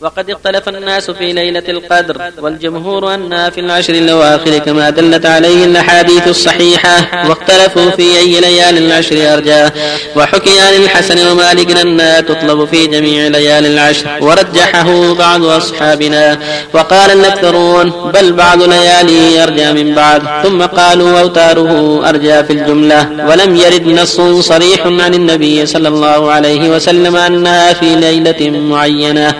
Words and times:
وقد 0.00 0.30
اختلف 0.30 0.68
الناس 0.68 1.10
في 1.10 1.32
ليلة 1.32 1.62
القدر 1.68 2.32
والجمهور 2.42 3.14
أنها 3.14 3.50
في 3.50 3.60
العشر 3.60 3.94
الأواخر 3.94 4.58
كما 4.58 4.90
دلت 4.90 5.26
عليه 5.26 5.64
الأحاديث 5.64 6.28
الصحيحة 6.28 7.28
واختلفوا 7.28 7.90
في 7.90 8.18
أي 8.18 8.40
ليالي 8.40 8.78
العشر 8.78 9.34
أرجاه 9.34 9.72
وحكي 10.16 10.60
عن 10.60 10.74
الحسن 10.82 11.28
ومالك 11.28 11.76
أنها 11.76 12.20
تطلب 12.20 12.64
في 12.64 12.86
جميع 12.86 13.26
ليالي 13.26 13.68
العشر 13.68 14.06
ورجحه 14.20 15.14
بعض 15.14 15.44
أصحابنا. 15.44 16.38
وقال 16.74 17.10
الأكثرون 17.10 17.90
بل 18.14 18.32
بعض 18.32 18.62
ليالي 18.62 19.42
أرجى 19.42 19.72
من 19.72 19.94
بعض 19.94 20.22
ثم 20.42 20.62
قالوا 20.62 21.20
أوتاره 21.20 22.02
أرجى 22.08 22.44
في 22.44 22.52
الجملة. 22.52 23.26
ولم 23.28 23.56
يرد 23.56 23.86
نص 23.86 24.20
صريح 24.46 24.86
عن 24.86 25.14
النبي 25.14 25.66
صلى 25.66 25.88
الله 25.88 26.30
عليه 26.30 26.68
وسلم 26.70 27.16
أنها 27.16 27.72
في 27.72 27.96
ليلة 27.96 28.50
معينة. 28.50 29.34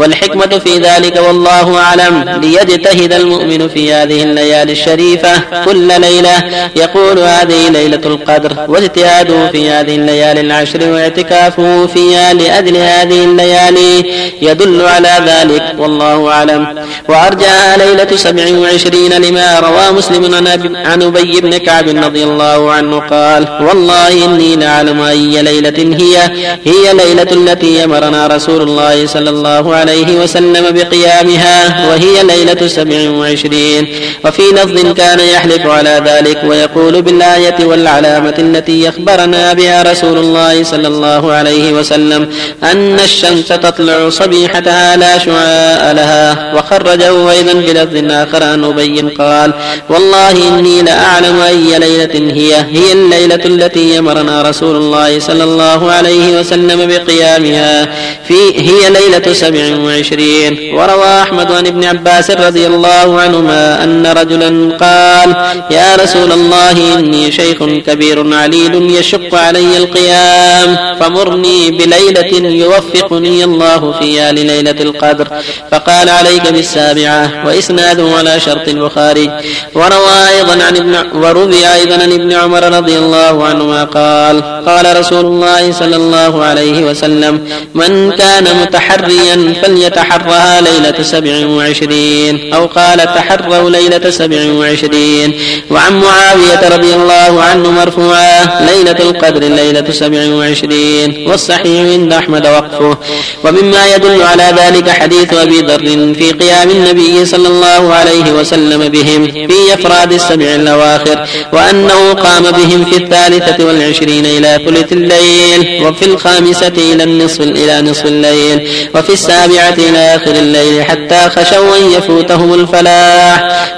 والحكمة 0.00 0.58
في 0.58 0.78
ذلك 0.78 1.16
والله 1.28 1.78
أعلم. 1.78 2.40
ليجتهد 2.42 3.12
المؤمن 3.12 3.68
في 3.68 3.92
هذه 3.92 4.22
الليالي 4.22 4.72
الشريفة 4.72 5.32
كل 5.64 6.00
ليلة 6.00 6.36
يقول 6.76 7.18
هذه 7.18 7.68
ليلة 7.68 8.00
القدر 8.06 8.52
واجتهاده 8.68 9.50
في 9.50 9.70
هذه 9.70 9.94
الليالي 9.94 10.40
العشر 10.40 10.92
واعتكافه 10.92 11.86
فيها 11.86 12.32
لأجل 12.34 12.76
هذه 12.76 13.24
الليالي 13.24 14.04
يدل 14.42 14.82
على 14.82 15.12
ذلك 15.26 15.74
والله 15.78 16.28
أعلم. 16.32 16.66
وأرجى 17.08 17.46
ليلة 17.76 18.16
سبع 18.16 18.58
وعشرين 18.58 19.12
لما 19.12 19.60
روى 19.60 19.96
مسلم 19.98 20.34
عن 20.76 21.02
أبي 21.02 21.40
بن 21.40 21.56
كعب 21.56 21.88
رضي 21.88 22.24
الله 22.24 22.72
عنه 22.72 22.98
قال 22.98 23.48
والله 23.68 24.24
إني 24.24 24.56
لأعلم 24.56 25.00
أي 25.00 25.42
ليلة 25.42 25.96
هي. 26.00 26.16
هي 26.64 26.92
ليلة 26.92 27.32
التي 27.32 27.84
أمرنا 27.84 28.26
رسول 28.26 28.62
الله 28.62 29.06
صلى 29.06 29.30
الله 29.30 29.74
عليه 29.74 29.89
عليه 29.90 30.22
وسلم 30.22 30.64
بقيامها 30.70 31.88
وهي 31.88 32.22
ليلة 32.22 32.68
سبع 32.68 33.10
وعشرين. 33.10 33.88
وفي 34.24 34.42
لفظ 34.52 34.92
كان 34.92 35.20
يحلف 35.20 35.66
على 35.66 36.02
ذلك 36.06 36.38
ويقول 36.44 37.02
بالآية 37.02 37.64
والعلامة 37.64 38.34
التي 38.38 38.88
أخبرنا 38.88 39.52
بها 39.52 39.82
رسول 39.82 40.18
الله 40.18 40.64
صلى 40.64 40.88
الله 40.88 41.32
عليه 41.32 41.72
وسلم 41.72 42.28
أن 42.62 43.00
الشمس 43.00 43.48
تطلع 43.48 44.08
صبيحتها 44.08 44.96
لا 44.96 45.18
شعاء 45.18 45.94
لها. 45.94 46.54
وخرجه 46.54 47.30
أيضا 47.30 47.52
بلفظ 47.52 48.12
آخر 48.12 48.42
عن 48.42 48.64
أبي 48.64 49.00
قال 49.00 49.52
والله 49.88 50.30
إني 50.48 50.82
لأعلم 50.82 51.40
أي 51.40 51.78
ليلة 51.78 52.32
هي. 52.34 52.54
هي 52.54 52.92
الليلة 52.92 53.44
التي 53.44 53.98
أمرنا 53.98 54.42
رسول 54.42 54.76
الله 54.76 55.18
صلى 55.18 55.44
الله 55.44 55.92
عليه 55.92 56.40
وسلم 56.40 56.86
بقيامها. 56.86 57.88
في 58.28 58.40
هي 58.56 58.90
ليلة 58.90 59.32
سبع 59.32 59.64
وعشرين. 59.84 60.74
وروى 60.74 61.22
أحمد 61.22 61.52
عن 61.52 61.66
ابن 61.66 61.84
عباس 61.84 62.30
رضي 62.30 62.66
الله 62.66 63.20
عنهما 63.20 63.84
أن 63.84 64.06
رجلا 64.06 64.76
قال 64.76 65.28
يا 65.70 65.96
رسول 66.02 66.32
الله 66.32 66.98
إني 66.98 67.32
شيخ 67.32 67.58
كبير 67.86 68.34
عليل 68.34 68.74
يشق 68.98 69.34
علي 69.34 69.76
القيام 69.76 70.96
فمرني 71.00 71.70
بليلة 71.70 72.32
يوفقني 72.64 73.44
الله 73.44 73.94
فيها 73.98 74.32
لليلة 74.32 74.70
القدر. 74.70 75.28
فقال 75.72 76.08
عليك 76.08 76.52
بالسابعة 76.52 77.46
وإسناده 77.46 78.06
على 78.18 78.40
شرط 78.40 78.68
البخاري. 78.68 79.30
وروى 79.74 80.16
أيضا 80.36 80.64
عن 80.64 80.76
ابن 80.76 80.94
وروي 81.22 81.74
أيضا 81.74 81.94
عن 81.94 82.12
ابن 82.12 82.32
عمر 82.32 82.62
رضي 82.78 82.98
الله 82.98 83.44
عنهما 83.44 83.84
قال 83.84 84.42
قال 84.66 85.00
رسول 85.00 85.24
الله 85.26 85.72
صلى 85.72 85.96
الله 85.96 86.44
عليه 86.44 86.84
وسلم 86.84 87.34
من 87.74 88.12
كان 88.12 88.44
متحريا 88.62 89.54
فليتحرها 89.70 90.60
ليلة 90.60 91.02
سبع 91.02 91.46
وعشرين 91.46 92.54
أو 92.54 92.66
قال 92.66 92.98
تحروا 92.98 93.70
ليلة 93.70 94.10
سبع 94.10 94.52
وعشرين 94.52 95.38
وعن 95.70 96.00
معاوية 96.00 96.68
رضي 96.68 96.94
الله 96.94 97.42
عنه 97.42 97.70
مرفوعا 97.70 98.66
ليلة 98.74 99.10
القدر 99.10 99.40
ليلة 99.40 99.90
سبع 99.90 100.34
وعشرين 100.34 101.28
والصحيح 101.28 101.92
عند 101.92 102.12
أحمد 102.12 102.46
وقفه 102.46 102.98
ومما 103.44 103.94
يدل 103.94 104.22
على 104.22 104.54
ذلك 104.58 104.90
حديث 104.90 105.34
أبي 105.34 105.60
ذر 105.60 106.14
في 106.14 106.32
قيام 106.32 106.70
النبي 106.70 107.24
صلى 107.26 107.48
الله 107.48 107.94
عليه 107.94 108.32
وسلم 108.32 108.88
بهم 108.88 109.26
في 109.26 109.74
أفراد 109.74 110.12
السبع 110.12 110.54
الأواخر 110.54 111.26
وأنه 111.52 112.12
قام 112.12 112.42
بهم 112.42 112.84
في 112.84 112.96
الثالثة 112.96 113.64
والعشرين 113.64 114.26
إلى 114.26 114.60
ثلث 114.66 114.92
الليل 114.92 115.86
وفي 115.86 116.04
الخامسة 116.04 116.72
إلى 116.92 117.04
النصف 117.04 117.40
إلى 117.40 117.82
نصف 117.82 118.06
الليل 118.06 118.68
وفي 118.94 119.12
السابعة 119.12 119.59
إلى 119.68 120.14
آخر 120.16 120.30
الليل 120.30 120.84
حتى 120.84 121.30
خشوا 121.30 121.76
أن 121.76 121.90
يفوتهم 121.90 122.54
الفلاح. 122.54 123.70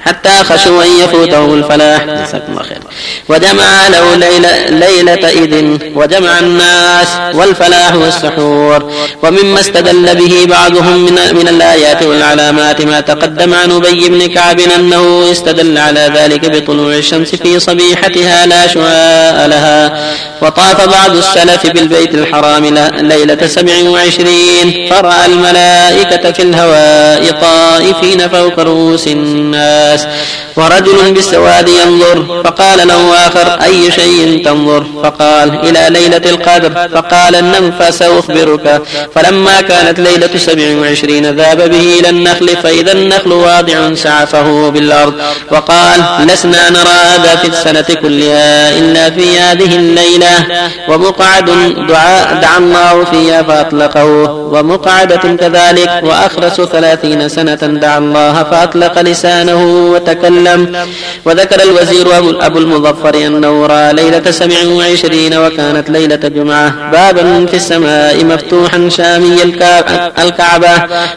حتى 0.00 0.28
خشوا 0.44 0.82
أن 0.84 0.90
يفوتهم 1.04 1.54
الفلاح. 1.54 2.04
جزاكم 2.04 2.52
الله 2.52 2.62
خير 2.62 2.78
وجمع 3.28 3.88
له 3.88 4.14
ليلة, 4.14 4.66
ليلة 4.68 5.28
إذ 5.28 5.78
وجمع 5.94 6.38
الناس 6.38 7.08
والفلاح 7.34 7.94
والسحور. 7.94 8.92
ومما 9.22 9.60
استدل 9.60 10.14
به 10.14 10.46
بعضهم 10.48 11.04
من, 11.04 11.18
من 11.32 11.48
الآيات 11.48 12.02
والعلامات 12.02 12.82
ما 12.82 13.00
تقدم 13.00 13.54
عن 13.54 13.70
أبي 13.70 14.08
بن 14.08 14.26
كعب 14.26 14.60
أنه 14.60 15.28
استدل 15.32 15.78
على 15.78 16.12
ذلك 16.14 16.50
بطلوع 16.50 16.94
الشمس 16.94 17.34
في 17.34 17.60
صبيحتها 17.60 18.46
لا 18.46 18.66
شعاء 18.66 19.48
لها. 19.48 20.12
وطاف 20.42 20.88
بعض 20.88 21.16
السلف 21.16 21.66
بالبيت 21.66 22.14
الحرام 22.14 22.64
ليلة 23.00 23.46
سبع 23.46 23.72
وعشرين. 23.88 24.88
فرأى 24.90 25.26
الملائكة 25.26 26.32
في 26.32 26.42
الهواء 26.42 27.40
طائفين 27.40 28.28
فوق 28.28 28.60
رؤوس 28.60 29.06
الناس. 29.06 30.06
ورجل 30.56 31.12
بالسواد 31.12 31.68
ينظر 31.68 32.42
فقال 32.44 32.87
له 32.88 33.26
آخر 33.26 33.62
أي 33.62 33.92
شيء 33.92 34.44
تنظر؟ 34.44 34.84
فقال 35.02 35.48
إلى 35.68 35.86
ليلة 35.90 36.30
القدر. 36.30 36.88
فقال 36.94 37.36
النم 37.36 37.72
فسأخبرك 37.80 38.82
فلما 39.14 39.60
كانت 39.60 40.00
ليلة 40.00 40.30
سبع 40.36 40.76
وعشرين 40.80 41.30
ذاب 41.30 41.70
به 41.70 41.98
إلى 42.00 42.08
النخل 42.08 42.48
فإذا 42.62 42.92
النخل 42.92 43.32
واضع 43.32 43.94
سعفه 43.94 44.70
بالأرض. 44.70 45.14
وقال 45.50 46.00
لسنا 46.26 46.70
نرى 46.70 46.98
هذا 47.12 47.36
في 47.36 47.48
السنة 47.48 48.00
كلها 48.02 48.78
إلا 48.78 49.10
في 49.10 49.38
هذه 49.38 49.76
الليلة. 49.76 50.46
ومقعد 50.88 51.44
دعاء 51.88 52.38
دعا 52.42 52.58
الله 52.58 53.04
فيها 53.04 53.42
فأطلقه. 53.42 54.04
ومقعدة 54.54 55.24
كذلك. 55.40 56.00
وأخرس 56.02 56.60
ثلاثين 56.60 57.28
سنة 57.28 57.54
دعا 57.54 57.98
الله 57.98 58.42
فأطلق 58.50 59.00
لسانه 59.00 59.62
وتكلم. 59.92 60.86
وذكر 61.24 61.62
الوزير 61.62 62.18
أبو 62.18 62.58
المظفر 62.78 63.14
أنه 63.26 63.66
رأى 63.66 63.92
ليلة 63.92 64.30
سبع 64.30 64.56
وعشرين 64.66 65.34
وكانت 65.34 65.90
ليلة 65.90 66.16
جمعة. 66.36 66.90
بابا 66.92 67.46
في 67.46 67.56
السماء 67.56 68.24
مفتوحا 68.24 68.88
شامي 68.88 69.42
الكعبة 70.18 70.74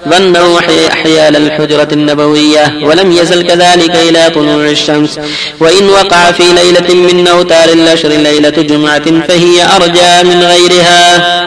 ظنه 0.10 0.62
حيال 0.90 1.36
الحجرة 1.36 1.88
النبوية. 1.92 2.74
ولم 2.84 3.12
يزل 3.12 3.48
كذلك 3.48 3.96
إلى 3.96 4.30
طلوع 4.36 4.66
الشمس. 4.66 5.20
وإن 5.60 5.90
وقع 5.90 6.32
في 6.32 6.44
ليلة 6.44 7.14
من 7.14 7.28
أوتار 7.28 7.70
الأشر 7.70 8.10
ليلة 8.10 8.50
جمعة 8.50 9.08
فهي 9.28 9.58
أرجى 9.76 10.30
من 10.30 10.44
غيرها. 10.44 11.02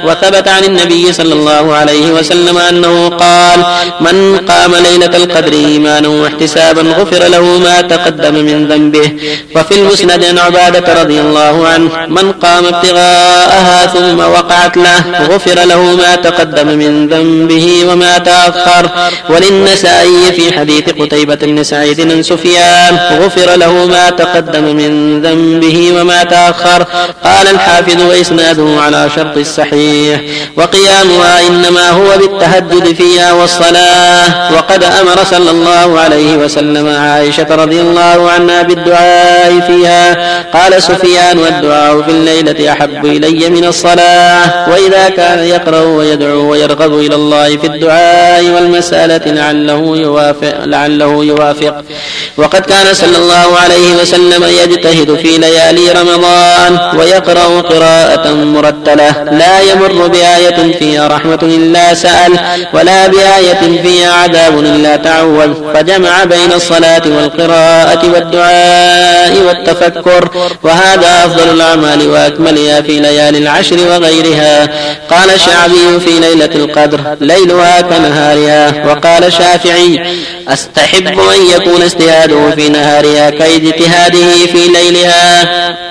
وثبت 0.07 0.49
عن 0.49 0.65
النبي 0.65 1.13
صلى 1.13 1.35
الله 1.35 1.75
عليه 1.75 2.13
وسلم 2.13 2.59
أنه 2.59 3.09
قال 3.09 3.59
من 4.01 4.39
قام 4.39 4.73
ليلة 4.75 5.17
القدر 5.17 5.53
إيمانا 5.53 6.09
واحتسابا 6.09 6.83
غفر 6.83 7.23
له 7.29 7.59
ما 7.59 7.81
تقدم 7.81 8.35
من 8.35 8.69
ذنبه. 8.69 9.11
وفي 9.57 9.75
المسند 10.05 10.25
عن 10.25 10.39
عبادة 10.39 11.03
رضي 11.03 11.21
الله 11.21 11.69
عنه 11.69 11.91
من 12.09 12.33
قام 12.33 12.67
ابتغاءها 12.67 13.87
ثم 13.87 14.19
وقعت 14.19 14.77
له 14.77 15.01
غفر 15.31 15.65
له 15.65 15.83
ما 15.83 16.17
تقدم 16.17 16.67
من 16.67 17.09
ذنبه 17.09 17.85
وما 17.89 18.19
تأخر. 18.19 18.91
وللنسائي 19.31 20.33
في 20.37 20.59
حديث 20.59 20.85
قتيبة 21.01 21.35
بن 21.35 21.63
سعيد 21.63 22.01
بن 22.01 22.23
سفيان 22.23 22.93
غفر 23.21 23.57
له 23.57 23.73
ما 23.87 24.11
تقدم 24.11 24.65
من 24.65 25.23
ذنبه 25.23 25.93
وما 26.01 26.25
تأخر. 26.25 26.87
قال 27.25 27.47
الحافظ 27.55 28.03
وإسناده 28.03 28.69
على 28.85 29.09
شرط 29.17 29.37
الصحيح 29.37 30.21
وقيامها 30.57 31.47
إنما 31.49 31.91
هو 31.91 32.19
بالتهجد 32.19 32.95
فيها 32.95 33.33
والصلاة. 33.33 34.53
وقد 34.55 34.85
أمر 34.85 35.19
صلى 35.31 35.51
الله 35.51 36.01
عليه 36.01 36.37
وسلم 36.37 36.87
عائشة 36.89 37.47
رضي 37.51 37.81
الله 37.81 38.31
عنها 38.31 38.63
بالدعاء 38.63 39.61
فيها 39.67 39.94
قال 40.53 40.83
سفيان 40.83 41.39
والدعاء 41.39 42.03
في 42.03 42.11
الليلة 42.11 42.73
أحب 42.73 43.07
إلي 43.07 43.51
من 43.51 43.65
الصلاة 43.65 44.71
وإذا 44.71 45.09
كان 45.09 45.39
يقرأ 45.39 45.81
ويدعو 45.81 46.51
ويرغب 46.51 46.99
إلى 46.99 47.15
الله 47.15 47.57
في 47.57 47.67
الدعاء 47.67 48.45
والمسألة 48.45 49.25
لعله 49.27 49.97
يوافق 49.97 50.55
لعله 50.65 51.25
يوافق. 51.25 51.85
وقد 52.37 52.61
كان 52.61 52.95
صلى 52.95 53.17
الله 53.17 53.59
عليه 53.59 53.97
وسلم 54.01 54.45
يجتهد 54.45 55.15
في 55.15 55.39
ليالي 55.39 55.93
رمضان 55.93 56.99
ويقرأ 56.99 57.61
قراءة 57.61 58.29
مرتلة. 58.33 59.25
لا 59.31 59.61
يمر 59.61 60.07
بآية 60.07 60.73
فيها 60.79 61.09
رحمة 61.09 61.39
إلا 61.43 61.95
سأل 61.95 62.33
ولا 62.73 63.07
بآية 63.07 63.83
فيها 63.83 64.13
عذاب 64.13 64.59
إلا 64.59 64.97
تعوذ. 64.97 65.51
فجمع 65.75 66.25
بين 66.25 66.53
الصلاة 66.53 67.03
والقراءة 67.07 68.03
والدعاء 68.13 69.33
والتفكر 69.85 70.57
وهذا 70.63 71.25
أفضل 71.25 71.55
الأعمال 71.55 72.09
وأكملها 72.09 72.81
في 72.81 73.01
ليالي 73.01 73.39
العشر 73.39 73.77
وغيرها. 73.77 74.69
قال 75.11 75.31
الشعبي 75.31 76.01
في 76.01 76.21
ليلة 76.21 76.55
القدر 76.55 77.01
ليلها 77.21 77.81
كنهارها. 77.81 78.87
وقال 78.87 79.25
الشافعي 79.25 80.03
أستحب 80.49 81.07
أن 81.07 81.47
يكون 81.55 81.83
اجتهاده 81.83 82.51
في 82.51 82.69
نهارها 82.69 83.31
كاجتهاده 83.31 84.47
في 84.53 84.69
ليلها. 84.69 85.45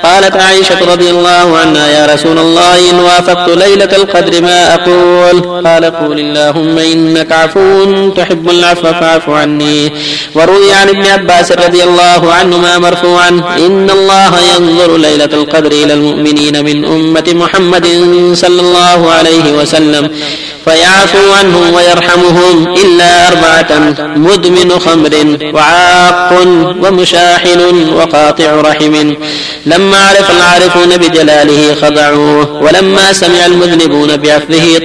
قالت 0.04 0.36
عائشة 0.36 0.92
رضي 0.92 1.10
الله 1.10 1.58
عنها 1.58 1.88
يا 1.88 2.14
رسول 2.14 2.38
الله 2.38 2.90
إن 2.90 3.00
وافقت 3.00 3.50
ليلة 3.50 3.96
القدر 3.96 4.42
ما 4.42 4.74
أقول. 4.74 5.64
قال 5.68 5.86
قول 5.86 6.20
اللهم 6.20 6.78
إنك 6.78 7.32
عفو 7.32 8.10
تحب 8.10 8.50
العفو 8.50 8.82
فاعف 8.82 9.30
عني. 9.30 9.92
وروي 10.36 10.74
عن 10.74 10.90
ابن 10.90 11.06
عباس 11.06 11.52
رضي 11.52 11.84
الله 11.84 12.34
عنهما 12.34 12.78
مرفوعا 12.78 13.30
إن 13.58 13.83
الله 13.90 14.40
ينظر 14.56 14.98
ليلة 14.98 15.30
القدر 15.34 15.72
إلى 15.72 15.94
المؤمنين 15.94 16.66
من 16.66 16.86
أمة 16.86 17.24
محمد 17.34 17.88
صلى 18.34 18.62
الله 18.62 19.12
عليه 19.12 19.52
وسلم 19.52 20.10
فيعفو 20.66 21.32
عنهم 21.40 21.74
ويرحمهم 21.74 22.74
إلا 22.74 23.28
أربعة 23.28 23.96
مدمن 24.18 24.80
خمر 24.80 25.38
وعاق 25.54 26.34
ومشاحن 26.82 27.90
وقاطع 27.94 28.62
رحم. 28.62 29.14
لما 29.66 29.98
عرف 29.98 30.32
العارفون 30.32 30.98
بجلاله 30.98 31.76
خضعوه 31.82 32.62
ولما 32.62 33.14
سمع 33.14 33.46
المذنبون 33.46 34.18
بعفوه 34.18 34.80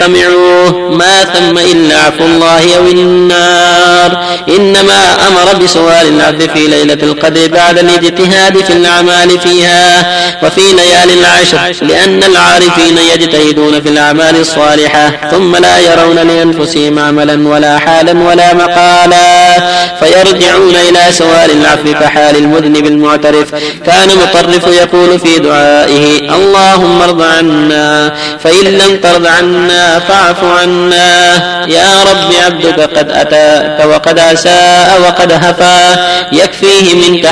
طمعوه 0.00 0.90
ما 0.90 1.24
ثم 1.24 1.58
إلا 1.58 1.96
عفو 1.98 2.24
الله 2.24 2.76
أو 2.76 2.86
النار 2.86 4.24
إنما 4.48 5.28
أمر 5.28 5.62
بسؤال 5.64 6.08
العبد 6.08 6.50
في 6.54 6.66
ليلة 6.66 6.98
القدر 7.02 7.48
بعد 7.48 7.78
الاجتهاد 8.00 8.64
في 8.64 8.72
الأعمال 8.72 9.40
فيها 9.40 10.00
وفي 10.42 10.60
ليالي 10.60 11.14
العشر 11.20 11.84
لأن 11.84 12.22
العارفين 12.22 12.98
يجتهدون 13.14 13.80
في 13.80 13.88
الأعمال 13.88 14.40
الصالحة 14.40 15.10
ثم 15.30 15.56
لا 15.56 15.78
يرون 15.78 16.16
لأنفسهم 16.16 16.98
عملا 16.98 17.48
ولا 17.48 17.78
حالا 17.78 18.12
ولا 18.12 18.54
مقالا 18.54 19.54
فيرجعون 20.00 20.74
إلى 20.88 21.12
سؤال 21.12 21.50
العفو 21.50 21.92
كحال 22.00 22.36
المذنب 22.36 22.86
المعترف. 22.86 23.54
كان 23.86 24.08
مطرف 24.08 24.66
يقول 24.66 25.18
في 25.20 25.38
دعائه 25.38 26.34
اللهم 26.34 27.02
ارض 27.02 27.22
عنا 27.22 28.14
فإن 28.44 28.64
لم 28.64 28.96
ترض 29.02 29.26
عنا 29.26 29.98
فاعف 29.98 30.44
عنا 30.44 31.34
يا 31.66 32.02
رب 32.02 32.32
عبدك 32.46 32.80
قد 32.80 33.10
أتاك 33.10 33.86
وقد 33.86 34.18
أساء 34.18 35.00
وقد 35.00 35.32
هفا 35.32 35.96
يكفيه 36.32 36.94
منك 36.94 37.26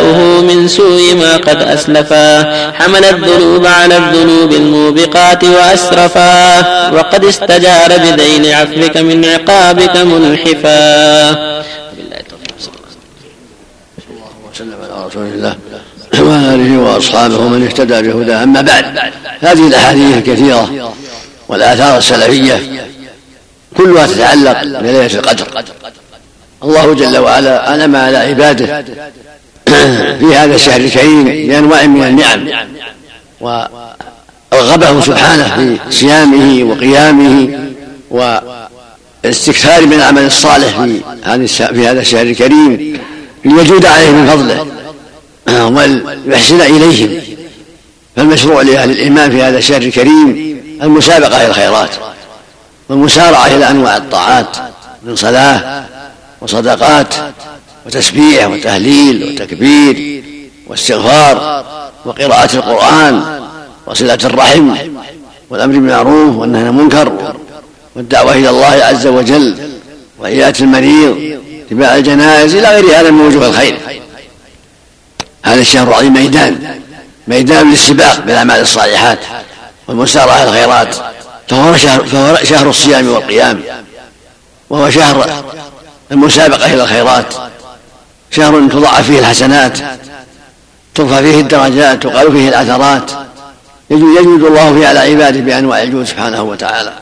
حياؤه 0.00 0.40
من 0.40 0.68
سوء 0.68 1.14
ما 1.14 1.36
قد 1.36 1.62
أسلفا. 1.62 2.42
حمل 2.72 3.04
الذنوب 3.04 3.66
على 3.66 3.96
الذنوب 3.96 4.52
الموبقات 4.52 5.44
وأسرفا. 5.44 6.90
وقد 6.90 7.24
استجار 7.24 7.98
بذيل 7.98 8.54
عفوك 8.54 8.96
من 8.96 9.24
عقابك 9.24 9.92
بالله 9.92 10.34
وسلم 14.50 14.76
على 14.82 15.06
رسول 15.06 15.22
الله 15.22 15.56
وعلى 16.20 16.54
اله 16.54 16.78
وأصحابه 16.78 17.36
ومن 17.36 17.66
اهتدى 17.66 18.02
بهداه 18.02 18.42
أما 18.42 18.60
بعد 18.60 18.84
هذه 19.40 19.68
الأحاديث 19.68 20.16
الكثيرة 20.16 20.92
والآثار 21.48 21.98
السلفية 21.98 22.60
كلها 23.76 24.06
تتعلق 24.06 24.62
بليلة 24.62 25.14
القدر. 25.14 25.46
الله 26.62 26.94
جل 26.94 27.18
وعلا 27.18 27.74
انعم 27.74 27.96
على 27.96 28.16
عباده. 28.16 28.84
في 30.18 30.36
هذا 30.36 30.54
الشهر 30.54 30.80
الكريم 30.80 31.24
بأنواع 31.24 31.86
من 31.86 32.02
النعم 32.02 32.48
ورغبهم 33.40 35.00
سبحانه 35.00 35.56
في 35.56 35.78
صيامه 35.90 36.64
وقيامه 36.70 37.58
والاستكثار 38.10 39.86
من 39.86 39.92
العمل 39.92 40.26
الصالح 40.26 40.86
في 41.72 41.88
هذا 41.88 42.00
الشهر 42.00 42.22
الكريم 42.22 43.00
ليجود 43.44 43.86
عليه 43.86 44.10
من 44.10 44.26
فضله 44.26 44.66
وليحسن 45.66 46.60
إليهم 46.60 47.20
فالمشروع 48.16 48.62
لأهل 48.62 48.90
الإيمان 48.90 49.30
في 49.30 49.42
هذا 49.42 49.58
الشهر 49.58 49.82
الكريم 49.82 50.60
المسابقة 50.82 51.36
إلى 51.36 51.46
الخيرات 51.46 51.90
والمسارعة 52.88 53.46
إلى 53.46 53.70
أنواع 53.70 53.96
الطاعات 53.96 54.56
من 55.02 55.16
صلاة 55.16 55.84
وصدقات 56.40 57.14
وتسبيح 57.86 58.46
وتهليل 58.46 59.32
وتكبير 59.32 60.24
واستغفار 60.66 61.64
وقراءة 62.04 62.56
القرآن 62.56 63.40
وصلة 63.86 64.18
الرحم 64.24 64.76
والأمر 65.50 65.72
بالمعروف 65.72 66.36
والنهي 66.36 66.60
عن 66.62 66.68
المنكر 66.68 67.34
والدعوة 67.96 68.32
إلى 68.32 68.50
الله 68.50 68.66
عز 68.66 69.06
وجل 69.06 69.56
وعيادة 70.20 70.64
المريض 70.64 71.40
اتباع 71.66 71.96
الجنائز 71.96 72.54
إلى 72.54 72.68
غير 72.68 73.00
هذا 73.00 73.10
من 73.10 73.20
وجوه 73.20 73.46
الخير. 73.48 73.78
هذا 75.42 75.60
الشهر 75.60 75.88
العظيم 75.88 76.12
ميدان 76.12 76.80
ميدان 77.28 77.70
للسباق 77.70 78.20
بالأعمال 78.20 78.60
الصالحات 78.60 79.18
والمسارعة 79.88 80.44
الخيرات. 80.44 80.96
فهو 81.48 81.76
شهر, 81.76 82.06
فهو 82.06 82.36
شهر 82.44 82.70
الصيام 82.70 83.08
والقيام 83.08 83.62
وهو 84.70 84.90
شهر 84.90 85.44
المسابقة 86.12 86.74
إلى 86.74 86.82
الخيرات. 86.82 87.34
شهر 88.30 88.68
تضاعف 88.68 89.06
فيه 89.06 89.18
الحسنات 89.18 89.78
ترفع 90.94 91.20
فيه 91.20 91.40
الدرجات 91.40 92.02
تقال 92.02 92.32
فيه 92.32 92.48
الأثرات 92.48 93.10
يجود 93.90 94.44
الله 94.44 94.74
فيه 94.74 94.86
على 94.86 94.98
عباده 94.98 95.40
بأنواع 95.40 95.82
الجود 95.82 96.04
سبحانه 96.04 96.42
وتعالى. 96.42 96.92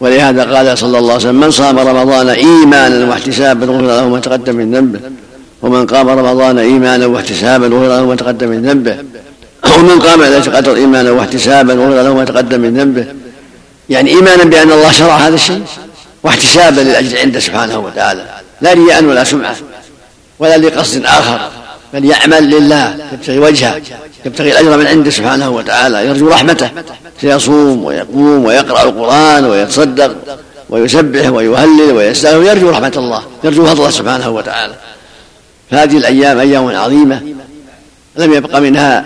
ولهذا 0.00 0.56
قال 0.56 0.78
صلى 0.78 0.98
الله 0.98 1.12
عليه 1.12 1.22
وسلم 1.22 1.40
من 1.40 1.50
صام 1.50 1.78
رمضان 1.78 2.28
إيمانا 2.28 3.10
واحتسابا 3.10 3.66
غفر 3.66 3.82
له 3.82 4.08
ما 4.08 4.20
تقدم 4.20 4.56
من 4.56 4.74
ذنبه 4.74 5.00
ومن 5.62 5.86
قام 5.86 6.08
رمضان 6.08 6.58
إيمانا 6.58 7.06
واحتسابا 7.06 7.66
غفر 7.66 7.88
له 7.88 8.06
ما 8.06 8.14
تقدم 8.14 8.48
من 8.48 8.62
ذنبه 8.62 8.96
ومن 9.78 9.98
قام 10.00 10.22
ليله 10.22 10.46
القدر 10.46 10.76
إيمانا 10.76 11.10
واحتسابا 11.10 11.72
غفر 11.72 12.02
له 12.02 12.14
ما 12.14 12.24
تقدم 12.24 12.60
من 12.60 12.76
ذنبه. 12.78 13.06
يعني 13.88 14.10
إيمانا 14.10 14.44
بأن 14.44 14.72
الله 14.72 14.92
شرع 14.92 15.16
هذا 15.16 15.34
الشيء 15.34 15.62
واحتسابا 16.22 16.80
للأجر 16.80 17.18
عنده 17.18 17.40
سبحانه 17.40 17.78
وتعالى 17.78 18.24
لا 18.60 18.72
رياء 18.72 19.04
ولا 19.04 19.24
سمعة. 19.24 19.56
ولا 20.38 20.58
لقصد 20.58 21.04
آخر 21.04 21.40
بل 21.94 22.04
يعمل 22.04 22.50
لله 22.50 22.96
يبتغي 23.12 23.38
وجهه 23.38 23.80
يبتغي 24.26 24.52
الأجر 24.52 24.76
من 24.76 24.86
عنده 24.86 25.10
سبحانه 25.10 25.50
وتعالى 25.50 26.06
يرجو 26.06 26.28
رحمته 26.28 26.70
فيصوم 27.20 27.84
ويقوم 27.84 28.44
ويقرأ 28.44 28.82
القرآن 28.82 29.44
ويتصدق 29.44 30.16
ويسبح 30.70 31.28
ويهلل 31.28 31.92
ويستغفر 31.92 32.38
ويرجو 32.38 32.70
رحمة 32.70 32.92
الله 32.96 33.22
يرجو 33.44 33.66
فضله 33.66 33.90
سبحانه 33.90 34.30
وتعالى. 34.30 34.74
فهذه 35.70 35.96
الأيام 35.96 36.38
أيام 36.38 36.76
عظيمة 36.76 37.22
لم 38.16 38.32
يبق 38.32 38.58
منها 38.58 39.04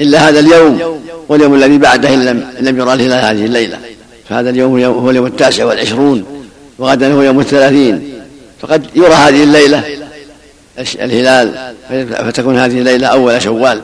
إلا 0.00 0.28
هذا 0.28 0.40
اليوم 0.40 1.00
واليوم 1.28 1.54
الذي 1.54 1.78
بعده 1.78 2.14
لم, 2.14 2.44
لم 2.60 2.78
يرى 2.78 2.92
الهلال 2.92 3.24
هذه 3.24 3.46
الليلة. 3.46 3.78
فهذا 4.28 4.50
اليوم 4.50 4.84
هو 4.84 5.10
اليوم 5.10 5.26
التاسع 5.26 5.64
والعشرون 5.64 6.24
وغدا 6.78 7.12
هو 7.12 7.22
يوم 7.22 7.40
الثلاثين. 7.40 8.12
فقد 8.60 8.86
يرى 8.94 9.14
هذه 9.14 9.42
الليلة 9.42 10.01
الهلال. 10.78 11.74
فتكون 12.26 12.58
هذه 12.58 12.78
الليلة 12.78 13.06
أول 13.06 13.42
شوال. 13.42 13.82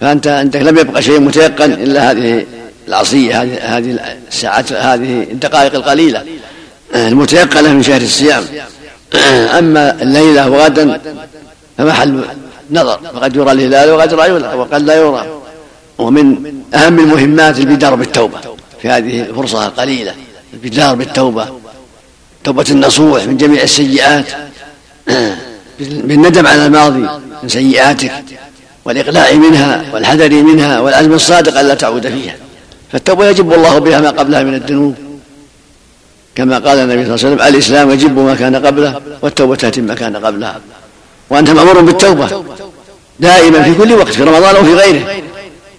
فأنت 0.00 0.26
عندك 0.26 0.62
لم 0.62 0.78
يبقى 0.78 1.02
شيء 1.02 1.20
متيقن 1.20 1.72
إلا 1.72 2.10
هذه 2.10 2.46
العصية 2.88 3.42
هذه 3.42 3.78
هذه 3.78 3.98
الساعات 4.28 4.72
هذه 4.72 5.22
الدقائق 5.22 5.74
القليلة. 5.74 6.24
المتيقنة 6.94 7.72
من 7.72 7.82
شهر 7.82 8.00
الصيام. 8.00 8.44
أما 9.58 10.02
الليلة 10.02 10.50
وغدا 10.50 11.00
فمحل 11.78 12.24
نظر. 12.70 13.00
فقد 13.14 13.36
يرى 13.36 13.52
الهلال 13.52 13.90
وقد 13.90 14.14
لا 14.14 14.26
يرى 14.26 14.54
وقد 14.54 14.82
لا 14.82 14.94
يرى. 14.94 15.26
ومن 15.98 16.52
أهم 16.74 16.98
المهمات 16.98 17.58
البدار 17.58 17.94
بالتوبة. 17.94 18.38
في 18.82 18.88
هذه 18.88 19.20
الفرصة 19.20 19.66
القليلة 19.66 20.14
البدار 20.54 20.94
بالتوبة. 20.94 21.48
توبة 22.44 22.66
النصوح 22.70 23.24
من 23.24 23.36
جميع 23.36 23.62
السيئات. 23.62 24.26
بالندم 25.80 26.46
على 26.46 26.66
الماضي 26.66 27.08
من 27.42 27.48
سيئاتك 27.48 28.12
والإقلاع 28.84 29.32
منها 29.32 29.84
والحذر 29.92 30.30
منها 30.30 30.80
والعزم 30.80 31.12
الصادق 31.12 31.60
ألا 31.60 31.74
تعود 31.74 32.08
فيها. 32.08 32.34
فالتوبة 32.92 33.26
يجب 33.26 33.52
الله 33.52 33.78
بها 33.78 34.00
ما 34.00 34.10
قبلها 34.10 34.42
من 34.42 34.54
الذنوب. 34.54 34.94
كما 36.34 36.58
قال 36.58 36.78
النبي 36.78 37.04
صلى 37.04 37.14
الله 37.14 37.26
عليه 37.26 37.36
وسلم 37.36 37.54
الإسلام 37.54 37.90
يجب 37.90 38.18
ما 38.18 38.34
كان 38.34 38.56
قبله 38.66 39.00
والتوبة 39.22 39.56
تتم 39.56 39.84
ما 39.84 39.94
كان 39.94 40.16
قبلها. 40.16 40.60
وأنت 41.30 41.50
مأمور 41.50 41.80
بالتوبة 41.80 42.44
دائما 43.20 43.62
في 43.62 43.74
كل 43.74 43.92
وقت 43.92 44.08
في 44.08 44.22
رمضان 44.22 44.56
وفي 44.56 44.74
غيره. 44.74 45.22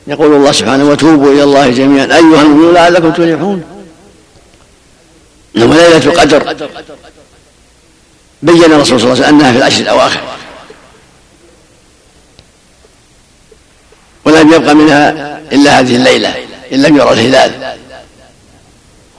يقول 0.08 0.36
الله 0.36 0.52
سبحانه 0.52 0.90
وتوبوا 0.90 1.32
إلى 1.32 1.44
الله 1.44 1.70
جميعا. 1.70 2.06
أيها 2.06 2.42
المؤمنون 2.42 2.74
لعلكم 2.74 3.12
تفلحون. 3.12 3.64
إنما 5.58 5.74
ليلة 5.74 5.98
القدر. 5.98 6.56
بين 8.44 8.64
الرسول 8.64 9.00
صلى 9.00 9.14
الله 9.14 9.26
عليه 9.26 9.26
وسلم 9.26 9.40
أنها 9.40 9.52
في 9.52 9.58
العشر 9.58 9.82
الأواخر. 9.82 10.22
ولم 14.26 14.54
يبق 14.54 14.72
منها 14.72 15.40
إلا 15.52 15.80
هذه 15.80 15.96
الليلة 15.96 16.36
إن 16.74 16.82
لم 16.82 16.98
يرى 16.98 17.12
الهلال. 17.12 17.76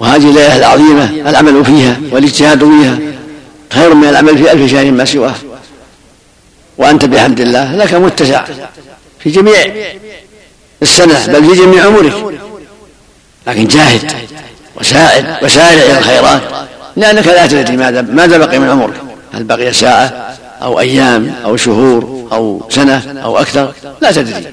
وهذه 0.01 0.31
الليلة 0.31 0.57
العظيمة 0.57 1.31
العمل 1.31 1.65
فيها 1.65 1.97
والاجتهاد 2.11 2.59
فيها 2.59 2.99
خير 3.73 3.95
من 3.95 4.09
العمل 4.09 4.39
في 4.39 4.53
ألف 4.53 4.73
شهر 4.73 4.91
ما 4.91 5.05
سواه. 5.05 5.35
وأنت 6.79 7.05
بحمد 7.05 7.41
الله 7.41 7.77
لك 7.77 7.95
متسع 7.95 8.45
في 9.21 9.31
جميع 9.31 9.75
السنة 10.83 11.27
بل 11.27 11.45
في 11.45 11.61
جميع 11.63 11.87
عمرك. 11.87 12.41
لكن 13.47 13.67
جاهد 13.67 14.13
وساعد 14.77 15.37
وسارع 15.43 15.83
إلى 15.83 15.99
الخيرات 15.99 16.43
لأنك 16.97 17.27
لا 17.27 17.47
تدري 17.47 17.77
ماذا 17.77 18.03
ماذا 18.03 18.39
بقي 18.39 18.59
من 18.59 18.71
عمرك. 18.71 19.12
هل 19.33 19.45
بقي 19.45 19.73
ساعة 19.73 20.37
أو 20.63 20.81
أيام 20.81 21.35
أو 21.45 21.57
شهور 21.57 22.29
أو 22.33 22.63
سنة 22.69 23.21
أو 23.25 23.39
أكثر؟ 23.39 23.73
لا 24.01 24.13
تدري. 24.13 24.45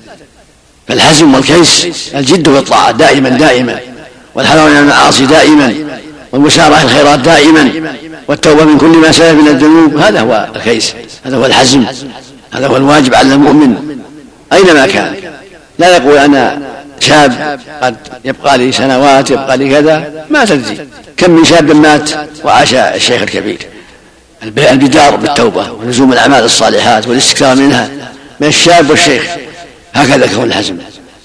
فالحزم 0.87 1.33
والكيس 1.33 1.87
الجد 2.15 2.49
في 2.49 2.59
الطاعة 2.59 2.91
دائما 2.91 3.29
دائما. 3.29 3.79
والحذر 4.35 4.69
من 4.69 4.77
المعاصي 4.77 5.25
دائما. 5.25 5.75
والمسارعة 6.31 6.83
الخيرات 6.83 7.19
دائما. 7.19 7.71
والتوبة 8.27 8.63
من 8.63 8.77
كل 8.77 8.97
ما 8.97 9.11
سلف 9.11 9.41
من 9.41 9.47
الذنوب. 9.47 9.97
هذا 9.97 10.21
هو 10.21 10.47
الكيس. 10.55 10.93
هذا 11.25 11.37
هو 11.37 11.45
الحزم 11.45 11.85
هذا 12.51 12.67
هو 12.67 12.77
الواجب 12.77 13.15
على 13.15 13.33
المؤمن. 13.33 13.97
أينما 14.53 14.87
كان. 14.87 15.15
لا 15.79 15.97
يقول 15.97 16.17
أنا 16.17 16.59
شاب 16.99 17.59
قد 17.81 17.95
يبقى 18.25 18.57
لي 18.57 18.71
سنوات 18.71 19.31
يبقى 19.31 19.57
لي 19.57 19.69
كذا. 19.69 20.25
ما 20.29 20.45
تدري. 20.45 20.87
كم 21.17 21.31
من 21.31 21.45
شاب 21.45 21.71
مات 21.71 22.09
وعاش 22.43 22.73
الشيخ 22.73 23.21
الكبير. 23.21 23.67
البدار 24.43 25.15
بالتوبة 25.15 25.71
ولزوم 25.71 26.13
الأعمال 26.13 26.43
الصالحات 26.43 27.07
والاستكثار 27.07 27.55
منها 27.55 27.89
من 28.39 28.47
الشاب 28.47 28.89
والشيخ. 28.89 29.23
هكذا 29.93 30.25
يكون 30.25 30.43
الحزم 30.43 30.77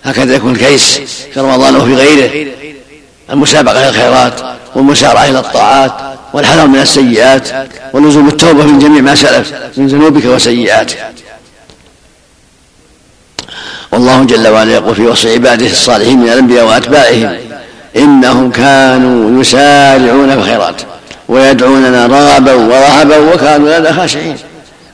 هكذا 0.04 0.34
يكون 0.34 0.52
الكيس 0.52 1.00
في 1.34 1.40
رمضان 1.40 1.76
وفي 1.76 1.94
غيره. 1.94 2.48
المسابقة 3.30 3.78
إلى 3.78 3.88
الخيرات 3.88 4.40
والمسارعة 4.74 5.24
إلى 5.24 5.38
الطاعات 5.38 5.92
والحذر 6.32 6.66
من 6.66 6.78
السيئات 6.78 7.48
ولزوم 7.92 8.28
التوبة 8.28 8.64
من 8.64 8.78
جميع 8.78 9.00
ما 9.00 9.14
سلف 9.14 9.52
من 9.76 9.86
ذنوبك 9.86 10.24
وسيئاتك. 10.24 11.04
والله 13.92 14.24
جل 14.24 14.48
وعلا 14.48 14.72
يقول 14.72 14.94
في 14.94 15.02
وصف 15.02 15.26
عباده 15.26 15.66
الصالحين 15.66 16.18
من 16.18 16.28
الأنبياء 16.28 16.66
وأتباعهم 16.66 17.38
إنهم 17.96 18.50
كانوا 18.50 19.40
يسارعون 19.40 20.30
في 20.30 20.38
الخيرات. 20.38 20.82
ويدعوننا 21.28 22.06
رغبا 22.06 22.54
ورهبا 22.54 23.18
وكانوا 23.18 23.78
لنا 23.78 23.92
خاشعين. 23.92 24.36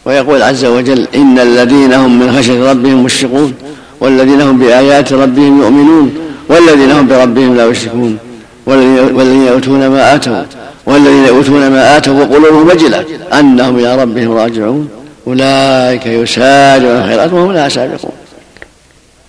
ويقول 0.04 0.42
عز 0.42 0.64
وجل 0.64 1.06
إن 1.14 1.38
الذين 1.38 1.92
هم 1.92 2.18
من 2.18 2.36
خشية 2.36 2.70
ربهم 2.70 3.04
مشفقون 3.04 3.54
والذين 4.00 4.40
هم 4.40 4.58
بآيات 4.58 5.12
ربهم 5.12 5.60
يؤمنون 5.62 6.14
والذين 6.48 6.90
هم 6.90 7.06
بربهم 7.08 7.56
لا 7.56 7.66
يشركون 7.66 8.18
والذين 8.66 9.46
يؤتون 9.46 9.86
ما 9.86 10.14
آتوا 10.14 10.42
والذين 10.86 11.24
يؤتون 11.24 11.68
ما 11.70 11.96
آتوا 11.96 12.14
وقلوبهم 12.20 12.68
وجلة 12.68 13.04
أنهم 13.32 13.78
إلى 13.78 14.02
ربهم 14.02 14.32
راجعون. 14.32 14.88
أولئك 15.26 16.06
يسارعون 16.06 17.00
الخيرات 17.00 17.32
وهم 17.32 17.52
لا 17.52 17.68
سابقون. 17.68 18.12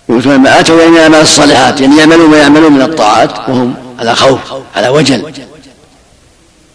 يؤتون 0.10 0.36
ما 0.36 0.60
آتوا 0.60 0.82
يعني 0.82 1.00
اعمال 1.00 1.22
الصالحات 1.22 1.82
يعني 1.82 1.98
يعملون 1.98 2.30
ما 2.30 2.38
يعملون 2.38 2.72
من 2.72 2.82
الطاعات 2.82 3.32
وهم 3.50 3.74
على 4.00 4.16
خوف 4.16 4.40
على 4.76 4.90
وجل. 4.90 5.22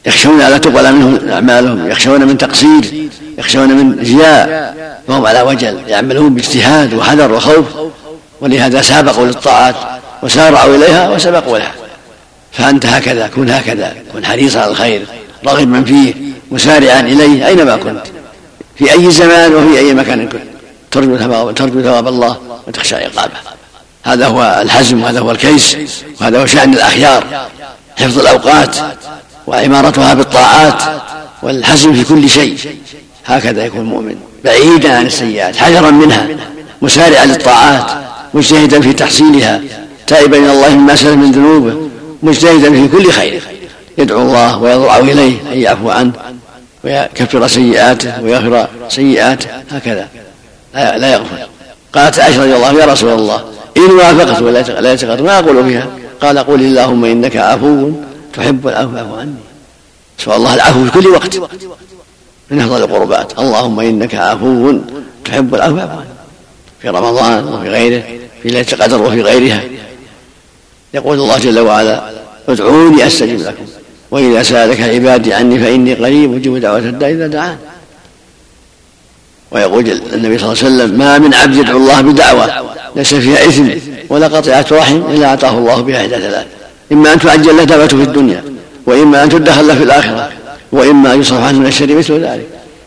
يخشون 0.07 0.43
على 0.43 0.59
تقبل 0.59 0.93
منهم 0.93 1.29
أعمالهم 1.29 1.91
يخشون 1.91 2.25
من 2.25 2.39
تقصير 2.39 3.11
يخشون 3.39 3.69
من 3.69 3.99
رياء 4.01 4.77
فهم 5.09 5.27
على 5.27 5.43
وجل 5.43 5.79
يعملون 5.89 6.35
باجتهاد 6.35 6.95
وحذر 6.95 7.33
وخوف 7.33 7.65
ولهذا 8.41 8.83
سابقوا 8.83 9.27
للطاعات 9.27 9.75
وسارعوا 10.23 10.77
إليها 10.77 11.11
وسبقوا 11.11 11.59
لها. 11.59 11.73
فأنت 12.53 12.87
هكذا 12.87 13.29
كن 13.29 13.51
هكذا 13.51 13.95
كن 14.13 14.27
حريصا 14.27 14.61
على 14.61 14.71
الخير 14.71 15.07
راغبا 15.47 15.85
فيه 15.85 16.15
مسارعا 16.51 17.01
إليه 17.01 17.47
أينما 17.47 17.77
كنت 17.77 18.03
في 18.79 18.93
أي 18.93 19.11
زمان 19.11 19.55
وفي 19.55 19.79
أي 19.79 19.95
مكان 19.95 20.29
كنت 20.29 20.43
ترجو 20.91 21.17
ثواب 21.17 21.55
ترجو 21.55 21.83
ثواب 21.83 22.09
الله 22.09 22.37
وتخشى 22.67 22.95
عقابه. 22.95 23.33
هذا 24.03 24.27
هو 24.27 24.59
الحزم 24.63 25.03
وهذا 25.03 25.21
هو 25.21 25.31
الكيس 25.31 25.77
وهذا 26.21 26.43
هو 26.43 26.47
شأن 26.47 26.75
الأخيار 26.75 27.49
حفظ 27.99 28.19
الأوقات 28.19 28.77
وعمارتها 29.47 30.15
بالطاعات 30.15 30.83
والحزم 31.43 31.95
في 31.95 32.05
كل 32.05 32.29
شيء. 32.29 32.59
هكذا 33.27 33.65
يكون 33.65 33.81
المؤمن 33.81 34.17
بعيدا 34.45 34.97
عن 34.97 35.07
السيئات 35.07 35.57
حذرا 35.57 35.91
منها 35.91 36.29
مسارعا 36.83 37.25
للطاعات 37.25 37.91
مجتهدا 38.35 38.81
في 38.81 38.93
تحصيلها 38.93 39.61
تائبا 40.07 40.37
إلى 40.37 40.53
الله 40.53 40.75
مما 40.77 40.97
سلف 40.97 41.15
من 41.15 41.33
ذنوبه 41.33 41.89
مجتهدا 42.23 42.71
في 42.71 42.89
كل 42.89 43.11
خير. 43.11 43.43
يدعو 43.99 44.23
الله 44.23 44.63
ويضرع 44.63 44.97
إليه 44.97 45.37
أن 45.53 45.59
يعفو 45.59 45.91
عنه 45.91 46.13
ويكفر 46.85 47.47
سيئاته 47.47 48.23
ويغفر 48.23 48.69
سيئاته 48.89 49.49
هكذا. 49.71 50.09
لا 50.75 51.13
يغفر. 51.13 51.49
قالت 51.93 52.19
عائشة 52.19 52.43
رضي 52.43 52.57
الله 52.57 52.73
يا 52.73 52.87
رسول 52.87 53.13
الله 53.13 53.45
إن 53.77 53.91
وافقت 53.91 54.43
ولا 54.43 54.93
يتقدر 54.93 55.23
ما 55.23 55.39
أقول 55.39 55.65
فيها 55.65 55.87
قال 56.21 56.39
قل 56.39 56.61
اللهم 56.61 57.05
إنك 57.05 57.37
عفو 57.37 57.91
تحب 58.37 58.69
العفو 58.69 58.93
فاعف 58.93 59.19
عني. 59.19 59.35
سؤال 60.19 60.37
الله 60.37 60.55
العفو 60.55 60.85
في 60.85 60.91
كل 60.91 61.07
وقت. 61.07 61.37
من 62.51 62.61
أفضل 62.61 62.83
القربات. 62.83 63.39
اللهم 63.39 63.81
إنك 63.81 64.15
عفو. 64.15 64.79
تحب 65.25 65.55
العفو 65.55 65.77
فاعف 65.77 65.91
عني. 65.91 66.17
في 66.83 66.89
رمضان 66.89 67.45
وفي 67.45 67.69
غيره 67.69 68.03
في 68.43 68.49
ليلة 68.49 68.67
القدر 68.73 69.03
وفي 69.03 69.23
غيرها. 69.23 69.61
يقول 70.95 71.19
الله 71.19 71.39
جل 71.39 71.59
وعلا 71.59 72.11
ادعوني 72.49 73.07
أستجب 73.07 73.41
لكم. 73.41 73.67
واذا 74.11 74.43
سالك 74.43 74.81
عبادي 74.81 75.35
عني 75.35 75.59
فإني 75.59 75.95
قريب 75.95 76.35
أجيب 76.35 76.57
دعوة 76.57 76.79
الداعي 76.79 77.13
إذا 77.13 77.27
دعان. 77.27 77.59
ويقول 79.51 79.91
النبي 80.13 80.39
صلى 80.39 80.53
الله 80.53 80.65
عليه 80.65 80.75
وسلم 80.75 80.99
ما 80.99 81.19
من 81.19 81.35
عبد 81.35 81.57
يدعو 81.57 81.77
الله 81.79 82.01
بدعوة. 82.01 82.77
ليس 82.97 83.15
فيها 83.15 83.49
إثم 83.49 83.69
ولا 84.09 84.27
قطيعة 84.27 84.67
رحم 84.73 84.97
إلا 84.97 85.27
أعطاه 85.27 85.59
الله 85.59 85.81
بها 85.81 86.01
إحدى 86.01 86.17
ثلاث. 86.17 86.47
إما 86.93 87.13
أن 87.13 87.19
تعجل 87.19 87.57
له 87.57 87.65
دعوته 87.65 87.97
في 87.97 88.03
الدنيا 88.03 88.45
وإما 88.87 89.25
أن 89.25 89.29
تدخل 89.29 89.69
له 89.69 89.75
في 89.75 89.83
الآخرة 89.83 90.33
وإما 90.73 91.15
أن 91.15 91.21
يصرف 91.21 91.43
عنه 91.43 91.59
من 91.59 91.67
الشر 91.67 91.95
مثل 91.95 92.21
ذلك. 92.21 92.47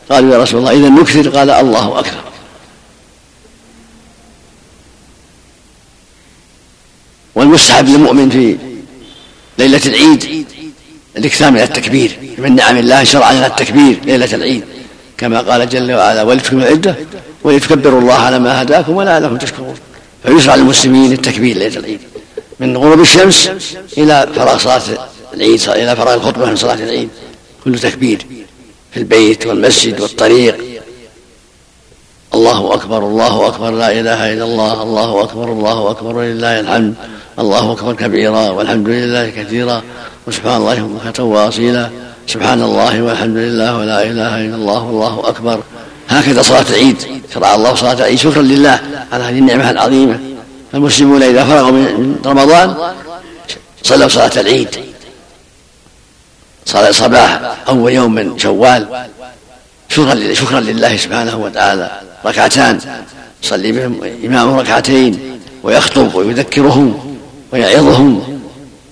قالوا 0.09 0.33
يا 0.33 0.43
رسول 0.43 0.59
الله 0.59 0.71
إذا 0.71 0.89
نكثر 0.89 1.29
قال 1.29 1.49
الله 1.49 1.99
أكثر 1.99 2.21
والمستحب 7.35 7.87
للمؤمن 7.87 8.29
في 8.29 8.57
ليلة 9.57 9.81
العيد 9.85 10.45
الإكثار 11.17 11.51
من 11.51 11.59
التكبير 11.59 12.11
من 12.37 12.55
نعم 12.55 12.77
الله 12.77 13.03
شرع 13.03 13.31
لنا 13.31 13.47
التكبير 13.47 13.99
ليلة 14.05 14.35
العيد. 14.35 14.63
كما 15.17 15.41
قال 15.41 15.69
جل 15.69 15.93
وعلا 15.93 16.23
ولتكملوا 16.23 16.67
العدة 16.67 16.95
ولتكبروا 17.43 18.01
الله 18.01 18.13
على 18.13 18.39
ما 18.39 18.61
هداكم 18.61 18.93
ولعلكم 18.93 19.37
تشكرون. 19.37 19.75
فيشرع 20.23 20.55
للمسلمين 20.55 21.11
التكبير 21.11 21.57
ليلة 21.57 21.77
العيد. 21.77 21.99
من 22.59 22.77
غروب 22.77 22.99
الشمس 22.99 23.49
إلى 23.97 24.27
فراغ 24.35 24.57
صلاة 24.57 24.81
العيد 25.33 25.69
إلى 25.69 25.95
فراغ 25.95 26.13
الخطبة 26.13 26.45
من 26.45 26.55
صلاة 26.55 26.73
العيد 26.73 27.09
كل 27.63 27.79
تكبير 27.79 28.25
في 28.91 28.99
البيت 28.99 29.47
والمسجد 29.47 30.01
والطريق. 30.01 30.57
الله 32.33 32.73
أكبر 32.73 32.97
الله 32.97 33.47
أكبر 33.47 33.71
لا 33.71 33.91
إله 33.91 34.33
إلا 34.33 34.43
الله 34.43 34.83
الله 34.83 35.23
أكبر 35.23 35.51
الله 35.51 35.91
أكبر 35.91 36.15
ولله 36.15 36.59
الحمد 36.59 36.93
الله 37.39 37.71
أكبر 37.71 37.93
كبيرا 37.93 38.49
والحمد 38.49 38.87
لله 38.89 39.29
كثيرا 39.29 39.81
وسبحان 40.27 40.61
الله 40.61 40.75
بكرة 40.75 41.23
وأصيلا 41.23 41.89
سبحان 42.27 42.61
الله 42.61 43.01
والحمد 43.01 43.37
لله 43.37 43.77
ولا 43.77 44.03
إله 44.03 44.45
إلا 44.45 44.55
الله 44.55 44.83
والله 44.83 45.29
أكبر. 45.29 45.59
هكذا 46.09 46.41
صلاة 46.41 46.65
العيد 46.69 46.95
شرع 47.33 47.55
الله 47.55 47.75
صلاة 47.75 47.93
العيد 47.93 48.19
شكرا 48.19 48.41
لله 48.41 48.79
على 49.11 49.23
هذه 49.23 49.39
النعمة 49.39 49.71
العظيمة. 49.71 50.19
المسلمون 50.73 51.23
إذا 51.23 51.43
فرغوا 51.43 51.71
من 51.71 52.15
رمضان 52.25 52.75
صلوا 53.83 54.07
صلاة 54.07 54.31
العيد. 54.37 54.69
صلاة 56.65 56.91
صباح 56.91 57.39
أول 57.69 57.91
يوم 57.91 58.15
من 58.15 58.39
شوال. 58.39 58.87
شكرا 59.89 60.33
شكرا 60.33 60.59
لله 60.59 60.97
سبحانه 60.97 61.37
وتعالى. 61.37 61.91
ركعتان. 62.25 62.79
يصلي 63.43 63.71
بهم 63.71 64.01
إمامه 64.25 64.61
ركعتين 64.61 65.39
ويخطب 65.63 66.15
ويذكرهم 66.15 67.17
ويعظهم. 67.51 68.39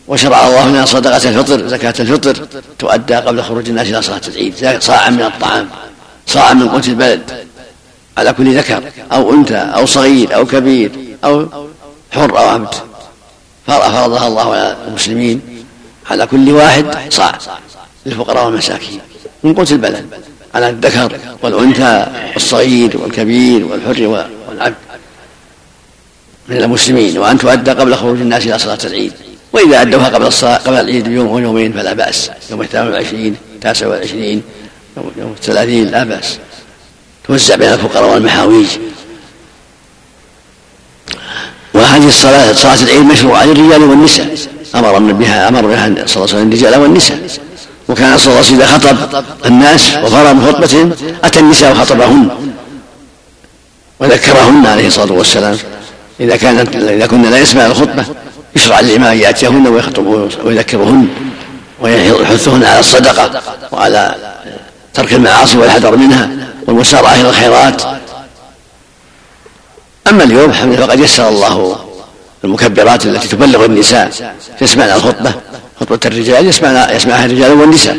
وشرع 0.08 0.48
الله 0.48 0.70
لنا 0.70 0.86
صدقة 0.86 1.30
الفطر 1.30 1.68
زكاة 1.68 1.94
الفطر. 2.00 2.48
تؤدى 2.80 3.16
قبل 3.16 3.44
خروج 3.44 3.70
الناس 3.70 3.88
إلى 3.88 4.02
صلاة 4.02 4.22
العيد. 4.28 4.80
صاعا 4.80 5.10
من 5.10 5.22
الطعام 5.22 5.70
صاعا 6.28 6.54
من 6.54 6.70
قوت 6.70 6.88
البلد. 6.88 7.48
على 8.18 8.34
كل 8.34 8.58
ذكر 8.58 8.84
أو 9.12 9.34
أنثى 9.34 9.56
أو 9.56 9.86
صغير 9.86 10.36
أو 10.36 10.46
كبير. 10.46 10.92
أو 11.24 11.48
حر 12.12 12.40
أو 12.40 12.48
عبد 12.48 12.74
فرضها 13.68 14.28
الله 14.28 14.54
على 14.54 14.78
المسلمين 14.88 15.42
على 16.10 16.28
كل 16.28 16.52
واحد 16.52 16.86
صاع 17.10 17.38
للفقراء 18.06 18.46
والمساكين. 18.46 19.00
من 19.44 19.54
قوت 19.54 19.72
البلد 19.72 20.06
على 20.56 20.70
الذكر 20.70 21.20
والأنثى 21.44 22.08
والصغير 22.34 22.98
والكبير 22.98 23.66
والحر 23.66 24.26
والعبد 24.50 24.76
من 26.48 26.58
المسلمين. 26.58 27.18
وأن 27.18 27.38
تؤدى 27.38 27.72
قبل 27.72 27.96
خروج 27.96 28.22
الناس 28.22 28.46
إلى 28.46 28.60
صلاة 28.60 28.80
العيد. 28.84 29.14
وإذا 29.54 29.82
أدوها 29.82 30.10
قبل 30.10 30.26
الصلاة 30.26 30.58
قبل 30.58 30.76
العيد 30.76 31.08
بيوم 31.10 31.28
أو 31.28 31.40
يومين 31.40 31.74
فلا 31.74 31.94
بأس. 31.94 32.32
يوم 32.52 32.62
الثامن 32.62 32.88
والعشرين 32.88 33.36
التاسع 33.56 33.88
والعشرين 33.88 34.44
يوم 35.18 35.34
الثلاثين 35.38 35.88
لا 35.88 36.04
بأس. 36.04 36.38
توزع 37.28 37.56
بين 37.56 37.74
الفقراء 37.74 38.14
والمحاويج. 38.14 38.68
وهذه 41.88 42.08
الصلاة 42.08 42.54
صلاة 42.54 42.84
العيد 42.84 43.02
مشروعة 43.02 43.46
للرجال 43.46 43.84
والنساء. 43.84 44.36
أمر 44.76 45.00
بها 45.00 45.48
أمر 45.48 45.62
بها 45.62 45.86
صلى 45.86 45.96
الله 45.96 46.06
عليه 46.16 46.24
وسلم 46.24 46.48
الرجال 46.48 46.80
والنساء. 46.80 47.20
وكان 47.90 48.18
صلى 48.18 48.28
الله 48.28 48.38
عليه 48.38 48.48
وسلم 48.48 48.62
إذا 48.62 48.68
خطب 48.68 49.24
الناس 49.46 49.94
وفرغ 50.04 50.34
من 50.34 50.48
خطبتهم 50.48 50.92
أتى 51.24 51.40
النساء 51.40 51.72
وخطبهن 51.72 52.30
وذكرهن 54.00 54.66
عليه 54.66 54.88
الصلاة 54.88 55.14
والسلام. 55.14 55.58
إذا 56.20 56.36
كانت 56.36 56.76
إذا 56.76 57.08
كنا 57.08 57.28
لا 57.28 57.38
يسمع 57.38 57.66
الخطبة 57.66 58.06
يشرع 58.56 58.80
للإمام 58.80 59.12
أن 59.12 59.18
يأتيهن 59.18 59.68
ويذكرهن 60.44 61.08
ويحثهن 61.82 62.64
على 62.64 62.80
الصدقة 62.80 63.42
وعلى 63.72 64.16
ترك 64.94 65.14
المعاصي 65.14 65.58
والحذر 65.58 65.96
منها 65.96 66.30
والمسارعة 66.68 67.16
إلى 67.16 67.30
الخيرات. 67.30 67.82
أما 70.10 70.24
اليوم 70.24 70.52
فقد 70.52 71.00
يسر 71.00 71.30
الله 71.30 71.78
المكبرات 72.44 73.06
التي 73.06 73.28
تبلغ 73.28 73.66
النساء 73.66 74.36
تسمعن 74.60 74.90
الخطبة 74.90 75.32
خطبة 75.80 76.00
الرجال 76.06 76.48
يسمعها 76.48 76.96
يسمعها 76.96 77.26
الرجال 77.26 77.52
والنساء. 77.52 77.98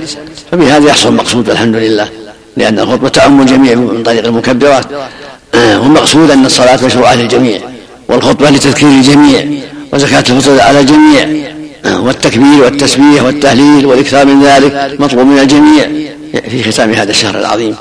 فبهذا 0.52 0.88
يحصل 0.88 1.08
المقصود 1.08 1.50
الحمد 1.50 1.76
لله 1.76 2.08
لأن 2.56 2.78
الخطبة 2.78 3.08
تعم 3.08 3.40
الجميع 3.40 3.74
من 3.74 4.02
طريق 4.02 4.24
المكبرات 4.24 4.84
والمقصود 5.54 6.30
أن 6.30 6.46
الصلاة 6.46 6.84
مشروعة 6.84 7.14
للجميع 7.14 7.60
والخطبة 8.08 8.50
لتذكير 8.50 8.88
الجميع 8.88 9.46
وزكاة 9.92 10.24
الفطر 10.30 10.60
على 10.60 10.80
الجميع 10.80 11.28
والتكبير 11.84 12.64
والتسبيح 12.64 13.22
والتهليل 13.22 13.86
والإكثار 13.86 14.26
من 14.26 14.42
ذلك 14.42 14.96
مطلوب 14.98 15.26
من 15.26 15.38
الجميع. 15.38 15.88
في 16.48 16.72
ختام 16.72 16.92
هذا 16.92 17.10
الشهر 17.10 17.38
العظيم 17.38 17.76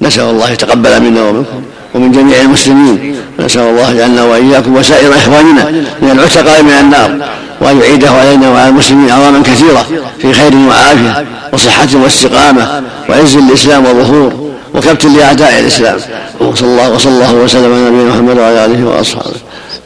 نسأل 0.00 0.24
الله 0.24 0.50
يتقبل 0.50 1.00
منا 1.00 1.22
ومنكم. 1.22 1.62
ومن 1.94 2.12
جميع 2.12 2.40
المسلمين. 2.40 3.16
نسأل 3.38 3.62
الله 3.62 3.90
يجعلنا 3.92 4.24
وإياكم 4.24 4.76
وسائر 4.76 5.14
إخواننا 5.16 5.70
من 6.02 6.10
العتقاء 6.10 6.62
من 6.62 6.70
النار 6.70 7.28
وأن 7.60 7.80
يعيده 7.80 8.10
علينا 8.10 8.50
وعلى 8.50 8.68
المسلمين 8.68 9.10
أعواما 9.10 9.42
كثيرة 9.42 9.86
في 10.18 10.32
خير 10.32 10.56
وعافية 10.56 11.26
وصحة 11.52 11.88
واستقامة 11.94 12.82
وعز 13.08 13.36
الإسلام 13.36 13.86
وظهور 13.86 14.50
وكبت 14.74 15.04
لأعداء 15.04 15.60
الإسلام. 15.60 16.00
وصلى 16.40 16.68
الله 16.68 16.90
وصلى 16.92 17.12
الله 17.12 17.34
وسلم 17.34 17.72
على 17.72 17.90
نبينا 17.90 18.10
محمد 18.10 18.38
وعلى 18.38 18.64
آله 18.64 18.86
وأصحابه. 18.86 19.36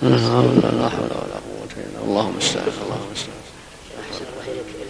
لا 0.02 0.08
حول 0.08 0.44
ولا 0.44 0.88
قوة 0.88 1.72
إلا 1.76 2.04
اللهم 2.08 2.34
استعان 2.40 2.66
اللهم 2.84 3.08
استعان 3.16 3.34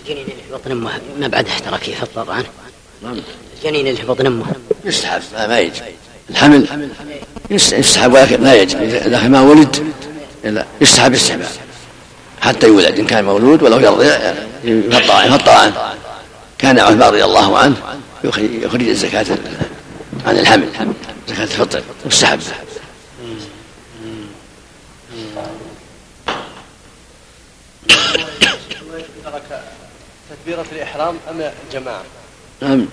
الجنين 0.02 0.22
اللي 0.22 0.42
في 0.48 0.52
بطن 0.52 0.70
امه 0.70 0.90
ما 1.20 1.28
بعد 1.28 1.46
احترق 1.46 1.88
يفطر 1.88 2.32
عنه 2.32 2.44
الجنين 3.58 3.86
اللي 3.86 4.00
في 4.00 4.06
بطن 4.06 4.26
أمه. 4.26 4.44
يستحب 4.84 5.20
ما 5.48 5.58
يجب. 5.58 5.72
الحمل. 6.30 6.88
يستحب 7.50 8.12
ولكن 8.12 8.42
لا 8.42 8.54
يجب. 8.54 8.82
إذا 8.82 9.28
ما 9.28 9.40
ولد 9.40 9.92
يستحب 10.80 11.12
استحباب 11.12 11.48
حتى 12.44 12.66
يولد 12.66 12.98
إن 12.98 13.06
كان 13.06 13.24
مولود 13.24 13.62
ولو 13.62 13.78
يرضع 14.64 15.24
يفطر 15.24 15.52
عنه 15.52 15.94
كان 16.58 16.78
عثمان 16.78 17.02
رضي 17.02 17.24
الله 17.24 17.58
عنه 17.58 17.76
يخرج 18.24 18.88
الزكاة 18.88 19.26
عن 20.26 20.38
الحمل 20.38 20.68
زكاة 21.28 21.44
الفطر 21.44 21.82
مستحب 22.06 22.40
تكبيرة 30.30 30.66
الإحرام 30.72 31.16
أم 31.30 31.50
الجماعة؟ 31.66 32.02
نعم 32.60 32.86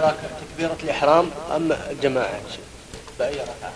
تكبيرة 0.00 0.76
الإحرام 0.84 1.30
أم 1.56 1.72
الجماعة 1.90 2.40
بأي 3.18 3.32
ركعة؟ 3.32 3.72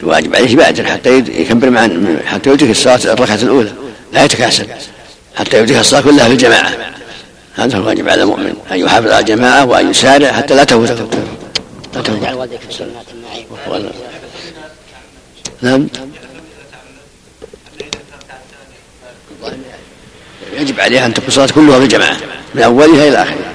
الواجب 0.00 0.36
عليه 0.36 0.50
يبادر 0.50 0.84
حتى 0.86 1.18
يكبر 1.18 1.70
مع 1.70 1.88
حتى 2.26 2.50
يدرك 2.50 2.70
الصلاة 2.70 3.00
الركعة 3.04 3.34
الأولى 3.34 3.72
لا 4.12 4.24
يتكاسل 4.24 4.66
حتى 5.36 5.58
يدرك 5.58 5.78
الصلاة 5.78 6.00
كلها 6.00 6.26
في 6.26 6.32
الجماعة 6.32 6.72
هذا 7.54 7.76
هو 7.76 7.80
الواجب 7.80 8.08
على 8.08 8.22
المؤمن 8.22 8.54
أن 8.70 8.78
يحافظ 8.78 9.06
على 9.06 9.20
الجماعة 9.20 9.64
وأن 9.64 9.90
يسارع 9.90 10.32
حتى 10.32 10.54
لا 10.54 10.64
تفوته 10.64 11.08
لا 11.94 12.02
تفوته 12.02 12.32
نعم. 15.62 15.88
يجب 20.52 20.80
عليها 20.80 21.06
أن 21.06 21.14
تكون 21.14 21.28
الصلاة 21.28 21.46
كلها 21.46 21.78
في 21.78 21.84
الجماعة 21.84 22.16
من 22.54 22.62
أولها 22.62 23.08
إلى 23.08 23.22
آخرها 23.22 23.52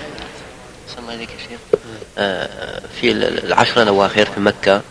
الله 1.00 1.14
يا 1.14 1.28
شيخ 1.28 1.60
آه، 1.74 1.78
في 3.02 3.12
العشر 3.12 3.82
الأواخر 3.82 4.26
في 4.26 4.40
مكة. 4.40 4.82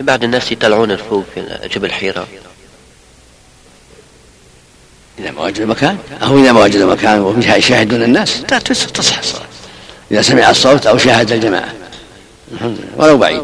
بعض 0.00 0.24
الناس 0.24 0.52
يطلعون 0.52 0.90
الفوق 0.90 1.24
في 1.34 1.68
جبل 1.74 1.92
حيرة. 1.92 2.26
إذا 5.18 5.30
ما 5.30 5.42
وجد 5.42 5.62
مكان 5.62 5.98
أو 6.22 6.38
إذا 6.38 6.52
ما 6.52 6.60
وجد 6.60 6.82
مكان 6.82 7.20
وفيها 7.20 7.56
يشاهدون 7.56 8.02
الناس. 8.02 8.42
تصح 8.42 9.18
الصلاة 9.18 9.46
إذا 10.10 10.22
سمع 10.22 10.50
الصوت 10.50 10.86
أو 10.86 10.98
شاهد 10.98 11.32
الجماعة. 11.32 11.74
ولو 12.96 13.18
بعيد. 13.18 13.42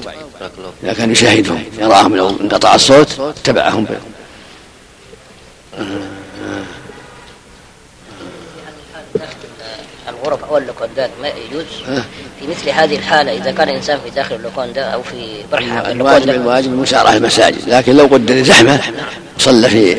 إذا 0.82 0.92
كان 0.92 1.10
يشاهدهم 1.10 1.64
يراهم 1.78 2.16
لو 2.16 2.30
انقطع 2.30 2.74
الصوت 2.74 3.20
اتبعهم. 3.20 3.86
الغرف 10.22 10.44
أو 10.44 10.58
اللوكندات 10.58 11.10
ما 11.22 11.28
يجوز. 11.28 11.64
في 12.40 12.46
مثل 12.48 12.70
هذه 12.70 12.96
الحالة 12.96 13.36
إذا 13.36 13.50
كان 13.50 13.68
الانسان 13.68 13.98
في 14.04 14.10
داخل 14.10 14.34
اللوكوندا 14.34 14.82
أو 14.82 15.02
في 15.02 15.42
برحة 15.52 15.90
الواجب 15.90 16.30
الواجب 16.30 16.72
المسارعه 16.72 17.16
المساجد. 17.16 17.68
لكن 17.68 17.96
لو 17.96 18.06
قدر 18.06 18.42
زحمة 18.42 18.80
صلى 19.38 19.68
في 19.68 19.96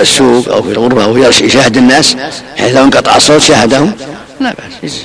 السوق 0.00 0.48
أو 0.48 0.62
في 0.62 0.72
الغرفة 0.72 1.04
أو 1.04 1.16
يشاهد 1.16 1.76
الناس 1.76 2.16
حيث 2.56 2.76
لو 2.76 2.84
انقطع 2.84 3.16
الصوت 3.16 3.40
شاهدهم. 3.40 3.92
لا 4.40 4.54
بأس. 4.82 5.00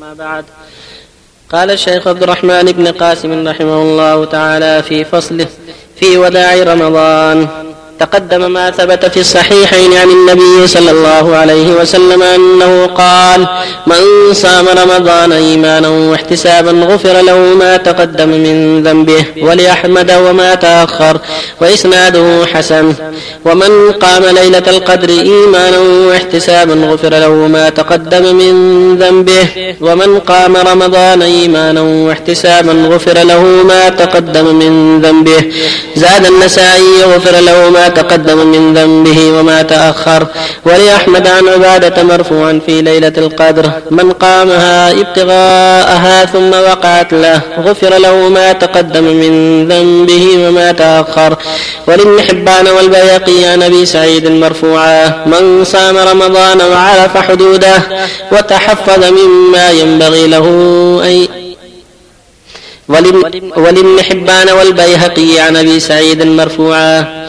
ما 0.00 0.14
بعد. 0.14 0.44
قال 1.52 1.70
الشيخ 1.70 2.08
عبد 2.08 2.22
الرحمن 2.22 2.62
بن 2.62 2.86
قاسم 2.88 3.48
رحمه 3.48 3.82
الله 3.82 4.24
تعالى 4.24 4.82
في 4.82 5.04
فصله 5.04 5.46
في 5.96 6.18
وداع 6.18 6.54
رمضان. 6.54 7.48
تقدم 8.02 8.52
ما 8.52 8.70
ثبت 8.70 9.04
في 9.04 9.20
الصحيحين 9.20 9.92
عن 9.92 10.10
النبي 10.10 10.66
صلى 10.66 10.90
الله 10.90 11.36
عليه 11.36 11.68
وسلم 11.80 12.22
أنه 12.22 12.86
قال 12.86 13.46
من 13.86 14.34
صام 14.34 14.66
رمضان 14.68 15.32
إيمانا 15.32 15.88
واحتسابا 15.88 16.70
غفر 16.70 17.20
له 17.20 17.38
ما 17.38 17.76
تقدم 17.76 18.28
من 18.28 18.82
ذنبه 18.82 19.24
ولأحمد 19.42 20.10
وما 20.10 20.54
تأخر 20.54 21.18
وإسناده 21.60 22.46
حسن 22.54 22.94
ومن 23.44 23.92
قام 23.92 24.24
ليلة 24.24 24.62
القدر 24.68 25.08
إيمانا 25.08 25.78
واحتسابا 25.78 26.74
غفر 26.74 27.08
له 27.08 27.28
ما 27.28 27.68
تقدم 27.68 28.34
من 28.34 28.54
ذنبه 28.98 29.46
ومن 29.80 30.18
قام 30.18 30.56
رمضان 30.56 31.22
إيمانا 31.22 31.80
واحتسابا 31.80 32.72
غفر 32.72 33.18
له 33.22 33.42
ما 33.42 33.88
تقدم 33.88 34.54
من 34.54 35.02
ذنبه 35.02 35.42
زاد 35.96 36.26
النسائي 36.26 37.02
غفر 37.04 37.40
له 37.40 37.70
ما 37.70 37.91
تقدم 37.98 38.38
من 38.54 38.62
ذنبه 38.78 39.18
وما 39.36 39.62
تأخر. 39.62 40.26
ولأحمد 40.66 41.24
عن 41.34 41.44
عبادة 41.54 42.02
مرفوعا 42.02 42.60
في 42.66 42.82
ليلة 42.82 43.12
القدر. 43.24 43.64
من 43.90 44.12
قامها 44.24 44.90
ابتغاءها 45.02 46.16
ثم 46.24 46.50
وقعت 46.68 47.10
له 47.12 47.40
غفر 47.66 47.92
له 47.98 48.16
ما 48.36 48.48
تقدم 48.52 49.04
من 49.22 49.32
ذنبه 49.68 50.24
وما 50.44 50.68
تأخر. 50.72 51.36
ولابن 51.88 52.16
حبان 52.28 52.66
عن 53.50 53.62
أبي 53.62 53.86
سعيد 53.86 54.26
مرفوعا. 54.44 55.24
من 55.26 55.64
صام 55.64 55.96
رمضان 55.96 56.58
وعرف 56.60 57.16
حدوده 57.16 57.78
وتحفظ 58.32 59.02
مما 59.18 59.70
ينبغي 59.70 60.26
له 60.26 60.46
أن 61.04 61.26
ولابن 63.56 64.02
حبان 64.02 64.48
والبيهقي 64.58 65.38
عن 65.38 65.56
ابي 65.56 65.80
سعيد 65.80 66.22
مرفوعا. 66.22 67.21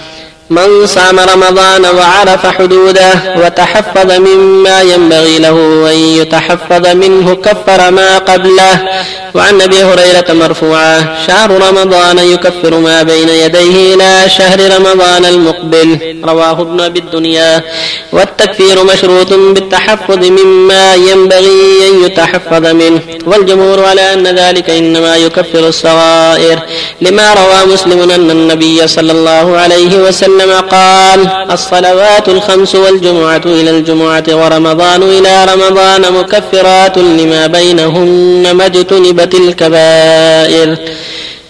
من 0.50 0.88
صام 0.88 1.20
رمضان 1.20 1.86
وعرف 1.86 2.48
حدوده 2.48 3.14
وتحفظ 3.38 4.12
مما 4.12 4.82
ينبغي 4.82 5.40
له 5.40 5.88
أن 5.92 5.98
يتحفظ 5.98 6.88
منه 6.88 7.36
كفر 7.36 7.92
ما 7.92 8.18
قبله. 8.18 8.90
وعن 9.36 9.62
أبي 9.62 9.84
هريرة 9.84 10.34
مرفوعا 10.34 11.18
شهر 11.28 11.52
رمضان 11.70 12.18
يكفر 12.20 12.80
ما 12.80 13.04
بين 13.04 13.30
يديه 13.30 13.94
إلى 13.94 14.30
شهر 14.30 14.60
رمضان 14.78 15.26
المقبل. 15.26 16.20
رواه 16.26 16.62
ابن 16.62 16.82
أبي 16.82 17.00
الدنيا. 17.00 17.64
والتكفير 18.12 18.84
مشروط 18.84 19.34
بالتحفظ 19.74 20.26
مما 20.26 20.96
ينبغي 20.96 21.90
أن 21.90 22.06
يتحفظ 22.06 22.66
منه. 22.66 23.02
والجمهور 23.26 23.86
على 23.86 24.14
أن 24.14 24.28
ذلك 24.28 24.70
إنما 24.70 25.16
يكفر 25.16 25.68
الصغائر. 25.68 26.60
لما 27.02 27.34
روى 27.34 27.74
مسلم 27.74 28.12
أن 28.12 28.32
النبي 28.32 28.88
صلى 28.88 29.12
الله 29.12 29.58
عليه 29.58 29.98
وسلم 29.98 30.52
قال 30.72 31.20
الصلوات 31.52 32.30
الخمس 32.30 32.76
والجمعة 32.76 33.42
إلى 33.46 33.70
الجمعة 33.70 34.24
ورمضان 34.30 35.04
إلى 35.04 35.46
رمضان 35.54 36.14
مكفرات 36.14 36.98
لما 36.98 37.48
بينهن 37.48 38.52
ما 38.52 38.66
اجتنب 38.66 39.20
الكبائر. 39.20 40.78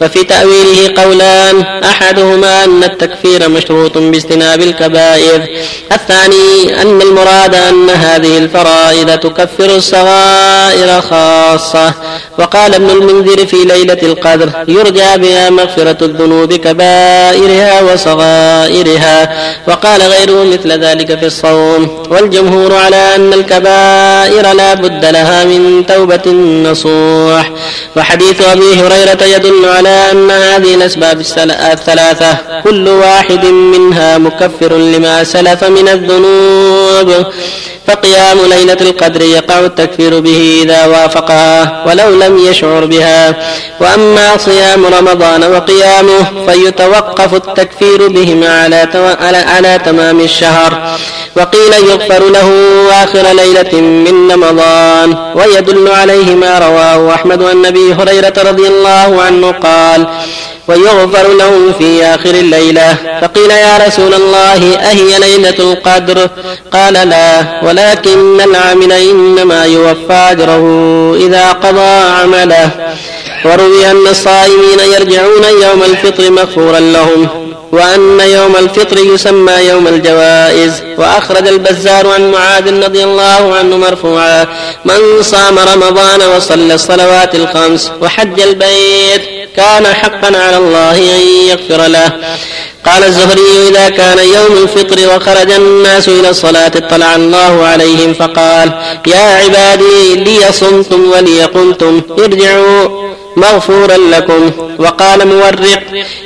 ففي 0.03 0.23
تأويله 0.23 1.01
قولان 1.03 1.61
أحدهما 1.83 2.63
أن 2.63 2.83
التكفير 2.83 3.49
مشروط 3.49 3.97
باجتناب 3.97 4.61
الكبائر 4.61 5.47
الثاني 5.91 6.81
أن 6.81 7.01
المراد 7.01 7.55
أن 7.55 7.89
هذه 7.89 8.37
الفرائض 8.37 9.19
تكفر 9.19 9.75
الصغائر 9.75 11.01
خاصة. 11.01 11.93
وقال 12.39 12.75
ابن 12.75 12.89
المنذر 12.89 13.45
في 13.45 13.55
ليلة 13.55 13.97
القدر 14.03 14.49
يرجى 14.67 15.17
بها 15.17 15.49
مغفرة 15.49 15.97
الذنوب 16.01 16.53
كبائرها 16.53 17.81
وصغائرها. 17.81 19.29
وقال 19.67 20.01
غيره 20.01 20.43
مثل 20.43 20.71
ذلك 20.71 21.19
في 21.19 21.25
الصوم 21.25 22.03
والجمهور 22.09 22.75
على 22.75 23.15
أن 23.15 23.33
الكبائر 23.33 24.53
لا 24.53 24.73
بد 24.73 25.05
لها 25.05 25.43
من 25.45 25.85
توبة 25.85 26.31
نصوح 26.71 27.51
وحديث 27.97 28.41
أبي 28.41 28.73
هريرة 28.75 29.23
يدل 29.35 29.65
على 29.65 29.92
أن 30.12 30.32
هذه 30.32 30.75
الأسباب 30.75 31.21
الثلاثة 31.71 32.38
كل 32.63 32.88
واحد 32.88 33.45
منها 33.45 34.17
مكفر 34.17 34.77
لما 34.77 35.23
سلف 35.23 35.63
من 35.63 35.88
الذنوب. 35.88 36.82
فقيام 37.88 38.38
ليلة 38.49 38.77
القدر 38.82 39.21
يقع 39.21 39.60
التكفير 39.60 40.19
به 40.19 40.62
إذا 40.63 40.86
وافقها 40.86 41.84
ولو 41.88 42.15
لم 42.15 42.38
يشعر 42.38 42.86
بها. 42.86 43.36
وأما 43.79 44.38
صيام 44.38 44.86
رمضان 44.86 45.43
وقيامه 45.43 46.45
فيتوقف 46.47 47.34
التكفير 47.34 48.08
بهما 48.08 48.62
على, 49.21 49.38
على 49.38 49.79
تمام 49.86 50.19
الشهر. 50.19 50.97
وقيل 51.36 51.73
يغفر 51.89 52.29
له 52.29 52.49
آخر 53.03 53.34
ليلة 53.34 53.82
من 53.82 54.32
رمضان 54.32 55.32
ويدل 55.36 55.88
عليه 55.88 56.36
ما 56.36 56.60
رواه 56.60 57.15
أحمد 57.15 57.43
عن 57.43 57.65
أبي 57.65 57.93
هريرة 57.93 58.34
رضي 58.38 58.67
الله 58.67 59.21
عنه 59.21 59.51
قال 59.51 60.08
ويغفر 60.67 61.28
له 61.28 61.73
في 61.80 62.04
آخر 62.04 62.30
الليلة. 62.30 62.97
فقيل 63.21 63.52
يا 63.52 63.78
رسول 63.88 64.13
الله 64.13 64.76
أهي 64.76 65.19
ليلة 65.19 65.60
القدر؟ 65.60 66.30
قال 66.73 66.93
لا 66.93 67.62
ولكن 67.63 68.41
العامل 68.41 68.91
إنما 68.91 69.65
يوفى 69.65 70.13
أجره 70.32 70.63
إذا 71.15 71.52
قضى 71.52 72.04
عمله. 72.21 72.69
وروي 73.45 73.91
أن 73.91 74.08
الصائمين 74.08 74.80
يرجعون 74.93 75.43
يوم 75.62 75.84
الفطر 75.84 76.32
مغفورا 76.32 76.80
لهم 76.80 77.28
وأن 77.71 78.19
يوم 78.19 78.56
الفطر 78.56 78.97
يسمى 78.97 79.54
يوم 79.54 79.88
الجوائز. 79.88 80.84
وأخرج 80.97 81.47
البزار 81.47 82.08
عن 82.08 82.32
معاذ 82.32 82.84
رضي 82.84 83.04
الله 83.04 83.56
عنه 83.56 83.78
مرفوعا 83.78 84.47
من 84.86 85.21
صام 85.21 85.60
رمضان 85.60 86.21
وصلى 86.36 86.73
الصلوات 86.73 87.36
الخمس 87.36 87.91
وحج 88.02 88.41
البيت 88.41 89.42
كان 89.57 89.85
حقا 89.93 90.37
على 90.37 90.57
الله 90.57 90.97
أن 90.97 91.21
يغفر 91.49 91.87
له. 91.87 92.11
قال 92.85 93.03
الزهري 93.03 93.69
إذا 93.69 93.89
كان 93.89 94.19
يوم 94.19 94.63
الفطر 94.63 95.15
وخرج 95.15 95.51
الناس 95.51 96.09
إلى 96.09 96.29
الصلاة 96.29 96.71
اطلع 96.75 97.15
الله 97.15 97.65
عليهم 97.65 98.13
فقال 98.13 98.71
يا 99.07 99.17
عبادي 99.17 100.15
لي 100.15 100.51
صمتم 100.51 101.11
ولي 101.11 101.43
قمتم 101.43 102.01
ارجعوا 102.19 103.03
مغفورا 103.37 103.97
لكم. 103.97 104.51
وقال 104.79 105.27
مورق 105.27 105.81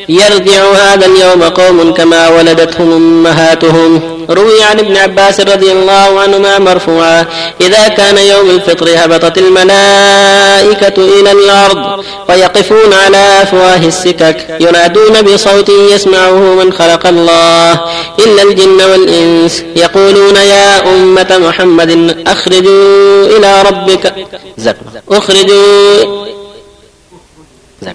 يرجع 0.09 0.71
هذا 0.71 1.05
اليوم 1.05 1.43
قوم 1.43 1.93
كما 1.93 2.29
ولدتهم 2.29 2.91
أمهاتهم. 2.91 4.16
روي 4.29 4.63
عن 4.63 4.79
ابن 4.79 4.97
عباس 4.97 5.39
رضي 5.39 5.71
الله 5.71 6.19
عنهما 6.19 6.59
مرفوعا 6.59 7.25
إذا 7.61 7.87
كان 7.87 8.17
يوم 8.17 8.49
الفطر 8.49 8.87
هبطت 8.95 9.37
الملائكة 9.37 11.19
إلى 11.19 11.31
الأرض 11.31 12.03
ويقفون 12.29 12.93
على 12.93 13.41
أفواه 13.41 13.85
السكك 13.87 14.57
ينادون 14.59 15.21
بصوت 15.21 15.69
يسمعه 15.69 16.33
من 16.33 16.73
خلق 16.73 17.07
الله 17.07 17.71
إلا 18.19 18.43
الجن 18.43 18.81
والإنس 18.81 19.63
يقولون 19.75 20.35
يا 20.35 20.93
أمة 20.93 21.37
محمد 21.47 22.17
أخرجوا 22.27 23.25
إلى 23.37 23.61
ربك 23.61 24.13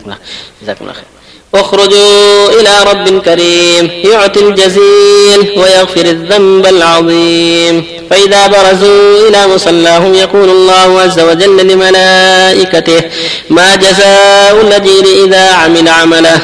الله 0.04 0.16
جزاكم 0.62 0.80
الله 0.84 0.92
خير 0.92 1.11
اخرجوا 1.54 2.48
إلى 2.60 2.70
رب 2.90 3.22
كريم 3.22 3.90
يعطي 4.04 4.40
الجزيل 4.40 5.40
ويغفر 5.56 6.04
الذنب 6.04 6.66
العظيم. 6.66 7.84
فإذا 8.10 8.46
برزوا 8.46 9.28
إلى 9.28 9.46
مصلاهم 9.54 10.14
يقول 10.14 10.48
الله 10.50 11.00
عز 11.00 11.20
وجل 11.20 11.66
لملائكته 11.66 13.02
ما 13.50 13.76
جزاء 13.76 14.60
الذين 14.60 15.06
إذا 15.24 15.52
عمل 15.52 15.88
عمله؟ 15.88 16.40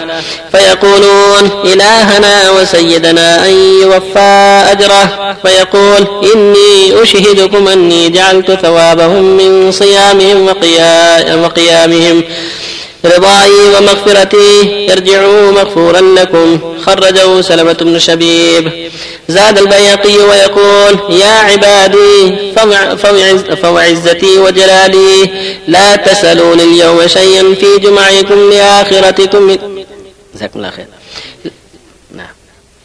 فيقولون 0.53 1.51
إلهنا 1.65 2.51
وسيدنا 2.51 3.47
أن 3.47 3.53
يوفى 3.83 4.65
أجره. 4.73 5.37
فيقول 5.43 6.07
إني 6.35 7.03
أشهدكم 7.03 7.69
أني 7.69 8.09
جعلت 8.09 8.51
ثوابهم 8.51 9.23
من 9.37 9.73
صيامهم 9.73 10.49
وقيامهم. 11.45 12.25
رضائي 13.05 13.77
ومغفرتي 13.77 14.87
ارجعوا 14.93 15.51
مغفورا 15.53 16.01
لكم 16.01 16.59
خرجه 16.87 17.41
سلمة 17.41 17.73
بن 17.73 17.99
شبيب. 17.99 18.91
زاد 19.29 19.59
البيقي 19.59 20.19
ويقول 20.19 21.13
يا 21.21 21.33
عبادي 21.49 22.37
فوعزتي 23.63 24.39
وجلالي 24.39 25.31
لا 25.69 25.97
تسألون 25.97 26.61
اليوم 26.61 27.07
شيئا 27.07 27.55
في 27.55 27.79
جمعكم 27.79 28.51
لآخرتكم. 28.51 29.57
جزاكم 30.35 30.59
الله 30.59 30.71
خير. 30.71 30.87
نعم. 32.15 32.35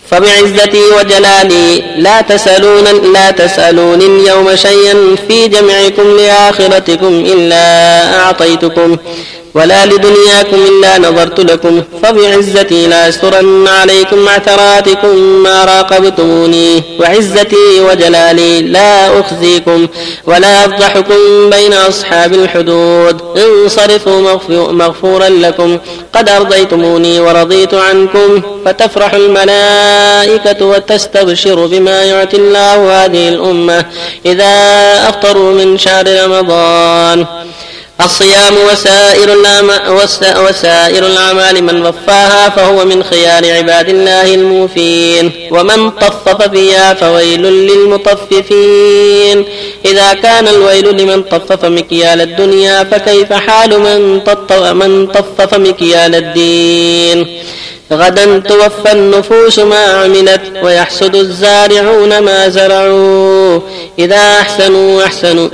فبعزتي 0.10 0.84
وجلالي 1.00 1.84
لا 1.98 2.22
تسألون 2.22 3.14
لا 3.14 3.32
تسألون 3.32 4.02
اليوم 4.02 4.56
شيئا 4.56 5.16
في 5.28 5.48
جمعكم 5.48 6.18
لآخرتكم 6.18 7.26
إلا 7.26 7.66
أعطيتكم. 8.20 8.98
ولا 9.56 9.86
لدنياكم 9.86 10.58
إلا 10.70 10.98
نظرت 10.98 11.40
لكم 11.40 11.84
فبعزتي 12.04 12.88
لا 12.88 13.10
أسترن 13.10 13.68
عليكم 13.68 14.30
عثراتكم 14.30 15.16
ما 15.18 15.66
راقبتموني 15.66 16.84
وعزتي 17.00 17.82
وجلالي 17.82 18.62
لا 18.62 19.20
أخزيكم 19.20 19.88
ولا 20.26 20.66
أفضحكم 20.66 21.50
بين 21.50 21.74
أصحاب 21.74 22.34
الحدود 22.34 23.22
انصرفوا 23.38 24.38
مغفورا 24.72 25.30
لكم 25.30 25.78
قد 26.14 26.30
أرضيتموني 26.30 27.20
ورضيت 27.20 27.74
عنكم 27.74 28.42
فتفرح 28.66 29.14
الملائكة 29.14 30.66
وتستبشر 30.66 31.66
بما 31.66 32.04
يعطي 32.04 32.38
الله 32.38 33.06
هذه 33.06 33.30
الأمة 33.30 33.86
إذا 34.26 34.54
أفطروا 35.10 35.54
من 35.54 35.78
شهر 35.78 36.24
رمضان 36.26 37.26
الصيام 38.02 38.54
وسائر 38.72 39.30
وسائر 40.48 41.06
الأعمال 41.06 41.64
من 41.64 41.86
وفاها 41.86 42.50
فهو 42.50 42.86
من 42.86 43.04
خيار 43.04 43.58
عباد 43.58 43.90
الله 43.90 44.34
الموفين. 44.34 45.32
ومن 45.52 45.90
طفف 45.90 46.50
فيها 46.50 46.94
فويل 46.94 47.42
للمطففين. 47.42 49.46
إذا 49.86 50.14
كان 50.14 50.48
الويل 50.48 50.98
لمن 50.98 51.24
طفف 51.24 51.66
مكيال 51.66 52.22
الدنيا 52.22 52.84
فكيف 52.84 53.34
حال 53.34 53.80
من 53.80 54.20
طفف, 54.20 54.64
من 54.64 55.08
طفف 55.08 55.54
مكيال 55.54 56.16
الدين؟ 56.16 57.42
غدا 57.92 58.40
توفى 58.40 58.92
النفوس 58.92 59.60
ما 59.60 59.86
عملت 59.86 60.42
ويحسد 60.64 61.16
الزارعون 61.16 62.20
ما 62.20 62.50
زرعوا. 62.50 63.60
إذا 64.00 64.40
أحسنوا 64.40 65.04
أحسنوا 65.04 65.50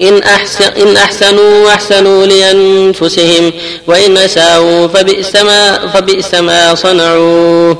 إن, 0.00 0.22
أحسن 0.22 0.64
إن 0.64 0.96
أحسنوا 0.96 1.68
أحسنوا 1.68 2.26
لأنفسهم 2.26 3.52
وإن 3.86 4.16
أساءوا 4.16 4.88
فبئس 4.88 5.36
ما, 5.36 5.86
فبئس 5.94 6.34
ما 6.34 6.74
صنعوا. 6.74 7.74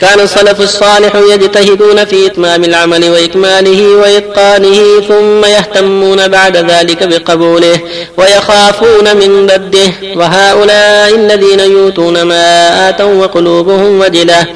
كان 0.00 0.20
السلف 0.20 0.60
الصالح 0.60 1.16
يجتهدون 1.16 2.04
في 2.04 2.26
إتمام 2.26 2.64
العمل 2.64 3.10
وإكماله 3.10 3.96
وإتقانه 3.96 5.00
ثم 5.08 5.44
يهتمون 5.44 6.28
بعد 6.28 6.56
ذلك 6.56 7.02
بقبوله 7.02 7.78
ويخافون 8.16 9.16
من 9.16 9.50
رده 9.50 9.92
وهؤلاء 10.16 11.14
الذين 11.14 11.60
يؤتون 11.60 12.22
ما 12.22 12.88
آتوا 12.88 13.24
وقلوبهم 13.24 14.00
وجلة. 14.00 14.46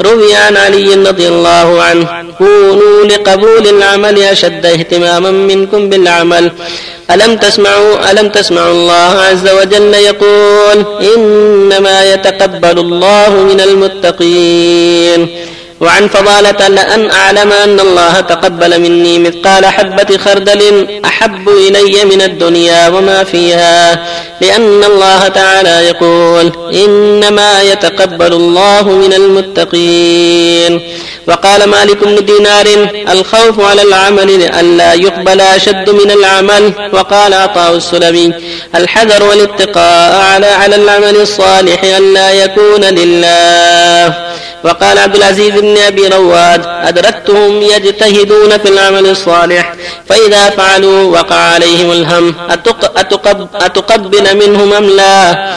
روي 0.00 0.34
عن 0.34 0.56
علي 0.56 0.94
رضي 0.94 1.28
الله 1.28 1.82
عنه 1.82 2.21
كونوا 2.38 3.04
لقبول 3.04 3.66
العمل 3.68 4.22
أشد 4.22 4.66
اهتماما 4.66 5.30
منكم 5.30 5.88
بالعمل. 5.90 6.52
ألم 7.10 7.36
تسمعوا 7.36 8.10
ألم 8.10 8.28
تسمعوا 8.28 8.72
الله 8.72 9.12
عز 9.28 9.48
وجل 9.48 9.94
يقول 9.94 10.78
إنما 11.14 11.96
يتقبل 12.12 12.78
الله 12.78 13.30
من 13.30 13.60
المتقين. 13.60 15.20
وعن 15.82 16.08
فضالة 16.08 16.68
لأن 16.68 17.10
أعلم 17.10 17.52
أن 17.52 17.80
الله 17.80 18.20
تقبل 18.20 18.80
مني 18.80 19.18
مثقال 19.18 19.66
حبة 19.66 20.18
خردل 20.18 20.88
أحب 21.04 21.48
إلي 21.48 22.04
من 22.04 22.22
الدنيا 22.22 22.88
وما 22.88 23.24
فيها 23.24 24.06
لأن 24.40 24.84
الله 24.84 25.28
تعالى 25.28 25.86
يقول 25.88 26.52
إنما 26.74 27.62
يتقبل 27.62 28.32
الله 28.32 28.82
من 28.82 29.12
المتقين. 29.12 30.80
وقال 31.26 31.68
مالك 31.68 32.04
بن 32.04 32.24
دينار 32.24 32.66
الخوف 33.12 33.60
على 33.60 33.82
العمل 33.82 34.38
لئلا 34.38 34.94
يقبل 34.94 35.40
أشد 35.40 35.90
من 35.90 36.10
العمل. 36.10 36.72
وقال 36.92 37.34
عطاء 37.34 37.76
السلمي 37.76 38.32
الحذر 38.74 39.22
والاتقاء 39.22 40.14
على 40.14 40.46
على 40.46 40.76
العمل 40.76 41.16
الصالح 41.16 41.84
ألا 41.84 42.32
يكون 42.32 42.84
لله. 42.84 44.31
وقال 44.64 44.98
عبد 44.98 45.16
العزيز 45.16 45.50
بن 45.60 45.78
أبي 45.78 46.08
رواد 46.08 46.62
أدركتهم 46.66 47.62
يجتهدون 47.62 48.58
في 48.58 48.68
العمل 48.68 49.06
الصالح 49.06 49.74
فإذا 50.08 50.50
فعلوا 50.50 51.02
وقع 51.18 51.36
عليهم 51.36 51.90
الهم 51.90 52.34
أتقبل 53.54 54.36
منهم 54.36 54.72
أم 54.72 54.84
لا؟ 54.84 55.52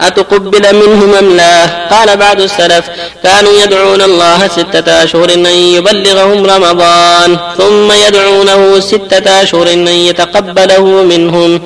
أتقبل 0.00 0.74
منهم 0.76 1.14
أم 1.14 1.36
لا؟ 1.36 1.86
قال 1.86 2.16
بعض 2.16 2.40
السلف 2.40 2.84
كانوا 3.22 3.52
يدعون 3.62 4.02
الله 4.02 4.48
ستة 4.48 5.04
أشهر 5.04 5.34
أن 5.34 5.46
يبلغهم 5.46 6.46
رمضان 6.46 7.38
ثم 7.58 7.92
يدعونه 7.92 8.80
ستة 8.80 9.42
أشهر 9.42 9.72
أن 9.72 9.88
يتقبله 9.88 10.84
منهم. 10.84 11.60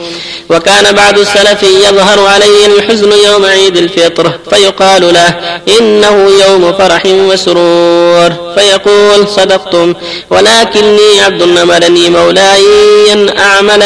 وكان 0.51 0.95
بعض 0.95 1.19
السلف 1.19 1.63
يظهر 1.63 2.27
عليه 2.27 2.67
الحزن 2.67 3.13
يوم 3.13 3.47
عيد 3.47 3.77
الفطر 3.77 4.33
فيقال 4.51 5.15
له 5.15 5.35
إنه 5.79 6.31
يوم 6.47 6.73
فرح 6.73 7.03
وسرور. 7.07 8.33
فيقول 8.57 9.29
صدقتم 9.29 9.95
ولكني 10.31 11.21
عبد 11.25 11.43
أمرني 11.43 12.11
مولاي 12.11 12.65
أن 13.13 13.39
أعمل, 13.39 13.83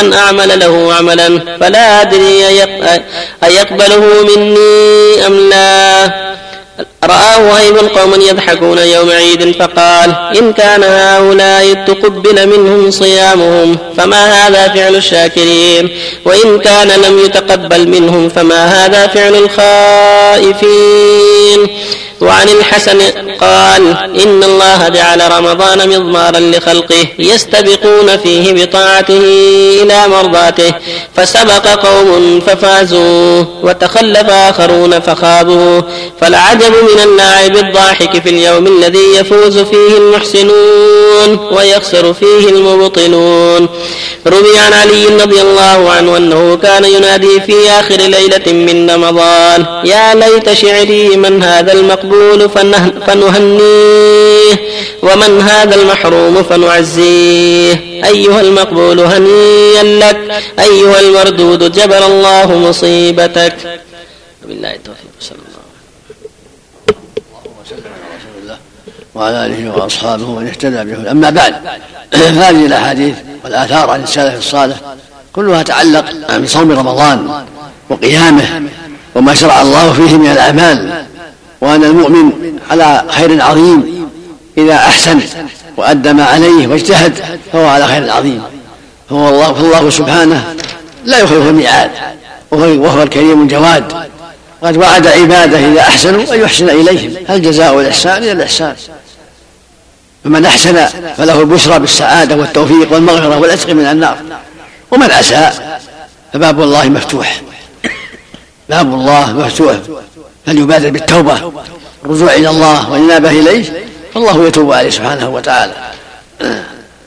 أن 0.00 0.12
أعمل 0.12 0.60
له 0.60 0.94
عملا 0.94 1.58
فلا 1.60 2.02
أدري 2.02 2.68
أيقبله 3.44 4.22
مني 4.36 5.26
أم 5.26 5.48
لا؟ 5.50 6.28
رآه 7.04 7.52
هيب 7.58 7.76
قوم 7.76 8.14
يضحكون 8.20 8.78
يوم 8.78 9.10
عيد 9.10 9.56
فقال 9.56 10.14
إن 10.38 10.52
كان 10.52 10.82
هؤلاء 10.84 11.74
تقبل 11.74 12.46
منهم 12.46 12.90
صيامهم 12.90 13.78
فما 13.96 14.46
هذا 14.46 14.68
فعل 14.68 14.96
الشاكرين؟ 14.96 15.88
وإن 16.24 16.58
كان 16.58 16.88
لم 16.88 17.18
يتقبل 17.18 17.88
منهم 17.88 18.28
فما 18.28 18.86
هذا 18.86 19.06
فعل 19.06 19.34
الخائفين؟ 19.34 20.78
وعن 22.20 22.48
الحسن 22.48 23.00
قال 23.40 23.96
إن 24.24 24.42
الله 24.44 24.88
جعل 24.88 25.32
رمضان 25.32 25.88
مضمارا 25.88 26.40
لخلقه 26.40 27.06
يستبقون 27.18 28.16
فيه 28.16 28.52
بطاعته 28.52 29.20
إلى 29.82 30.08
مرضاته 30.08 30.72
فسبق 31.16 31.66
قوم 31.66 32.40
ففازوا 32.46 33.44
وتخلف 33.62 34.30
آخرون 34.30 35.00
فخابوا 35.00 35.80
فالعجب 36.20 36.72
من 36.94 37.00
اللاعب 37.04 37.56
الضاحك 37.56 38.22
في 38.22 38.28
اليوم 38.28 38.66
الذي 38.66 39.14
يفوز 39.14 39.58
فيه 39.58 39.96
المحسنون 39.98 41.48
ويخسر 41.52 42.14
فيه 42.14 42.48
المبطلون 42.48 43.68
روي 44.26 44.58
عن 44.58 44.72
علي 44.72 45.06
رضي 45.06 45.40
الله 45.40 45.90
عنه 45.90 46.16
أنه 46.16 46.56
كان 46.56 46.84
ينادي 46.84 47.40
في 47.40 47.70
آخر 47.70 47.96
ليلة 47.96 48.52
من 48.52 48.90
رمضان 48.90 49.66
يا 49.84 50.14
ليت 50.14 50.52
شعري 50.52 51.16
من 51.16 51.42
هذا 51.42 51.72
المقبول 51.72 52.50
فنهنيه 53.06 54.56
ومن 55.02 55.40
هذا 55.40 55.74
المحروم 55.74 56.42
فنعزيه. 56.42 57.74
أيها 58.04 58.40
المقبول 58.40 59.00
هنيا 59.00 59.82
لك 59.82 60.42
أيها 60.58 61.00
المردود 61.00 61.72
جبر 61.72 62.06
الله 62.06 62.58
مصيبتك. 62.58 63.80
بالله 64.44 64.74
التوفيق 64.74 65.10
صلى 65.20 65.38
الله 65.38 65.58
وعلى 69.18 69.46
آله 69.46 69.76
وأصحابه 69.76 70.24
ومن 70.28 70.46
اهتدى 70.46 70.84
به. 70.84 71.10
أما 71.10 71.30
بعد 71.30 71.54
هذه 72.14 72.66
الأحاديث 72.66 73.14
والآثار 73.44 73.90
عن 73.90 74.02
السلف 74.02 74.38
الصالح 74.38 74.76
كلها 75.32 75.62
تعلق 75.62 76.36
بصوم 76.38 76.72
رمضان 76.72 77.44
وقيامه 77.88 78.62
وما 79.14 79.34
شرع 79.34 79.62
الله 79.62 79.92
فيه 79.92 80.16
من 80.16 80.26
الأعمال 80.26 81.04
وأن 81.60 81.84
المؤمن 81.84 82.32
على 82.70 83.04
خير 83.08 83.42
عظيم 83.42 84.08
إذا 84.58 84.74
أحسن 84.74 85.20
وأدى 85.76 86.12
ما 86.12 86.24
عليه 86.24 86.66
واجتهد 86.66 87.12
فهو 87.52 87.66
على 87.66 87.86
خير 87.86 88.10
عظيم. 88.10 88.42
فهو 89.10 89.28
الله 89.28 89.52
فالله 89.52 89.90
سبحانه 89.90 90.44
لا 91.04 91.18
يخلف 91.18 91.46
الميعاد 91.46 91.90
وهو 92.50 93.02
الكريم 93.02 93.42
الجواد. 93.42 93.92
قد 94.62 94.76
وعد 94.76 95.06
عباده 95.06 95.58
إذا 95.58 95.80
أحسنوا 95.80 96.34
أن 96.34 96.40
يحسن 96.40 96.70
إليهم. 96.70 97.12
هل 97.28 97.42
جزاء 97.42 97.80
الإحسان 97.80 98.22
إلا 98.22 98.32
الإحسان؟ 98.32 98.74
فمن 100.28 100.44
أحسن 100.44 100.86
فله 101.16 101.40
البشرى 101.40 101.78
بالسعادة 101.78 102.36
والتوفيق 102.36 102.92
والمغفرة 102.92 103.38
والعتق 103.38 103.70
من 103.70 103.84
النار. 103.84 104.16
ومن 104.90 105.10
أساء 105.10 105.80
فباب 106.32 106.62
الله 106.62 106.88
مفتوح. 106.88 107.40
باب 108.68 108.94
الله 108.94 109.32
مفتوح. 109.32 109.76
فليبادر 110.46 110.90
بالتوبة. 110.90 111.52
الرجوع 112.04 112.34
إلى 112.34 112.50
الله 112.50 112.90
والإنابة 112.90 113.30
إليه. 113.30 113.64
فالله 114.14 114.46
يتوب 114.46 114.72
عليه 114.72 114.90
سبحانه 114.90 115.28
وتعالى. 115.28 115.72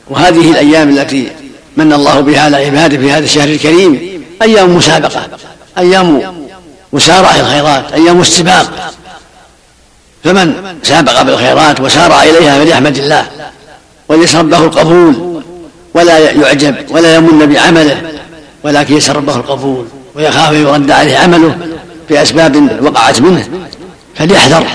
وهذه 0.09 0.51
الأيام 0.51 0.89
التي 0.89 1.31
من 1.77 1.93
الله 1.93 2.19
بها 2.19 2.41
على 2.41 2.57
عباده 2.57 2.97
في 2.97 3.11
هذا 3.11 3.25
الشهر 3.25 3.47
الكريم. 3.47 4.23
أيام 4.41 4.75
مسابقة. 4.75 5.27
أيام 5.77 6.35
مسارعة 6.93 7.39
الخيرات. 7.39 7.91
أيام 7.93 8.21
استباق 8.21 8.93
فمن 10.23 10.77
سابق 10.83 11.21
بالخيرات 11.21 11.79
وسارع 11.79 12.23
إليها 12.23 12.59
فليحمد 12.59 12.97
الله 12.97 13.25
وليسر 14.09 14.39
ربه 14.39 14.57
القبول 14.57 15.41
ولا 15.93 16.19
يعجب 16.19 16.75
ولا 16.89 17.15
يمن 17.15 17.45
بعمله 17.45 18.01
ولكن 18.63 18.97
يسر 18.97 19.15
ربه 19.15 19.35
القبول 19.35 19.85
ويخاف 20.15 20.49
أن 20.49 20.55
يرد 20.55 20.91
عليه 20.91 21.17
عمله 21.17 21.57
بأسباب 22.09 22.83
وقعت 22.83 23.21
منه 23.21 23.49
فليحذر 24.15 24.67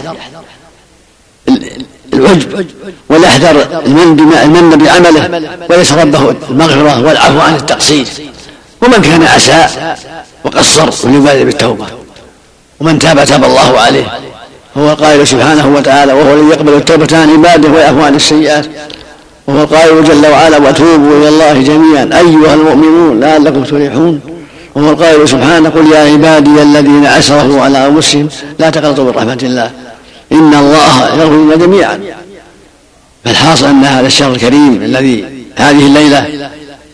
العجب 2.14 2.66
وليحذر 3.08 3.80
المن 3.86 4.78
بعمله 4.78 5.50
وليسر 5.70 6.00
ربه 6.00 6.34
المغفرة 6.50 7.06
والعفو 7.06 7.40
عن 7.40 7.54
التقصير. 7.54 8.06
ومن 8.82 9.02
كان 9.02 9.22
أساء 9.22 9.98
وقصر 10.44 10.90
فليبادر 10.90 11.44
بالتوبة 11.44 11.86
ومن 12.80 12.98
تاب 12.98 13.24
تاب 13.24 13.44
الله 13.44 13.78
عليه 13.78 14.20
هو 14.76 14.90
القائل 14.90 15.26
سبحانه 15.26 15.74
وتعالى 15.76 16.12
وهو 16.12 16.34
الذي 16.34 16.48
يقبل 16.48 16.74
التوبة 16.74 17.18
عن 17.18 17.30
عباده 17.30 17.68
ويعفو 17.68 18.00
عن 18.00 18.14
السيئات. 18.14 18.66
وهو 19.46 19.62
القائل 19.62 20.04
جل 20.04 20.26
وعلا 20.26 20.56
وتوبوا 20.56 21.18
إلى 21.18 21.28
الله 21.28 21.62
جميعا. 21.62 22.04
أيها 22.04 22.54
المؤمنون 22.54 23.20
لعلكم 23.20 23.64
تفلحون. 23.64 24.20
وهو 24.74 24.90
القائل 24.90 25.28
سبحانه 25.28 25.68
قل 25.68 25.92
يا 25.92 25.98
عبادي 25.98 26.62
الذين 26.62 27.06
أسرفوا 27.06 27.62
على 27.62 27.86
أنفسهم 27.86 28.28
لا 28.58 28.70
تقنطوا 28.70 29.04
من 29.04 29.10
رحمة 29.10 29.38
الله. 29.42 29.70
إن 30.32 30.54
الله 30.54 31.08
يغفر 31.08 31.44
لنا 31.44 31.56
جميعا. 31.56 32.00
فالحاصل 33.24 33.66
أن 33.66 33.84
هذا 33.84 34.06
الشهر 34.06 34.32
الكريم 34.32 34.82
الذي 34.82 35.24
هذه 35.56 35.86
الليلة 35.86 36.50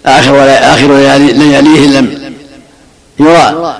آخر 0.06 0.34
آخر 0.48 0.96
لياليه 0.96 1.86
لم 1.86 2.34
يرى. 3.20 3.76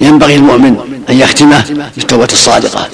ينبغي 0.00 0.34
المؤمن 0.36 0.76
أن 1.10 1.20
يختمه 1.20 1.64
بالتوبة 1.96 2.28
الصادقة. 2.32 2.88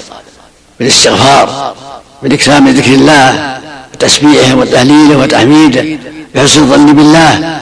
بالاستغفار 0.82 1.74
بالاكثار 2.22 2.60
من 2.60 2.74
ذكر 2.74 2.92
الله 2.92 3.58
تسبيحه 3.98 4.54
وتهليله 4.54 5.18
وتحميده 5.18 5.84
بحسن 6.34 6.60
الظن 6.62 6.92
بالله 6.92 7.60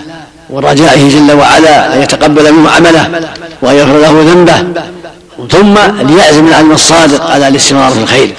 ورجائه 0.51 1.09
جل 1.09 1.33
وعلا 1.33 1.95
ان 1.95 2.03
يتقبل 2.03 2.53
منه 2.53 2.71
عمله 2.71 3.31
وان 3.63 3.77
يغفر 3.77 3.99
له 3.99 4.33
ذنبه 4.33 4.83
ثم 5.51 5.75
ليعزم 6.07 6.47
العزم 6.47 6.73
الصادق 6.73 7.31
على 7.31 7.49
الاستمرار 7.49 7.93
في 7.93 7.99
الخير 7.99 8.35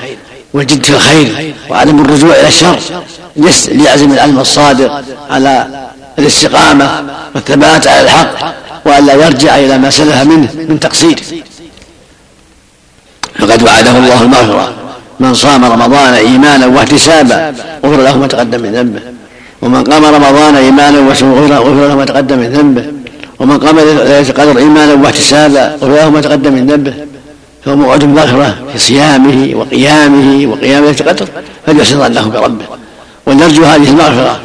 والجد 0.53 0.83
في 0.83 0.89
الخير 0.89 1.53
وعدم 1.69 2.01
الرجوع 2.01 2.35
إلى 2.35 2.47
الشر 2.47 2.79
ليعزم 3.71 4.11
العزم 4.11 4.39
الصادق 4.39 5.03
على 5.29 5.67
الاستقامة 6.19 7.03
والثبات 7.35 7.87
على 7.87 8.01
الحق 8.01 8.53
وألا 8.85 9.13
يرجع 9.13 9.55
إلى 9.55 9.77
ما 9.77 9.89
سلف 9.89 10.15
منه 10.21 10.49
من 10.69 10.79
تقصير. 10.79 11.19
فقد 13.51 13.63
وعده 13.63 13.97
الله 13.97 14.21
المغفرة. 14.21 14.73
من 15.19 15.33
صام 15.33 15.65
رمضان 15.65 16.13
إيمانا 16.13 16.65
واحتسابا 16.65 17.53
غفر 17.85 18.01
له 18.01 18.17
ما 18.17 18.27
تقدم 18.27 18.61
من 18.61 18.71
ذنبه. 18.71 19.01
ومن 19.61 19.83
قام 19.83 20.05
رمضان 20.05 20.55
إيمانا 20.55 20.99
غفر 20.99 21.87
له 21.87 21.95
ما 21.95 22.05
تقدم 22.05 22.39
من 22.39 22.49
ذنبه. 22.49 22.85
ومن 23.39 23.57
قام 23.57 23.79
ليلة 23.79 24.19
القدر 24.19 24.57
إيمانا 24.57 24.93
واحتسابا 24.93 25.75
غفر 25.75 25.95
له 25.95 26.09
ما 26.09 26.21
تقدم 26.21 26.53
من 26.53 26.65
ذنبه. 26.67 26.93
فهو 27.65 27.75
موعد 27.75 28.03
المغفرة 28.03 28.55
في 28.73 28.79
صيامه 28.79 29.51
وقيامه 29.55 30.51
وقيام 30.51 30.83
ليلة 30.83 30.99
القدر 31.01 31.27
فليحسن 31.65 31.99
ظنه 31.99 32.29
بربه. 32.29 32.65
ونرجو 33.25 33.63
هذه 33.63 33.89
المغفرة 33.89 34.39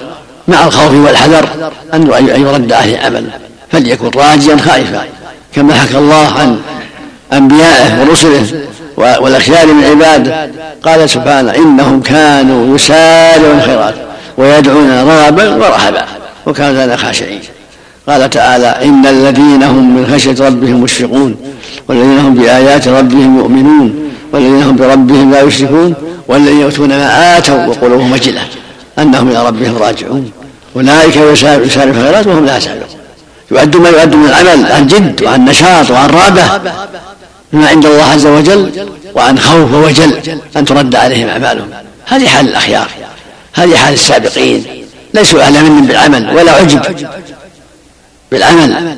مع 0.49 0.65
الخوف 0.67 0.95
والحذر 0.95 1.49
أن 1.95 2.07
يرد 2.47 2.73
عليه 2.73 2.99
عمله 2.99 3.31
فليكن 3.71 4.11
راجيا 4.17 4.57
خائفا 4.57 5.05
كما 5.55 5.75
حكى 5.75 5.99
الله 5.99 6.27
عن 6.39 6.59
أنبيائه 7.33 8.01
ورسله 8.01 8.47
والأخيار 8.97 9.67
من 9.67 9.85
عباده 9.85 10.51
قال 10.83 11.11
سبحانه 11.11 11.55
إنهم 11.55 12.01
كانوا 12.01 12.75
يسارعون 12.75 13.59
الخيرات 13.59 13.95
ويدعون 14.39 14.91
رغبا 14.91 15.55
ورهبا 15.55 16.05
وكانوا 16.47 16.85
لنا 16.85 16.97
خاشعين. 16.97 17.41
قال 18.09 18.31
تعالى 18.31 18.67
إن 18.67 19.07
الذين 19.07 19.63
هم 19.63 19.97
من 19.97 20.15
خشية 20.15 20.47
ربهم 20.47 20.81
مشفقون 20.81 21.37
والذين 21.89 22.19
هم 22.19 22.35
بآيات 22.35 22.89
ربهم 22.89 23.39
يؤمنون 23.39 24.11
والذين 24.33 24.63
هم 24.63 24.77
بربهم 24.77 25.31
لا 25.31 25.43
يشركون 25.43 25.95
والذين 26.29 26.61
يؤتون 26.61 26.89
ما 26.89 27.39
آتوا 27.39 27.67
وقلوبهم 27.67 28.13
وجلة 28.13 28.43
أنهم 28.99 29.29
إلى 29.29 29.47
ربهم 29.47 29.77
راجعون. 29.77 30.31
أولئك 30.77 31.17
يسارعون 31.17 31.91
الخيرات 31.91 32.27
وهم 32.27 32.47
لا 32.47 32.57
يسألون 32.57 32.87
يؤد 33.51 33.77
ما 33.77 33.89
يؤد 33.89 34.15
من 34.15 34.27
العمل 34.27 34.73
عن 34.73 34.87
جد 34.87 35.23
وعن 35.23 35.45
نشاط 35.45 35.91
وعن 35.91 36.11
رغبة 36.11 36.43
بما 37.53 37.69
عند 37.69 37.87
الله 37.87 38.03
عز 38.05 38.27
وجل 38.27 38.89
وعن 39.15 39.39
خوف 39.39 39.75
وجل 39.75 40.13
أن 40.57 40.65
ترد 40.65 40.95
عليهم 40.95 41.29
أعمالهم. 41.29 41.69
هذه 42.07 42.27
حال 42.27 42.49
الأخيار 42.49 42.89
هذه 43.55 43.77
حال 43.77 43.95
السابقين. 43.95 44.65
ليسوا 45.15 45.41
أهلا 45.41 45.63
من 45.63 45.87
بالعمل 45.87 46.37
ولا 46.37 46.53
عجب 46.53 46.81
بالعمل. 48.33 48.97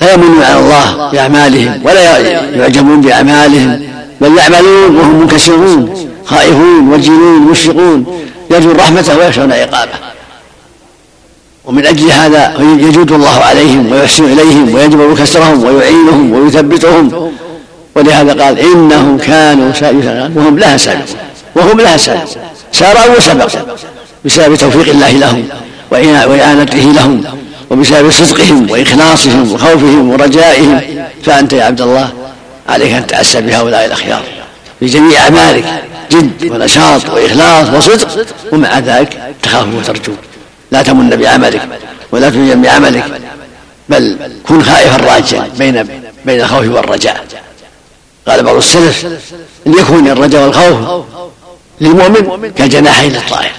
لا 0.00 0.12
يمنون 0.14 0.42
على 0.42 0.60
الله 0.60 1.10
بأعمالهم 1.10 1.80
ولا 1.84 2.18
يعجبون 2.56 3.00
بأعمالهم. 3.00 3.82
بل 4.20 4.38
يعملون 4.38 4.96
وهم 4.96 5.20
منكسرون 5.20 6.10
خائفون 6.24 6.92
وجلون 6.92 7.42
مشفقون 7.42 8.06
يرجون 8.50 8.76
رحمته 8.76 9.18
ويخشون 9.18 9.52
عقابه. 9.52 9.92
ومن 11.64 11.86
أجل 11.86 12.10
هذا 12.10 12.54
يجود 12.60 13.12
الله 13.12 13.38
عليهم 13.44 13.92
ويحسن 13.92 14.24
إليهم 14.24 14.74
ويجبر 14.74 15.14
كسرهم 15.14 15.64
ويعينهم 15.64 16.32
ويثبتهم. 16.32 17.32
ولهذا 17.94 18.44
قال 18.44 18.58
إنهم 18.58 19.18
كانوا 19.18 19.72
سابقون 19.72 20.32
وهم 20.36 20.58
لها 20.58 20.76
سابقون. 20.76 21.16
وهم 21.54 21.80
لها 21.80 21.96
سابقون. 21.96 22.42
سارعوا 22.72 23.16
وسبقوا. 23.16 23.76
بسبب 24.24 24.54
توفيق 24.54 24.88
الله 24.88 25.10
لهم 25.10 25.48
وإعانته 25.90 26.78
لهم 26.78 27.24
وبسبب 27.70 28.10
صدقهم 28.10 28.70
وإخلاصهم 28.70 29.52
وخوفهم 29.52 30.10
ورجائهم. 30.10 30.80
فأنت 31.24 31.52
يا 31.52 31.64
عبد 31.64 31.80
الله 31.80 32.12
عليك 32.68 32.92
أن 32.92 33.06
تأسى 33.06 33.40
بهؤلاء 33.40 33.84
الأخيار. 33.84 34.22
في 34.80 34.86
جميع 34.86 35.20
أعمالك 35.20 35.64
جد 36.10 36.50
ونشاط 36.50 37.10
وإخلاص 37.10 37.68
وصدق 37.68 38.26
ومع 38.52 38.78
ذلك 38.78 39.18
تخاف 39.42 39.66
وترجو. 39.78 40.12
لا 40.70 40.82
تمن 40.82 41.10
بعملك 41.10 41.68
ولا 42.12 42.30
تجن 42.30 42.62
بعملك 42.62 43.04
بل 43.88 44.16
كن 44.48 44.62
خائفا 44.62 44.96
راجا 44.96 45.48
بين 45.58 45.86
بين 46.24 46.40
الخوف 46.40 46.68
والرجاء. 46.68 47.24
قال 48.28 48.42
بعض 48.42 48.56
السلف 48.56 49.06
إن 49.66 49.72
يكون 49.72 50.08
الرجاء 50.08 50.42
والخوف 50.44 51.04
للمؤمن 51.80 52.50
كجناحين 52.50 53.12
للطائر. 53.12 53.52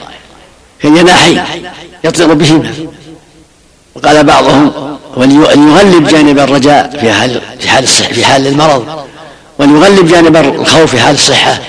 كجناحين 0.82 1.44
يطير 2.04 2.34
بهما 2.34 2.74
وقال 3.96 4.24
بعضهم 4.24 4.72
وليغلب 5.18 6.08
جانب 6.08 6.40
الرجاء 6.40 6.98
في 7.02 7.12
حال 7.12 7.42
في 7.60 7.70
حال 7.70 7.88
في 7.88 8.26
حال 8.26 8.48
المرض. 8.48 9.06
وليغلب 9.60 10.08
جانب 10.08 10.36
الخوف 10.36 10.92
في 10.92 11.00
حال 11.00 11.16
الصحة 11.16 11.60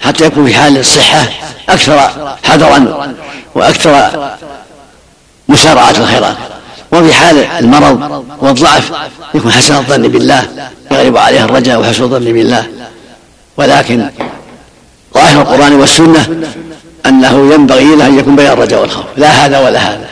حتى 0.00 0.24
يكون 0.24 0.46
في 0.46 0.54
حال 0.54 0.78
الصحة 0.78 1.22
أكثر 1.68 2.10
حذرا 2.44 3.14
وأكثر 3.54 4.10
مسارعة 5.48 5.90
الخيرات. 5.90 6.36
وفي 6.92 7.14
حال 7.14 7.38
المرض 7.38 8.24
والضعف 8.40 8.92
يكون 9.34 9.52
حسن 9.52 9.76
الظن 9.76 10.02
بالله. 10.02 10.70
يغلب 10.92 11.16
عليه 11.16 11.44
الرجاء 11.44 11.80
وحسن 11.80 12.02
الظن 12.02 12.24
بالله. 12.24 12.66
ولكن 13.56 14.08
ظاهر 15.14 15.42
القرآن 15.42 15.72
والسنة 15.72 16.28
أنه 17.06 17.54
ينبغي 17.54 17.96
له 17.96 18.06
أن 18.06 18.18
يكون 18.18 18.36
بين 18.36 18.46
الرجاء 18.46 18.80
والخوف. 18.80 19.04
لا 19.16 19.28
هذا 19.28 19.58
ولا 19.58 19.78
هذا. 19.78 20.08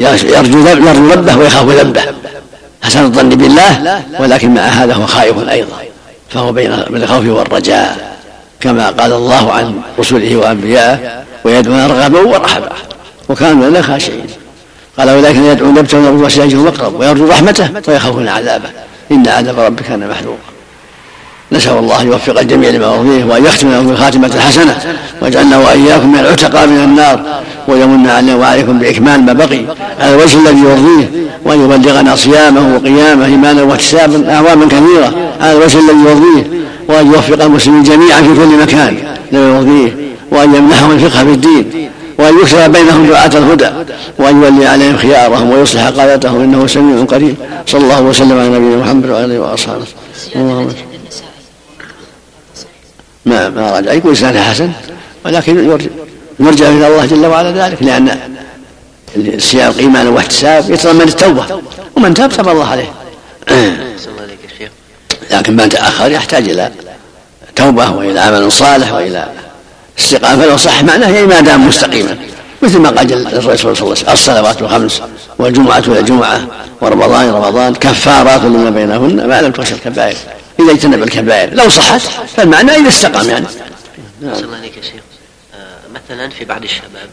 يرجو 0.00 0.28
يرجو 0.28 1.12
ربه 1.12 1.36
ويخاف 1.36 1.68
ذنبه. 1.68 2.02
حسن 2.82 3.04
الظن 3.04 3.28
بالله 3.28 4.02
ولكن 4.20 4.54
مع 4.54 4.60
هذا 4.60 4.94
هو 4.94 5.06
خائف 5.06 5.48
أيضا. 5.48 5.76
فهو 6.30 6.52
بين 6.52 6.72
الخوف 6.72 7.26
والرجاء. 7.26 8.16
كما 8.60 8.90
قال 8.90 9.12
الله 9.12 9.52
عن 9.52 9.80
رسله 9.98 10.36
وأنبيائه 10.36 11.24
ويدعون 11.44 11.86
رغبا 11.86 12.20
ورحبا. 12.20 12.72
وكانوا 13.28 13.68
لنا 13.68 13.82
خاشعين. 13.82 14.26
قال 14.98 15.10
ولكن 15.10 15.44
يدعون 15.44 15.76
يبتغون 15.76 16.24
وسيجهم 16.24 16.66
اقرب 16.66 17.00
ويرجو 17.00 17.28
رحمته 17.28 17.68
ويخافون 17.88 18.28
عذابه. 18.28 18.68
إن 19.12 19.28
عذاب 19.28 19.58
ربك 19.58 19.82
كان 19.82 20.08
محذورا 20.08 20.36
نسأل 21.52 21.78
الله 21.78 22.02
أن 22.02 22.06
يوفق 22.06 22.40
الجميع 22.40 22.70
لما 22.70 22.86
يرضيه 22.86 23.24
وأن 23.24 23.44
يختم 23.44 23.70
لهم 23.70 23.86
بالخاتمة 23.86 24.26
الحسنة 24.26 24.78
واجعلنا 25.22 25.58
وإياكم 25.58 26.12
من 26.12 26.18
العتقاء 26.18 26.66
من 26.66 26.84
النار 26.84 27.42
ويمن 27.68 28.06
علينا 28.06 28.34
وعليكم 28.36 28.78
بإكمال 28.78 29.22
ما 29.22 29.32
بقي 29.32 29.60
على 30.00 30.14
الوجه 30.14 30.38
الذي 30.38 30.60
يرضيه 30.60 31.10
وأن 31.44 31.64
يبلغنا 31.64 32.16
صيامه 32.16 32.76
وقيامه 32.76 33.26
إيمانا 33.26 33.62
واحتسابا 33.62 34.34
أعواما 34.34 34.66
كثيرة 34.66 35.14
على 35.40 35.52
الوجه 35.52 35.78
الذي 35.78 35.98
يرضيه 36.10 36.46
وأن 36.88 37.06
يوفق 37.06 37.44
المسلمين 37.44 37.82
جميعا 37.82 38.20
في 38.20 38.28
كل 38.34 38.62
مكان 38.62 38.96
لما 39.32 39.56
يرضيه 39.56 39.96
وأن 40.30 40.54
يمنحهم 40.54 40.90
الفقه 40.90 41.24
في 41.24 41.30
الدين 41.30 41.90
وأن 42.18 42.38
يكثر 42.38 42.68
بينهم 42.68 43.06
دعاة 43.06 43.26
الهدى 43.26 43.70
وأن 44.18 44.42
يولي 44.42 44.66
عليهم 44.66 44.96
خيارهم 44.96 45.50
ويصلح 45.50 45.88
قادتهم 45.88 46.40
إنه 46.40 46.66
سميع 46.66 47.04
قريب. 47.04 47.36
صلى 47.66 47.80
الله 47.80 48.02
وسلم 48.02 48.38
على 48.38 48.48
نبينا 48.48 48.76
محمد 48.76 49.10
وعلى 49.10 49.24
آله 49.24 49.38
وأصحابه. 49.38 49.86
اللهم 50.36 50.74
ما 53.26 53.48
ما 53.48 53.78
رجع 53.78 53.92
يكون 53.92 54.12
إسناده 54.12 54.42
حسن 54.42 54.72
ولكن 55.24 55.78
يرجع 56.40 56.68
إلى 56.68 56.86
الله 56.86 57.06
جل 57.06 57.26
وعلا 57.26 57.66
ذلك 57.66 57.82
لأن 57.82 58.18
الصيام 59.16 59.72
إيمانا 59.78 60.10
واحتساب 60.10 60.70
يتضمن 60.70 61.02
التوبة 61.02 61.44
ومن 61.96 62.14
تاب 62.14 62.32
تاب 62.32 62.48
الله 62.48 62.66
عليه. 62.66 62.92
لكن 65.30 65.56
من 65.56 65.68
تأخر 65.68 66.10
يحتاج 66.10 66.48
إلى 66.48 66.70
توبة 67.56 67.90
وإلى 67.90 68.20
عمل 68.20 68.52
صالح 68.52 68.92
وإلى 68.92 69.28
استقامة 69.98 70.42
فلو 70.42 70.56
صح 70.56 70.82
معناه 70.82 71.08
يعني 71.08 71.26
ما 71.26 71.40
دام 71.40 71.68
مستقيما. 71.68 72.18
مثل 72.62 72.78
ما 72.78 72.90
قال 72.90 73.12
الرسول 73.12 73.76
صلى 73.76 73.86
الله 73.86 73.96
عليه 73.96 74.02
وسلم 74.02 74.12
الصلوات 74.12 74.62
الخمس 74.62 75.02
والجمعة 75.38 75.78
إلى 75.78 76.00
الجمعة 76.00 76.46
ورمضان 76.80 77.30
رمضان 77.30 77.74
كفارات 77.74 78.40
لما 78.40 78.70
بينهن 78.70 79.28
ما 79.28 79.42
لم 79.42 79.52
تخشى 79.52 79.74
الكبائر. 79.74 80.16
إذا 80.60 80.72
اجتنب 80.72 81.02
الكبائر 81.02 81.54
لو 81.54 81.68
صحت 81.68 82.00
فالمعنى 82.36 82.70
إذا 82.70 82.88
استقام 82.88 83.28
يعني. 83.28 83.46
نعم. 84.20 84.54
عليك 84.54 84.76
يا 84.76 84.82
شيخ. 84.82 85.02
آه 85.54 85.78
مثلا 85.94 86.30
في 86.30 86.44
بعض 86.44 86.62
الشباب 86.62 87.10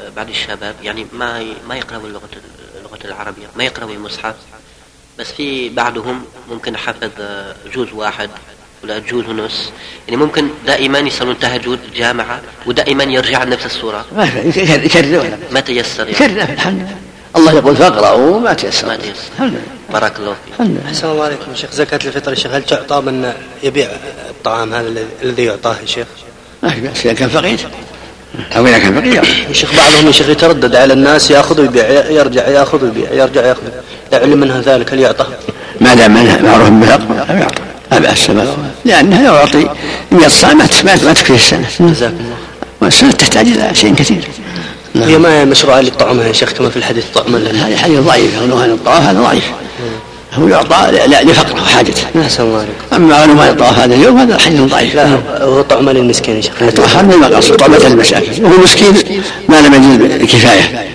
آه 0.00 0.08
بعض 0.16 0.28
الشباب 0.28 0.74
يعني 0.82 1.06
ما 1.12 1.44
ما 1.68 1.76
يقرأوا 1.76 2.06
اللغة 2.06 2.28
اللغة 2.78 2.98
العربية 3.04 3.46
ما 3.56 3.64
يقرأوا 3.64 3.90
المصحف 3.90 4.34
بس 5.18 5.26
في 5.26 5.68
بعضهم 5.68 6.24
ممكن 6.50 6.76
حفظ 6.76 7.10
آه، 7.20 7.54
جزء 7.74 7.94
واحد 7.94 8.30
ولا 8.84 8.98
جزء 8.98 9.30
ونص 9.30 9.70
يعني 10.08 10.20
ممكن 10.20 10.48
دائما 10.66 10.98
يصلون 10.98 11.38
تهجد 11.38 11.78
جامعة 11.96 12.40
ودائما 12.66 13.04
يرجع 13.04 13.44
لنفس 13.44 13.66
الصورة. 13.66 14.04
ما 14.16 14.30
يكرر 14.56 15.30
ما 15.50 15.60
تيسر 15.60 16.08
يعني. 16.08 16.42
الحمد 16.42 16.78
لله. 16.78 16.96
الله 17.36 17.52
يقول 17.52 17.76
فاقرأوا 17.76 18.40
ما 18.40 18.52
تيسر. 18.52 18.86
ما 18.86 18.96
تيسر. 18.96 19.50
بارك 19.92 20.12
الله 20.18 20.34
فيك. 20.58 20.68
أحسن 20.86 21.10
الله 21.10 21.24
عليكم 21.24 21.54
شيخ. 21.54 21.70
زكاة 21.72 22.00
الفطر 22.04 22.30
يا 22.30 22.36
شيخ 22.36 22.52
هل 22.52 22.62
تعطى 22.62 23.00
من 23.00 23.32
يبيع 23.62 23.88
الطعام 24.30 24.74
هذا 24.74 24.94
الذي 25.22 25.44
يعطاه 25.44 25.76
يا 25.80 25.86
شيخ؟ 25.86 26.06
ما 26.62 26.70
في 26.70 26.80
بأس 26.80 27.06
إذا 27.06 27.12
كان 27.12 27.28
فقير. 27.28 27.58
أو 28.56 28.66
إذا 28.66 28.78
كان 28.78 29.00
فقير. 29.00 29.24
يا 29.48 29.52
شيخ 29.52 29.74
بعضهم 29.76 30.06
يا 30.06 30.12
شيخ 30.12 30.28
يتردد 30.28 30.76
على 30.76 30.92
الناس 30.92 31.30
يأخذ 31.30 31.60
ويبيع 31.60 31.88
يرجع 32.10 32.48
يأخذ 32.48 32.84
ويبيع 32.84 33.12
يرجع 33.12 33.46
يأخذ. 33.46 33.62
لا 34.12 34.18
علم 34.18 34.40
منها 34.40 34.60
ذلك 34.60 34.92
هل 34.92 35.00
يعطى؟ 35.00 35.26
ما 35.80 35.94
دام 35.94 36.44
معروف 36.44 36.68
بالحق 36.68 37.00
يعطى. 37.40 37.59
لا 37.90 37.98
بأس 37.98 38.30
لأنها 38.84 39.26
لو 39.26 39.36
أعطي 39.36 39.68
100 40.10 40.28
صاع 40.28 40.54
ما 40.54 40.68
ما 40.82 41.12
تكفي 41.12 41.34
السنة. 41.34 41.66
جزاكم 41.80 42.14
الله. 42.14 42.36
والسنة 42.80 43.10
تحتاج 43.10 43.46
إلى 43.46 43.74
شيء 43.74 43.94
كثير. 43.94 44.28
هي 44.94 45.18
ما 45.18 45.40
هي 45.40 45.44
مشروعة 45.44 45.80
للطعمة 45.80 46.24
يا 46.24 46.32
شيخ 46.32 46.52
كما 46.52 46.70
في 46.70 46.76
الحديث 46.76 47.04
طعما 47.14 47.38
هذا 47.38 47.76
حديث 47.76 47.98
ضعيف 47.98 48.42
عنوان 48.42 48.70
الطواف 48.70 49.02
هذا 49.02 49.20
ضعيف. 49.20 49.44
هو 50.34 50.48
يعطى 50.48 50.90
لفقره 51.24 51.62
وحاجته 51.62 52.02
أحسن 52.22 52.42
الله 52.42 52.58
عليكم. 52.58 52.72
أما 52.92 53.16
عنوان 53.16 53.48
الطواف 53.48 53.78
هذا 53.78 53.94
اليوم 53.94 54.18
هذا 54.18 54.38
حديث 54.38 54.60
ضعيف. 54.60 54.94
لا 54.94 55.18
هو 55.42 55.62
طعمة 55.62 55.92
للمسكين 55.92 56.36
يا 56.36 56.40
شيخ. 56.40 56.62
هذا 56.62 57.02
ما 57.02 57.26
المقصود 57.26 57.56
طعمة 57.56 57.76
المساكين 57.76 58.44
وهو 58.44 58.58
مسكين 58.58 58.94
ما 59.48 59.60
لم 59.60 59.74
يجد 59.74 60.20
الكفاية 60.20 60.88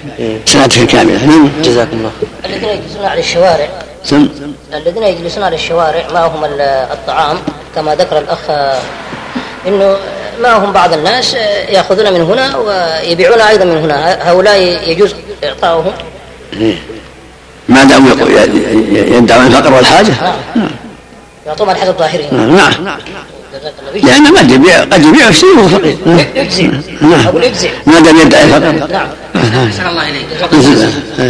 سنته 0.46 0.82
الكاملة. 0.82 1.26
نعم. 1.26 1.50
جزاكم 1.64 1.98
الله. 1.98 2.12
الذين 2.46 2.70
يجلسون 2.70 3.06
على 3.06 3.20
الشوارع 3.20 3.70
سم. 4.06 4.30
الذين 4.74 5.04
يجلسون 5.04 5.44
على 5.44 5.56
الشوارع 5.56 6.08
معهم 6.14 6.46
الطعام 6.92 7.38
كما 7.76 7.96
ذكر 7.96 8.18
الأخ 8.18 8.50
إنه 9.68 9.98
معهم 10.42 10.72
بعض 10.72 10.94
الناس 10.94 11.34
يأخذون 11.70 12.14
من 12.14 12.22
هنا 12.22 12.58
ويبيعون 12.58 13.42
أيضا 13.42 13.66
من 13.66 13.78
هنا. 13.78 14.30
هؤلاء 14.32 14.58
يجوز 14.90 15.16
إعطاؤهم؟ 15.44 15.94
ما 17.70 17.84
دام 17.84 18.06
يدعون 18.92 19.46
الفقر 19.46 19.74
والحاجة. 19.74 20.14
نعم 20.56 20.70
يعطون 21.48 21.70
على 21.70 21.80
حسب 21.80 21.98
ظاهرهم. 21.98 22.56
نعم. 22.56 23.00
لأنه 24.04 24.32
ما 24.32 24.40
يبيع 24.40 24.80
قد 24.80 25.06
يبيع 25.06 25.28
ويشتري 25.28 25.50
وهو 25.52 25.68
فقير. 25.68 25.98
يجزي 26.36 26.68
نعم. 27.02 27.28
أقول 27.28 27.44
يجزي 27.44 27.70
ما 27.86 28.00
دام 28.00 28.18
يدعي 28.18 28.44
الفقر 28.44 28.72
نعم. 28.92 29.08
أحسن 29.68 29.88
الله 29.88 30.10
إليك. 30.10 30.26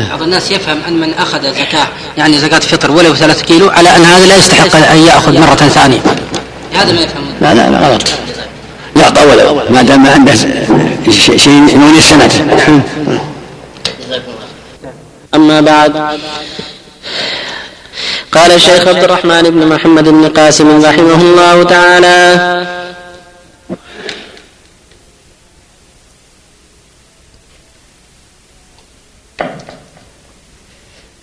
بعض 0.09 0.21
الناس 0.21 0.51
يفهم 0.51 0.77
أن 0.87 0.93
من 0.93 1.13
أخذ 1.13 1.41
زكاة 1.41 1.87
يعني 2.17 2.37
زكاة 2.37 2.59
فطر 2.59 2.91
ولو 2.91 3.15
ثلاثة 3.15 3.45
كيلو 3.45 3.69
على 3.69 3.89
أن 3.89 4.03
هذا 4.03 4.25
لا 4.25 4.35
يستحق 4.35 4.75
أن 4.75 4.97
يأخذ 4.97 5.39
مرة 5.39 5.55
ثانية. 5.55 5.99
هذا 6.73 6.91
ما 6.91 7.01
يفهمون. 7.01 7.33
لا 7.41 7.53
لا 7.53 7.69
لا 7.69 7.87
غلط. 7.87 8.01
يعطى 8.95 9.25
ولو 9.25 9.61
ما 9.69 9.81
دام 9.81 10.03
ما 10.03 10.11
عنده 10.11 10.33
شيء 11.11 11.49
يوني 11.49 11.97
السنة 11.97 12.83
أما 15.35 15.61
بعد 15.61 15.93
قال 18.35 18.51
الشيخ 18.51 18.87
عبد 18.87 19.03
الرحمن 19.03 19.41
بن 19.41 19.67
محمد 19.67 20.09
بن 20.09 20.29
قاسم 20.29 20.85
رحمه 20.85 21.21
الله 21.21 21.63
تعالى. 21.63 22.17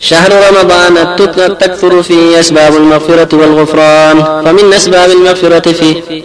شهر 0.01 0.33
رمضان 0.49 1.17
تكثر 1.59 2.03
فيه 2.03 2.41
أسباب 2.41 2.77
المغفرة 2.77 3.37
والغفران 3.37 4.17
فمن 4.45 4.73
أسباب 4.73 5.11
المغفرة 5.11 5.73
فيه. 5.73 6.23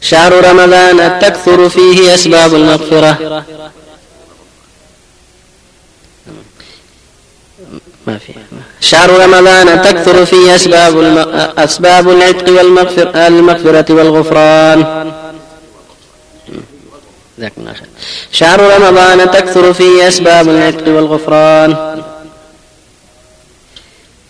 شهر 0.00 0.32
رمضان 0.50 1.18
تكثر 1.20 1.68
فيه 1.68 2.14
أسباب 2.14 2.54
المغفرة. 2.54 3.44
في. 8.18 8.32
شهر 8.80 9.10
رمضان 9.10 9.82
تكثر 9.82 10.24
فيه 10.24 10.54
أسباب 10.54 11.00
الم... 11.00 11.18
أسباب 11.58 12.10
العتق 12.10 12.52
والمغفرة 12.52 13.26
المغفرة 13.26 13.94
والغفران. 13.94 15.12
شهر 18.32 18.60
رمضان 18.60 19.30
تكثر 19.30 19.72
فيه 19.72 20.08
أسباب 20.08 20.48
العتق 20.48 20.88
والغفران. 20.88 22.02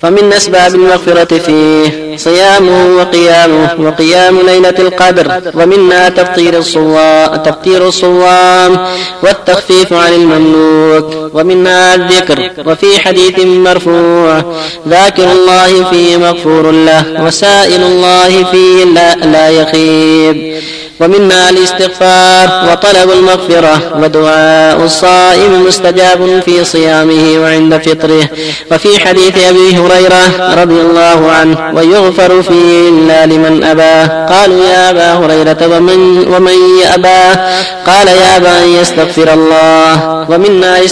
فمن 0.00 0.32
أسباب 0.32 0.74
المغفرة 0.74 1.38
فيه 1.38 2.16
صيامه 2.16 2.96
وقيامه 2.96 3.74
وقيام 3.78 4.40
ليلة 4.40 4.74
القدر 4.78 5.42
ومنها 5.54 6.08
تفطير 6.08 6.58
الصوام 6.58 7.36
تفطير 7.36 7.88
الصوام 7.88 8.86
والتخفيف 9.22 9.92
عن 9.92 10.12
المملوك. 10.12 11.19
ومنها 11.34 11.94
الذكر 11.94 12.50
وفي 12.66 12.98
حديث 13.00 13.38
مرفوع 13.38 14.42
ذاكر 14.88 15.32
الله 15.32 15.90
فيه 15.90 16.16
مغفور 16.16 16.70
له 16.70 17.24
وسائل 17.24 17.82
الله 17.82 18.44
فيه 18.44 18.84
لا, 18.84 19.14
لا 19.14 19.48
يخيب. 19.50 20.60
ومنها 21.00 21.50
الاستغفار 21.50 22.70
وطلب 22.72 23.10
المغفرة 23.10 24.00
ودعاء 24.02 24.84
الصائم 24.84 25.64
مستجاب 25.66 26.42
في 26.44 26.64
صيامه 26.64 27.38
وعند 27.42 27.76
فطره. 27.76 28.28
وفي 28.72 29.00
حديث 29.00 29.38
أبي 29.48 29.76
هريرة 29.76 30.54
رضي 30.62 30.80
الله 30.80 31.30
عنه 31.30 31.72
ويغفر 31.74 32.42
فيه 32.42 32.88
إلا 32.88 33.26
لمن 33.26 33.64
أباه 33.64 34.26
قالوا 34.26 34.64
يا 34.64 34.90
أبا 34.90 35.12
هريرة 35.12 35.76
ومن, 35.76 36.28
ومن 36.34 36.54
يأباه 36.82 37.34
قال 37.86 38.08
يا 38.08 38.36
أبا 38.36 38.64
أن 38.64 38.68
يستغفر 38.68 39.32
الله. 39.32 40.26
ومنها 40.30 40.84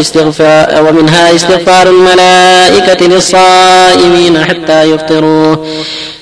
استغفار 0.00 0.84
ومنها 0.88 1.34
استغفار 1.34 1.86
الملائكة 1.86 3.06
للصائمين 3.06 4.44
حتى 4.44 4.82
يفطروا. 4.82 5.56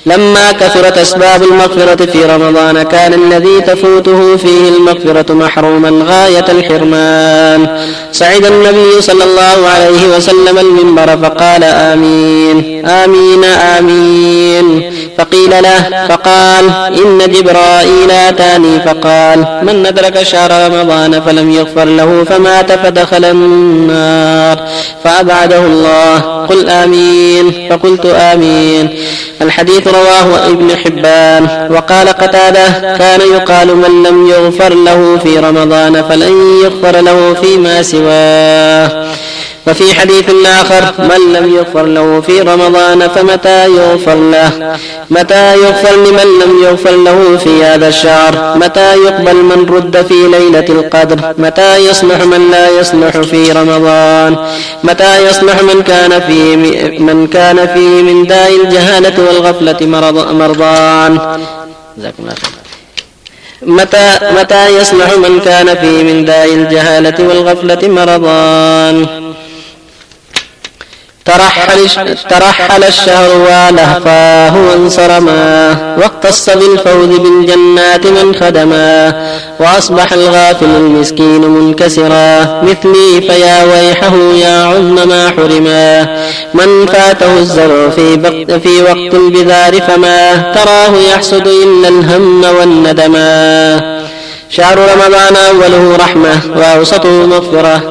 لما 0.06 0.52
كثرت 0.52 0.98
أسباب 0.98 1.42
المغفرة 1.42 2.06
في 2.06 2.24
رمضان 2.24 2.82
كان 2.82 3.14
الذي 3.26 3.60
تفوته 3.60 4.36
فيه 4.36 4.68
المغفرة 4.68 5.34
محروما 5.34 6.04
غاية 6.04 6.44
الحرمان. 6.48 7.86
صعد 8.12 8.44
النبي 8.44 9.00
صلى 9.00 9.24
الله 9.24 9.68
عليه 9.74 10.16
وسلم 10.16 10.58
المنبر 10.58 11.16
فقال 11.16 11.64
آمين. 11.64 12.86
آمين 12.86 13.44
آمين. 13.44 14.92
فقيل 15.18 15.50
له 15.62 16.06
فقال 16.08 16.64
إن 17.04 17.18
جبرائيل 17.18 18.10
أتاني. 18.10 18.80
فقال 18.80 19.60
من 19.62 19.86
أدرك 19.86 20.22
شهر 20.22 20.50
رمضان 20.66 21.20
فلم 21.20 21.50
يغفر 21.50 21.84
له 21.84 22.24
فمات 22.28 22.72
فدخل 22.72 23.24
النار. 23.24 24.68
فأبعده 25.04 25.58
الله. 25.58 26.46
قل 26.46 26.68
آمين. 26.68 27.68
فقلت 27.70 28.06
آمين. 28.06 28.98
الحديث 29.42 29.88
رواه 29.88 30.46
ابن 30.46 30.76
حبان. 30.76 31.68
وقال 31.70 32.08
قتادة 32.08 32.96
كان 32.98 33.15
يقال 33.20 33.76
من 33.76 34.02
لم 34.02 34.26
يغفر 34.26 34.74
له 34.74 35.18
في 35.22 35.38
رمضان 35.38 36.02
فلن 36.08 36.60
يغفر 36.64 37.00
له 37.00 37.34
فيما 37.34 37.82
سواه. 37.82 39.06
وفي 39.66 39.94
حديث 39.94 40.24
آخر 40.46 40.92
من 40.98 41.32
لم 41.32 41.54
يغفر 41.54 41.82
له 41.86 42.20
في 42.20 42.40
رمضان 42.40 43.08
فمتى 43.08 43.66
يغفر 43.66 44.14
له؟ 44.14 44.76
متى 45.10 45.56
يغفر 45.56 45.96
لمن 45.96 46.28
لم 46.42 46.62
يغفر 46.62 46.96
له 46.96 47.36
في 47.44 47.64
هذا 47.64 47.88
الشهر؟ 47.88 48.58
متى 48.58 48.96
يقبل 48.96 49.34
من 49.34 49.66
رد 49.70 50.06
في 50.06 50.14
ليلة 50.14 50.64
القدر؟ 50.68 51.34
متى 51.38 51.76
يصلح 51.76 52.24
من 52.24 52.50
لا 52.50 52.80
يصلح 52.80 53.16
في 53.16 53.52
رمضان؟ 53.52 54.36
متى 54.84 55.26
يصلح 55.28 55.62
من 55.62 55.82
كان 55.82 56.20
في 56.20 56.56
من 56.98 57.26
كان 57.26 57.66
فيه 57.66 58.02
من 58.02 58.26
داء 58.26 58.56
الجهالة 58.56 59.14
والغفلة 59.26 59.86
مرض 59.86 60.32
مرضان؟ 60.32 61.18
متى 63.62 64.18
متى 64.40 64.78
يصلح 64.78 65.16
من 65.18 65.40
كان 65.40 65.74
فيه 65.76 66.02
من 66.02 66.24
داء 66.24 66.54
الجهالة 66.54 67.28
والغفلة 67.28 67.88
مرضان 67.88 69.06
ترحل, 71.26 72.16
ترحل 72.30 72.84
الشهر 72.84 73.30
ولهفاه 73.38 74.56
وانصرما 74.56 75.76
واقتص 75.98 76.50
بالفوز 76.50 77.18
بالجنات 77.18 78.06
من 78.06 78.34
خدما 78.34 79.12
وأصبح 79.60 80.12
الغافل 80.12 80.66
المسكين 80.66 81.40
منكسرا 81.40 82.62
مثلي 82.62 83.20
فيا 83.20 83.64
ويحه 83.64 84.14
يا 84.34 84.64
عظم 84.64 85.08
ما 85.08 85.30
حرما 85.30 86.02
من 86.54 86.86
فاته 86.86 87.38
الزرع 87.38 87.88
في, 87.88 88.20
في 88.60 88.82
وقت 88.82 89.14
البذار 89.14 89.80
فما 89.80 90.52
تراه 90.52 90.96
يحسد 91.14 91.46
إلا 91.46 91.88
الهم 91.88 92.44
والندما 92.58 93.95
شهر 94.50 94.78
رمضان 94.78 95.36
أوله 95.36 95.96
رحمة 95.96 96.40
وأوسطه 96.56 97.26
مغفرة 97.26 97.82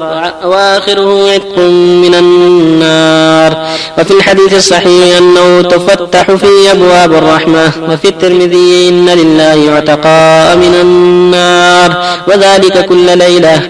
وآخره 0.45 1.31
عتق 1.31 1.57
من 2.03 2.15
النار. 2.15 3.67
وفي 3.97 4.11
الحديث 4.11 4.53
الصحيح 4.53 5.17
أنه 5.17 5.61
تفتح 5.61 6.31
في 6.31 6.71
أبواب 6.71 7.13
الرحمة 7.13 7.71
وفي 7.89 8.07
الترمذي 8.07 8.89
إن 8.89 9.09
لله 9.09 9.71
عتقاء 9.75 10.55
من 10.55 10.75
النار. 10.81 12.05
وذلك 12.27 12.85
كل 12.85 13.17
ليلة 13.17 13.61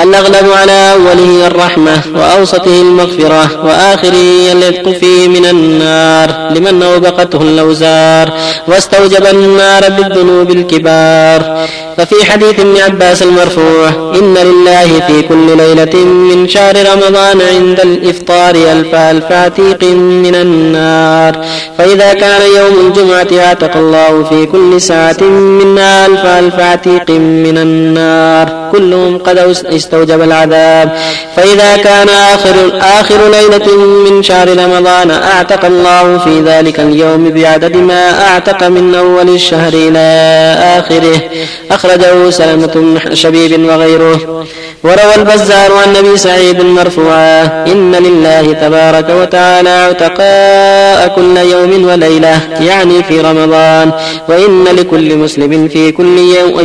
الأغلب 0.00 0.52
على 0.52 0.92
أوله 0.92 1.46
الرحمة 1.46 2.02
وأوسطه 2.16 2.80
المغفرة 2.80 3.64
وآخره 3.64 4.52
العتق 4.52 4.88
فيه 5.00 5.28
من 5.28 5.46
النار. 5.46 6.50
لمن 6.50 6.82
أوبقته 6.82 7.42
الأوزار 7.42 8.32
واستوجب 8.68 9.26
النار 9.26 9.82
بالذنوب 9.88 10.50
الكبار. 10.50 11.68
ففي 11.96 12.24
حديث 12.24 12.60
ابن 12.60 12.76
عباس 12.76 13.22
المرفوع 13.22 13.88
إن 13.88 14.34
لله 14.34 15.00
في 15.06 15.22
كل 15.22 15.56
ليلة 15.56 16.04
من 16.04 16.48
شهر 16.48 16.76
رمضان 16.92 17.40
عند 17.40 17.80
الإفطار 17.80 18.54
ألف 18.54 18.94
ألف 18.94 19.32
عتيق 19.32 19.84
من 20.24 20.34
النار 20.34 21.44
فإذا 21.78 22.12
كان 22.14 22.42
يوم 22.56 22.86
الجمعة 22.86 23.44
اعتق 23.46 23.76
الله 23.76 24.24
في 24.24 24.46
كل 24.46 24.80
ساعة 24.80 25.22
منا 25.22 26.06
ألف 26.06 26.24
ألف 26.26 26.60
عتيق 26.60 27.10
من 27.10 27.58
النار. 27.58 28.63
كلهم 28.74 29.12
قد 29.18 29.38
استوجب 29.78 30.20
العذاب. 30.28 30.88
فإذا 31.36 31.70
كان 31.86 32.08
آخر 32.08 32.56
آخر 33.00 33.20
ليلة 33.36 33.68
من 34.06 34.22
شهر 34.22 34.48
رمضان 34.64 35.10
أعتق 35.10 35.64
الله 35.64 36.18
في 36.24 36.34
ذلك 36.40 36.80
اليوم 36.80 37.22
بعدد 37.30 37.76
ما 37.76 38.02
أعتق 38.28 38.60
من 38.76 38.94
أول 38.94 39.28
الشهر 39.28 39.72
إلى 39.86 40.06
آخره. 40.78 41.18
أخرجه 41.70 42.30
سلمة 42.30 42.74
شبيب 43.22 43.52
وغيره. 43.68 44.16
وروى 44.84 45.14
البزار 45.16 45.72
عن 45.72 45.96
أبي 45.96 46.16
سعيد 46.16 46.60
مرفوعا 46.60 47.42
إن 47.72 47.94
لله 47.94 48.52
تبارك 48.52 49.08
وتعالى 49.20 49.70
عتقاء 49.70 51.12
كل 51.16 51.36
يوم 51.36 51.84
وليلة 51.88 52.40
يعني 52.60 53.02
في 53.02 53.20
رمضان 53.20 53.92
وإن 54.28 54.64
لكل 54.64 55.16
مسلم 55.16 55.68
في 55.68 55.92
كل 55.92 56.18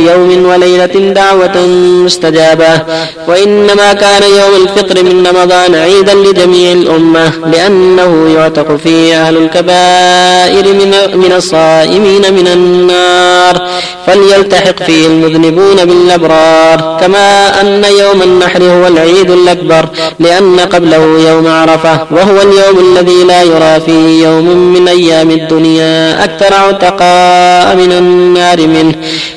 يوم 0.08 0.46
وليلة 0.46 1.12
دعوة 1.14 1.66
مستجابة 2.04 2.80
وإنما 3.28 3.92
كان 3.92 4.22
يوم 4.22 4.62
الفطر 4.62 5.04
من 5.04 5.26
رمضان 5.26 5.74
عيدا 5.74 6.14
لجميع 6.14 6.72
الأمة 6.72 7.32
لأنه 7.52 8.34
يعتق 8.36 8.76
فيه 8.76 9.22
أهل 9.26 9.36
الكبائر 9.36 10.64
من 10.74 11.18
من 11.18 11.32
الصائمين 11.32 12.22
من 12.34 12.46
النار 12.46 13.68
فليلتحق 14.06 14.82
فيه 14.82 15.06
المذنبون 15.06 15.84
بالأبرار 15.84 16.98
كما 17.00 17.60
أن 17.60 17.84
يوم 17.84 18.09
يوم 18.10 18.22
النحر 18.22 18.62
هو 18.62 18.86
العيد 18.86 19.30
الأكبر 19.30 19.84
لأن 20.18 20.60
قبله 20.60 21.04
يوم 21.28 21.46
عرفة 21.46 22.06
وهو 22.10 22.36
اليوم 22.42 22.76
الذي 22.86 23.24
لا 23.24 23.42
يرى 23.42 23.80
فيه 23.86 24.26
يوم 24.26 24.46
من 24.74 24.88
أيام 24.88 25.30
الدنيا 25.30 26.24
أكثر 26.24 26.54
عتقاء 26.54 27.76
من 27.76 27.92
النار 27.92 28.58
منه. 28.66 28.94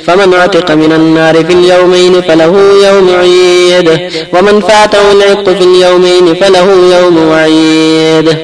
فمن 0.08 0.34
عتق 0.34 0.72
من 0.72 0.92
النار 0.92 1.36
في 1.46 1.54
اليومين 1.54 2.22
فله 2.22 2.54
يوم 2.88 3.10
عيد 3.20 3.88
ومن 4.34 4.62
فاته 4.62 5.12
العتق 5.12 5.50
في 5.58 5.64
اليومين 5.64 6.34
فله 6.42 6.68
يوم 6.98 7.16
وعيد. 7.32 8.38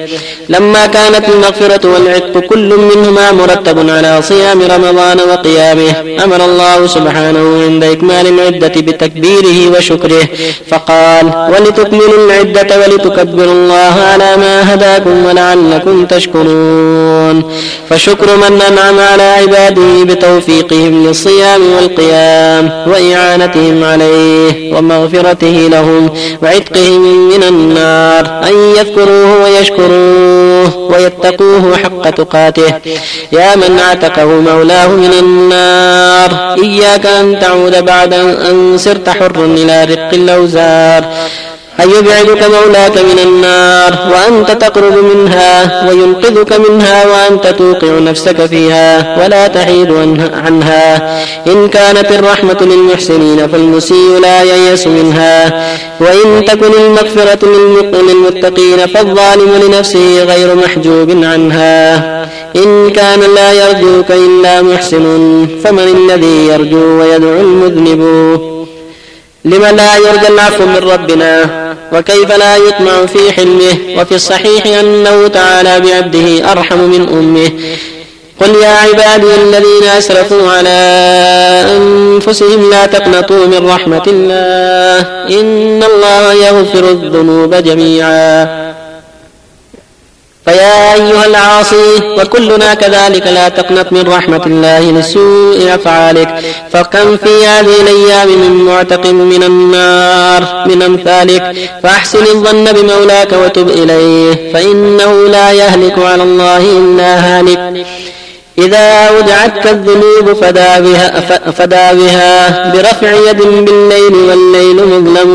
لما 0.48 0.86
كانت 0.86 1.28
المغفرة 1.28 1.88
والعتق 1.92 2.38
كل 2.38 2.68
منهما 2.90 3.32
مرتب 3.32 3.90
على 3.90 4.22
صيام 4.22 4.62
رمضان 4.62 5.18
وقيامه 5.30 5.90
أمر 6.24 6.44
الله 6.44 6.86
سبحانه 6.86 7.62
عند 7.64 7.84
إكمال 7.84 8.26
العدة 8.26 8.74
بتكبيره 8.86 9.58
وشكره. 9.76 10.19
فقال 10.70 11.26
ولتكملوا 11.52 12.26
العدة 12.26 12.78
ولتكبروا 12.80 13.52
الله 13.52 13.94
على 14.12 14.36
ما 14.36 14.74
هداكم 14.74 15.24
ولعلكم 15.26 16.06
تشكرون. 16.06 17.42
فشكر 17.90 18.36
من 18.36 18.62
أنعم 18.68 18.98
على 19.00 19.22
عباده 19.22 20.04
بتوفيقهم 20.04 21.06
للصيام 21.06 21.60
والقيام 21.76 22.84
وإعانتهم 22.86 23.84
عليه 23.84 24.74
ومغفرته 24.74 25.68
لهم 25.70 26.10
وعتقهم 26.42 27.28
من 27.28 27.42
النار 27.42 28.24
أن 28.48 28.54
يذكروه 28.78 29.42
ويشكروه 29.42 30.76
ويتقوه 30.76 31.76
حق 31.76 32.10
تقاته. 32.10 32.74
يا 33.32 33.56
من 33.56 33.78
اعتقه 33.78 34.24
مولاه 34.26 34.88
من 34.88 35.12
النار 35.18 36.54
إياك 36.64 37.06
أن 37.06 37.38
تعود 37.40 37.84
بعد 37.84 38.12
أن 38.14 38.78
صرت 38.78 39.08
حر 39.08 39.44
إلى 39.44 39.84
رق 40.00 40.14
الأوزار. 40.14 41.04
أن 41.80 41.90
يبعدك 41.90 42.42
مولاك 42.42 42.98
من 42.98 43.18
النار 43.24 43.98
وأنت 44.12 44.50
تقرب 44.50 45.04
منها 45.14 45.88
وينقذك 45.88 46.60
منها 46.68 47.06
وأنت 47.06 47.46
توقع 47.46 47.98
نفسك 47.98 48.46
فيها 48.46 49.16
ولا 49.24 49.48
تحيد 49.48 49.92
عنها. 50.44 51.18
إن 51.46 51.68
كانت 51.68 52.12
الرحمة 52.12 52.56
للمحسنين 52.60 53.48
فالمسيء 53.48 54.18
لا 54.22 54.42
ييأس 54.42 54.86
منها. 54.86 55.66
وإن 56.00 56.44
تكن 56.44 56.72
المغفرة 56.86 57.48
للمتقين 57.92 58.86
فالظالم 58.86 59.50
لنفسه 59.64 60.24
غير 60.24 60.54
محجوب 60.54 61.10
عنها. 61.10 61.96
إن 62.56 62.90
كان 62.90 63.20
لا 63.34 63.52
يرجوك 63.52 64.10
إلا 64.10 64.62
محسن 64.62 65.46
فمن 65.64 66.10
الذي 66.10 66.46
يرجو 66.46 67.00
ويدعو 67.00 67.40
المذنب؟ 67.40 68.49
لم 69.44 69.64
لا 69.64 69.96
يرجى 69.96 70.28
العفو 70.28 70.66
من 70.66 70.76
ربنا 70.76 71.48
وكيف 71.92 72.32
لا 72.32 72.56
يطمع 72.56 73.06
في 73.06 73.32
حلمه 73.32 74.00
وفي 74.00 74.14
الصحيح 74.14 74.66
أنه 74.66 75.28
تعالى 75.28 75.80
بعبده 75.80 76.52
أرحم 76.52 76.78
من 76.78 77.08
أمه. 77.08 77.50
قل 78.40 78.54
يا 78.62 78.68
عبادي 78.68 79.34
الذين 79.34 79.84
أسرفوا 79.98 80.50
على 80.52 80.78
أنفسهم 81.76 82.70
لا 82.70 82.86
تقنطوا 82.86 83.46
من 83.46 83.68
رحمة 83.68 84.02
الله 84.06 85.00
إن 85.40 85.82
الله 85.82 86.32
يغفر 86.32 86.88
الذنوب 86.90 87.54
جميعا. 87.54 88.69
فيا 90.50 90.94
أيها 90.94 91.26
العاصي 91.26 92.16
وكلنا 92.18 92.74
كذلك 92.74 93.26
لا 93.26 93.48
تقنط 93.48 93.92
من 93.92 94.08
رحمة 94.08 94.42
الله 94.46 94.90
لسوء 94.90 95.74
أفعالك. 95.74 96.28
فكم 96.72 97.16
في 97.16 97.46
هذه 97.46 97.80
الأيام 97.80 98.28
من 98.28 98.64
معتق 98.64 99.06
من 99.06 99.42
النار 99.42 100.64
من 100.66 100.82
أمثالك. 100.82 101.56
فأحسن 101.82 102.22
الظن 102.22 102.64
بمولاك 102.72 103.32
وتب 103.32 103.68
إليه 103.68 104.52
فإنه 104.52 105.28
لا 105.28 105.52
يهلك 105.52 105.98
على 105.98 106.22
الله 106.22 106.58
إلا 106.58 107.10
هالك. 107.18 107.86
إذا 108.58 109.08
أودعتك 109.08 109.66
الذنوب 109.66 110.32
فدا 110.40 110.80
بها, 110.80 111.20
فدا 111.50 111.92
بها 111.92 112.72
برفع 112.72 113.12
يد 113.30 113.42
بالليل 113.42 114.14
والليل 114.14 114.76
مظلم. 114.86 115.30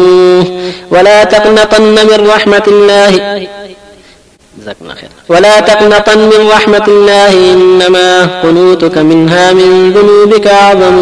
ولا 0.91 1.23
تقنطن 1.23 1.81
من 1.81 2.27
رحمة 2.35 2.63
الله 2.67 3.11
جزاكم 4.65 4.85
الله 4.85 4.95
خير 4.95 5.09
ولا 5.29 5.59
تقنطن 5.59 6.19
من 6.19 6.49
رحمة 6.55 6.85
الله 6.87 7.33
إنما 7.53 8.25
قنوتك 8.43 8.97
منها 8.97 9.53
من 9.53 9.93
ذنوبك 9.93 10.47
أعظم. 10.47 10.97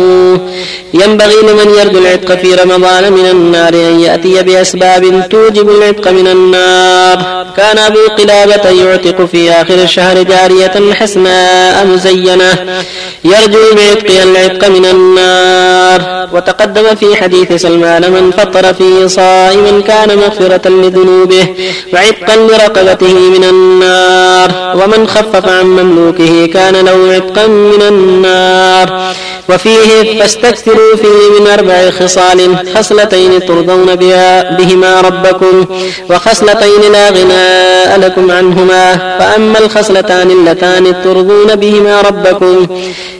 ينبغي 0.93 1.35
لمن 1.41 1.69
يرجو 1.79 1.99
العتق 1.99 2.35
في 2.41 2.55
رمضان 2.55 3.13
من 3.13 3.25
النار 3.31 3.73
أن 3.73 3.99
يأتي 3.99 4.43
بأسباب 4.43 5.29
توجب 5.29 5.69
العتق 5.69 6.11
من 6.11 6.27
النار. 6.27 7.17
كان 7.57 7.77
أبو 7.77 7.99
قلابة 8.17 8.69
يعتق 8.69 9.25
في 9.25 9.51
آخر 9.51 9.73
الشهر 9.73 10.23
جارية 10.23 10.93
حسناء 10.93 11.85
مزينة. 11.85 12.83
يرجو 13.25 13.63
بعتقها 13.77 14.23
العتق 14.23 14.67
من 14.67 14.85
النار. 14.85 16.23
وتقدم 16.33 16.95
في 16.95 17.15
حديث 17.15 17.53
سلمان 17.53 18.11
من 18.11 18.31
فطر 18.31 18.73
فيه 18.73 19.07
صائما 19.07 19.81
كان 19.81 20.17
مغفرة 20.17 20.69
لذنوبه 20.69 21.45
وعتقا 21.93 22.35
لرقبته 22.35 23.13
من 23.13 23.43
النار. 23.53 24.49
ومن 24.75 25.07
خفف 25.07 25.49
عن 25.49 25.65
مملوكه 25.65 26.45
كان 26.45 26.85
له 26.85 27.13
عتقا 27.13 27.47
من 27.47 27.81
النار. 27.81 29.13
وفيه 29.49 30.19
فاستكثروا 30.19 30.95
فيه 30.95 31.39
من 31.39 31.47
أربع 31.47 31.89
خصال 31.89 32.57
خصلتين 32.75 33.45
ترضون 33.45 33.95
بها 33.95 34.57
بهما 34.57 35.01
ربكم 35.01 35.65
وخصلتين 36.09 36.91
لا 36.91 37.09
غناء 37.09 37.99
لكم 37.99 38.31
عنهما 38.31 38.95
فأما 39.19 39.59
الخصلتان 39.59 40.31
اللتان 40.31 41.03
ترضون 41.03 41.55
بهما 41.55 42.01
ربكم 42.01 42.67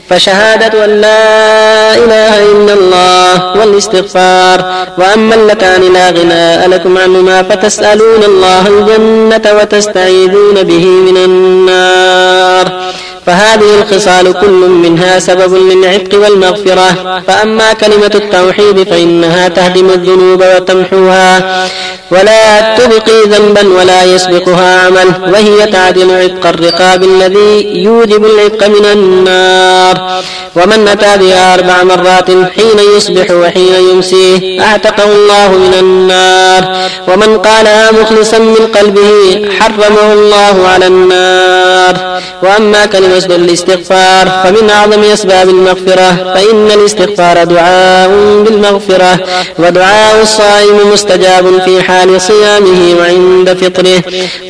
فشهادة 0.10 0.86
أن 0.86 1.02
لا 1.02 1.96
إله 1.96 2.52
إلا 2.52 2.74
الله 2.74 3.60
والاستغفار 3.60 4.86
وأما 4.98 5.36
اللتان 5.36 5.94
لا 5.94 6.10
غناء 6.10 6.70
لكم 6.70 6.98
عنهما 6.98 7.44
فتسألون 7.44 8.24
الله 8.24 8.68
الجنة 8.68 9.58
وتستعيذون 9.62 10.64
به 10.64 10.86
من 10.86 11.18
النار 11.18 12.94
فهذه 13.26 13.82
الخصال 13.82 14.34
كل 14.34 14.62
منها 14.84 15.20
سبب 15.20 15.54
للعتق 15.54 16.20
والمغفرة. 16.20 17.22
فأما 17.28 17.74
كلمة 17.74 18.12
التوحيد 18.16 18.90
فإنها 18.90 19.48
تهدم 19.48 19.90
الذنوب 19.90 20.44
وتمحوها. 20.56 21.66
ولا 22.12 22.76
تبقي 22.76 23.24
ذنبا 23.26 23.80
ولا 23.80 24.04
يسبقها 24.04 24.80
عمل. 24.86 25.34
وهي 25.34 25.66
تعدل 25.66 26.12
عتق 26.12 26.48
الرقاب 26.48 27.04
الذي 27.04 27.84
يوجب 27.84 28.26
العتق 28.26 28.68
من 28.68 28.86
النار. 28.86 30.22
ومن 30.56 30.88
أتى 30.88 31.18
بها 31.18 31.54
أربع 31.54 31.84
مرات 31.84 32.30
حين 32.30 32.80
يصبح 32.98 33.32
وحين 33.32 33.74
يمسيه 33.92 34.62
أعتقه 34.62 35.04
الله 35.04 35.50
من 35.52 35.74
النار. 35.80 36.90
ومن 37.08 37.38
قالها 37.38 37.92
مخلصا 37.92 38.40
من 38.40 38.68
قلبه 38.78 39.12
حرمه 39.60 40.14
الله 40.14 40.68
على 40.68 40.88
النار. 40.88 42.22
وأما 42.44 42.86
كلمة 42.86 43.13
وزن 43.16 43.32
الاستغفار 43.32 44.42
فمن 44.44 44.70
أعظم 44.70 45.04
أسباب 45.04 45.50
المغفرة 45.50 46.34
فإن 46.34 46.68
الاستغفار 46.72 47.44
دعاء 47.44 48.10
بالمغفرة 48.46 49.20
ودعاء 49.60 50.22
الصائم 50.22 50.78
مستجاب 50.94 51.62
في 51.66 51.84
حال 51.84 52.22
صيامه 52.22 52.96
وعند 53.00 53.54
فطره. 53.54 54.02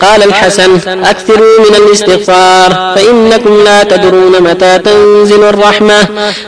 قال 0.01 0.23
الحسن 0.23 0.71
أكثروا 1.03 1.59
من 1.59 1.75
الاستغفار 1.75 2.93
فإنكم 2.95 3.63
لا 3.63 3.83
تدرون 3.83 4.41
متى 4.41 4.79
تنزل 4.79 5.43
الرحمة. 5.43 6.07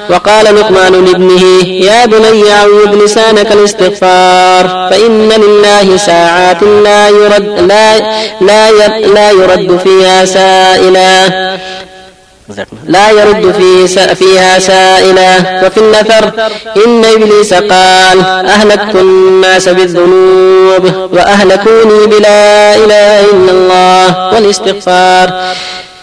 وقال 0.10 0.46
لقمان 0.56 1.06
لابنه 1.06 1.44
يا 1.66 2.06
بني 2.06 2.52
عود 2.52 3.04
لسانك 3.04 3.52
الاستغفار 3.52 4.88
فإن 4.92 5.30
لله 5.44 5.98
ساعات 5.98 6.64
لا 6.64 7.10
يرد 7.10 7.60
لا 8.42 8.70
لا 9.16 9.32
يرد 9.32 9.80
فيها 9.84 10.26
سائلا. 10.26 11.56
لا 12.86 13.12
يرد 13.12 13.52
فيه 13.52 14.14
فيها 14.14 14.60
سائلا 14.60 15.32
وفي 15.66 15.78
النثر. 15.78 16.32
إن 16.86 17.06
إبليس 17.06 17.54
قال 17.54 18.20
أهلكت 18.56 18.96
الناس 18.96 19.70
بالذنوب 19.70 20.84
وأهلكوني 21.14 22.06
بلا 22.08 22.76
إله 22.76 23.20
إلا 23.32 23.52
الله 23.52 24.34
والاستغفار. 24.34 25.56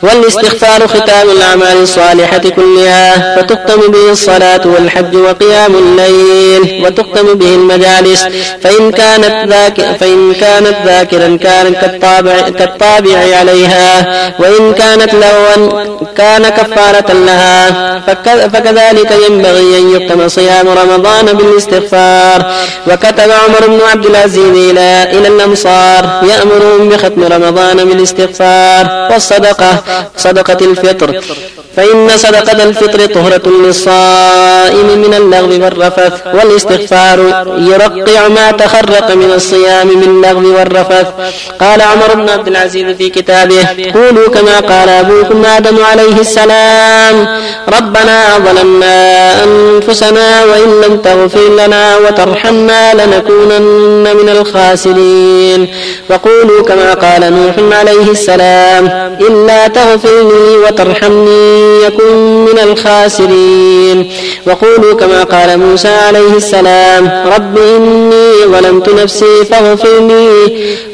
والاستغفار 0.03 0.86
ختام 0.88 1.30
الأعمال 1.30 1.82
الصالحة 1.82 2.38
كلها 2.38 3.36
فتختم 3.36 3.80
به 3.92 4.11
الصلاة 4.11 4.61
والحج 4.66 5.16
وقيام 5.16 5.74
الليل 5.74 6.84
وتختم 6.84 7.34
به 7.34 7.55
المجالس 7.55 8.24
فإن 8.62 8.92
كانت 8.92 9.48
ذاك 9.48 9.80
فإن 10.00 10.34
كانت 10.34 10.76
ذاكرا 10.86 11.38
كان 11.42 11.74
كالطابع 11.74 12.40
كالطابع 12.40 13.18
عليها 13.38 13.90
وإن 14.38 14.72
كانت 14.74 15.14
لهوا 15.14 15.82
كان 16.16 16.48
كفارة 16.48 17.12
لها 17.12 17.70
فكذلك 18.48 19.11
ينبغي 19.28 19.78
أن 19.78 19.90
يختم 19.96 20.28
صيام 20.28 20.68
رمضان 20.68 21.26
بالاستغفار. 21.26 22.53
وكتب 22.86 23.30
عمر 23.30 23.66
بن 23.66 23.80
عبد 23.92 24.07
العزيز 24.07 24.57
إلى 24.70 25.07
إلى 25.12 25.28
الأمصار 25.28 26.22
يأمرهم 26.30 26.88
بختم 26.88 27.24
رمضان 27.24 27.76
بالاستغفار 27.84 29.09
والصدقة 29.12 29.82
صدقة 30.16 30.61
الفطر. 30.70 31.20
فإن 31.76 32.09
صدقة 32.16 32.62
الفطر 32.64 33.07
طهرة 33.07 33.47
للصائم 33.64 34.86
من 35.05 35.14
اللغو 35.20 35.64
والرفث 35.64 36.12
والاستغفار. 36.36 37.18
يرقع 37.59 38.28
ما 38.28 38.51
تخرق 38.51 39.11
من 39.14 39.32
الصيام 39.34 39.88
من 39.88 40.03
اللغو 40.03 40.59
والرفث. 40.59 41.07
قال 41.61 41.82
عمر 41.82 42.14
بن 42.14 42.28
عبد 42.28 42.49
العزيز 42.49 42.97
في 42.97 43.09
كتابه 43.11 43.66
قولوا 43.95 44.28
كما 44.28 44.61
قال 44.61 44.88
أبوكم 44.88 45.45
آدم 45.57 45.84
عليه 45.84 46.16
السلام 46.20 47.16
ربنا 47.78 48.18
ظلمنا 48.47 48.99
أنفسنا 49.45 50.45
وإن 50.45 50.70
لم 50.84 50.97
تغفر 50.97 51.49
لنا 51.61 51.97
وترحمنا 51.97 52.95
لنكونن 52.95 54.16
من 54.16 54.28
الخاسرين. 54.28 55.74
وقولوا 56.11 56.62
كما 56.62 56.95
قال 56.95 57.22
نوح 57.32 57.78
عليه 57.78 58.11
السلام 58.11 58.84
إلا 59.28 59.68
تغفر 59.83 60.16
لي 60.30 60.57
وترحمني 60.64 61.83
يكن 61.87 62.45
من 62.45 62.59
الخاسرين. 62.59 64.11
وقولوا 64.47 64.95
كما 64.95 65.22
قال 65.22 65.59
موسى 65.59 65.89
عليه 65.89 66.37
السلام 66.37 67.05
رب 67.37 67.59
إني 67.59 68.30
ظلمت 68.45 68.89
نفسي 68.89 69.45
فاغفر 69.51 69.99
لي 70.09 70.28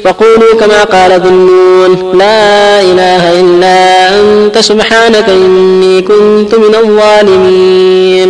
وقولوا 0.05 0.53
كما 0.59 0.83
قال 0.83 1.11
ذنون 1.21 2.17
لا 2.17 2.81
إله 2.81 3.23
إلا 3.41 3.79
أنت 4.19 4.57
سبحانك 4.57 5.29
إني 5.29 6.01
كنت 6.01 6.55
من 6.55 6.75
الظالمين. 6.75 8.29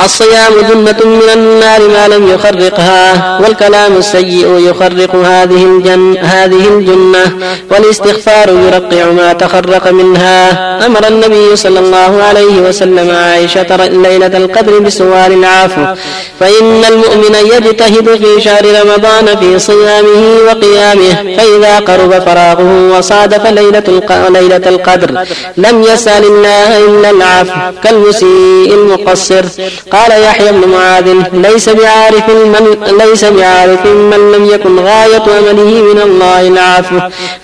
الصيام 0.00 0.52
جنة 0.70 1.00
من 1.04 1.28
النار 1.34 1.80
ما 1.88 2.08
لم 2.08 2.28
يخرقها 2.28 3.38
والكلام 3.42 3.96
السيء 3.96 4.58
يخرق 4.58 5.14
هذه 5.16 5.64
الجن 5.64 6.16
هذه 6.18 6.68
الجنة 6.68 7.24
والاستغفار 7.70 8.48
يرقع 8.48 9.04
ما 9.12 9.32
تخرق 9.32 9.92
منها. 9.92 10.86
أمر 10.86 11.06
النبي 11.08 11.56
صلى 11.56 11.78
الله 11.78 12.22
عليه 12.22 12.60
وسلم 12.60 13.10
عائشة 13.10 13.76
ليلة 13.86 14.36
القدر 14.36 14.78
بسؤال 14.78 15.32
العفو 15.32 15.84
فإن 16.40 16.84
المؤمن 16.84 17.34
يجتهد 17.52 18.16
في 18.16 18.40
شهر 18.40 18.64
رمضان 18.80 19.36
في 19.40 19.58
صيامه 19.58 20.22
وقيامه 20.48 21.36
فإذا 21.36 21.78
قرب 21.78 22.12
فراغه 22.26 22.98
وصادف 22.98 23.46
ليلة 23.46 24.02
ليلة 24.28 24.64
القدر 24.66 25.10
لم 25.56 25.82
يسأل 25.82 26.24
الله 26.24 26.78
إلا 26.78 27.10
العفو 27.10 27.52
كالمسيء 27.82 28.74
المقصر. 28.74 29.44
قال 29.92 30.22
يحيى 30.22 30.52
بن 30.52 30.68
معاذ 30.68 31.14
ليس 31.32 31.68
بعارف 31.68 32.28
من 32.28 32.76
ليس 32.98 33.24
بعارف 33.24 33.86
من 33.86 34.32
لم 34.32 34.44
يكن 34.44 34.78
غاية 34.78 35.38
أمله 35.38 35.82
من 35.82 36.00
الله 36.00 36.48
العفو. 36.48 36.96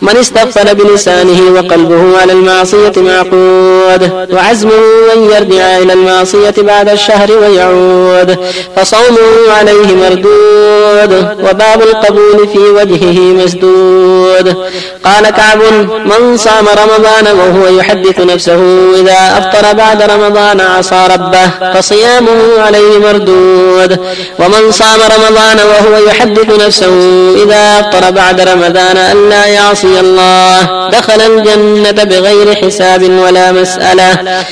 من 0.03 0.17
استغفر 0.17 0.75
بلسانه 0.75 1.41
وقلبه 1.55 2.21
على 2.21 2.33
المعصية 2.33 2.93
معقود 2.97 4.29
وعزمه 4.33 4.73
أن 5.15 5.23
يرجع 5.23 5.79
إلى 5.79 5.93
المعصية 5.93 6.55
بعد 6.59 6.89
الشهر 6.89 7.33
ويعود. 7.33 8.39
فصومه 8.77 9.53
عليه 9.59 9.95
مردود 10.03 11.27
وباب 11.41 11.83
القبول 11.83 12.49
في 12.53 12.59
وجهه 12.59 13.45
مسدود. 13.45 14.57
قال 15.05 15.31
كعب 15.31 15.59
من 16.05 16.37
صام 16.37 16.65
رمضان 16.69 17.39
وهو 17.39 17.77
يحدث 17.79 18.21
نفسه 18.21 18.61
إذا 18.95 19.39
أفطر 19.39 19.73
بعد 19.73 20.03
رمضان 20.03 20.61
عصى 20.61 21.07
ربه 21.15 21.73
فصيامه 21.75 22.30
عليه 22.59 22.99
مردود. 22.99 23.99
ومن 24.39 24.73
صام 24.73 25.01
رمضان 25.17 25.59
وهو 25.59 26.07
يحدث 26.07 26.67
نفسه 26.67 26.95
إذا 27.45 27.81
أفطر 27.81 28.11
بعد 28.11 28.41
رمضان 28.41 28.97
ألا 28.97 29.47
يعصي 29.47 30.01
الله 30.01 30.89
دخل 30.89 31.21
الجنة 31.21 32.05
بغير 32.05 32.55
حساب 32.55 33.03
ولا 33.03 33.53
مسألة. 33.53 34.45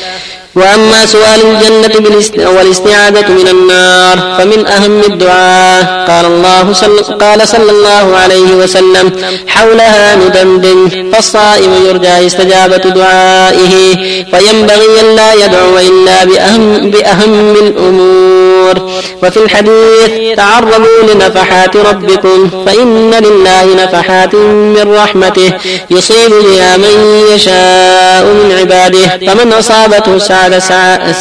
وأما 0.55 1.07
سؤال 1.07 1.41
الجنة 1.47 2.11
والاستعاذة 2.57 3.29
من 3.29 3.49
النار 3.49 4.37
فمن 4.39 4.67
أهم 4.67 5.01
الدعاء 5.01 5.85
قال 6.09 6.25
الله 6.27 6.73
صل 6.73 6.99
قال 6.99 7.49
صلى 7.49 7.71
الله 7.71 8.17
عليه 8.17 8.55
وسلم 8.55 9.13
حولها 9.47 10.17
ندندن 10.17 11.11
فالصائم 11.13 11.73
يرجى 11.89 12.27
استجابة 12.27 12.77
دعائه 12.77 13.95
فينبغي 14.33 15.01
أن 15.01 15.17
لا 15.17 15.33
يدعو 15.35 15.79
إلا 15.79 16.25
بأهم, 16.25 16.91
بأهم 16.91 17.55
الأمور. 17.55 18.91
وفي 19.23 19.37
الحديث 19.37 20.37
تعرضوا 20.37 21.03
لنفحات 21.15 21.77
ربكم 21.77 22.51
فإن 22.67 23.11
لله 23.15 23.85
نفحات 23.85 24.35
من 24.35 24.95
رحمته 24.95 25.53
يصيب 25.91 26.31
بها 26.31 26.77
من 26.77 27.25
يشاء 27.35 28.25
من 28.25 28.57
عباده 28.59 29.33
فمن 29.33 29.53
أصابته 29.53 30.19
سعادة 30.19 30.48
سعد 30.59 31.15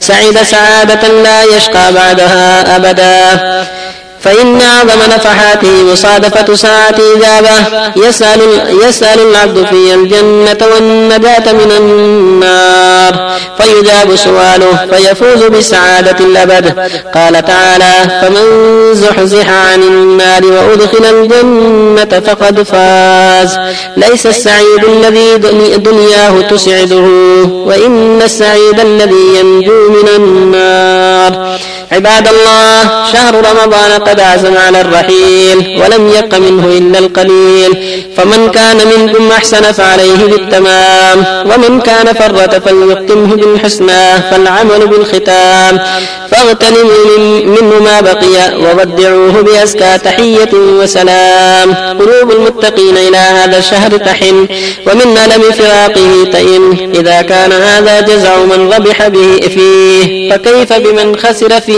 سعيد 0.00 0.42
سعادة 0.42 1.08
لا 1.08 1.44
يشقى 1.44 1.92
بعدها 1.92 2.76
أبدا. 2.76 3.66
فإن 4.20 4.60
أعظم 4.60 4.98
نفحاته 5.14 5.92
مصادفة 5.92 6.54
ساعة 6.54 6.94
إجابة. 7.16 7.56
يسأل, 8.08 8.40
يسأل 8.88 9.20
العبد 9.20 9.66
في 9.66 9.94
الجنة 9.94 10.58
والنجاة 10.74 11.52
من 11.52 11.72
النار. 11.78 13.30
فيجاب 13.58 14.16
سؤاله 14.16 14.86
فيفوز 14.90 15.42
بسعادة 15.44 16.24
الأبد. 16.24 16.78
قال 17.14 17.44
تعالى 17.44 18.20
فمن 18.22 18.44
زحزح 18.94 19.48
عن 19.48 19.82
النار 19.82 20.44
وأدخل 20.44 21.04
الجنة 21.04 22.20
فقد 22.20 22.62
فاز. 22.62 23.58
ليس 23.96 24.26
السعيد 24.26 24.84
الذي 24.84 25.36
دنياه 25.76 26.40
تسعده 26.50 27.04
وإن 27.52 28.22
السعيد 28.22 28.80
الذي 28.80 29.38
ينجو 29.40 29.90
من 29.90 30.08
النار. 30.16 31.58
عباد 31.92 32.28
الله 32.28 32.82
شهر 33.12 33.34
رمضان 33.34 33.92
قد 34.08 34.20
عزم 34.20 34.56
على 34.56 34.80
الرحيل 34.80 35.58
ولم 35.80 36.02
يبق 36.16 36.38
منه 36.38 36.64
إلا 36.78 36.98
القليل. 36.98 37.72
فمن 38.16 38.50
كان 38.50 38.76
منكم 38.92 39.32
أحسن 39.32 39.72
فعليه 39.72 40.20
بالتمام 40.30 41.18
ومن 41.50 41.80
كان 41.80 42.12
فرط 42.12 42.54
فليختمه 42.64 43.30
بالحسنى 43.36 44.04
فالعمل 44.30 44.86
بالختام. 44.86 45.74
فاغتنموا 46.30 47.18
منه 47.44 47.82
ما 47.84 48.00
بقي 48.00 48.58
وودعوه 48.62 49.40
بأزكى 49.40 49.98
تحية 50.04 50.52
وسلام. 50.54 51.74
قلوب 51.74 52.32
المتقين 52.32 52.96
إلى 52.96 53.16
هذا 53.16 53.58
الشهر 53.58 53.96
تحن 53.96 54.48
ومن 54.86 55.18
ألم 55.24 55.42
فراقه 55.52 56.30
تئن. 56.32 56.92
إذا 56.94 57.22
كان 57.22 57.52
هذا 57.52 58.00
جزع 58.00 58.36
من 58.36 58.72
ربح 58.72 59.08
به 59.08 59.48
فيه 59.48 60.32
فكيف 60.32 60.72
بمن 60.72 61.16
خسر 61.16 61.60
في 61.60 61.76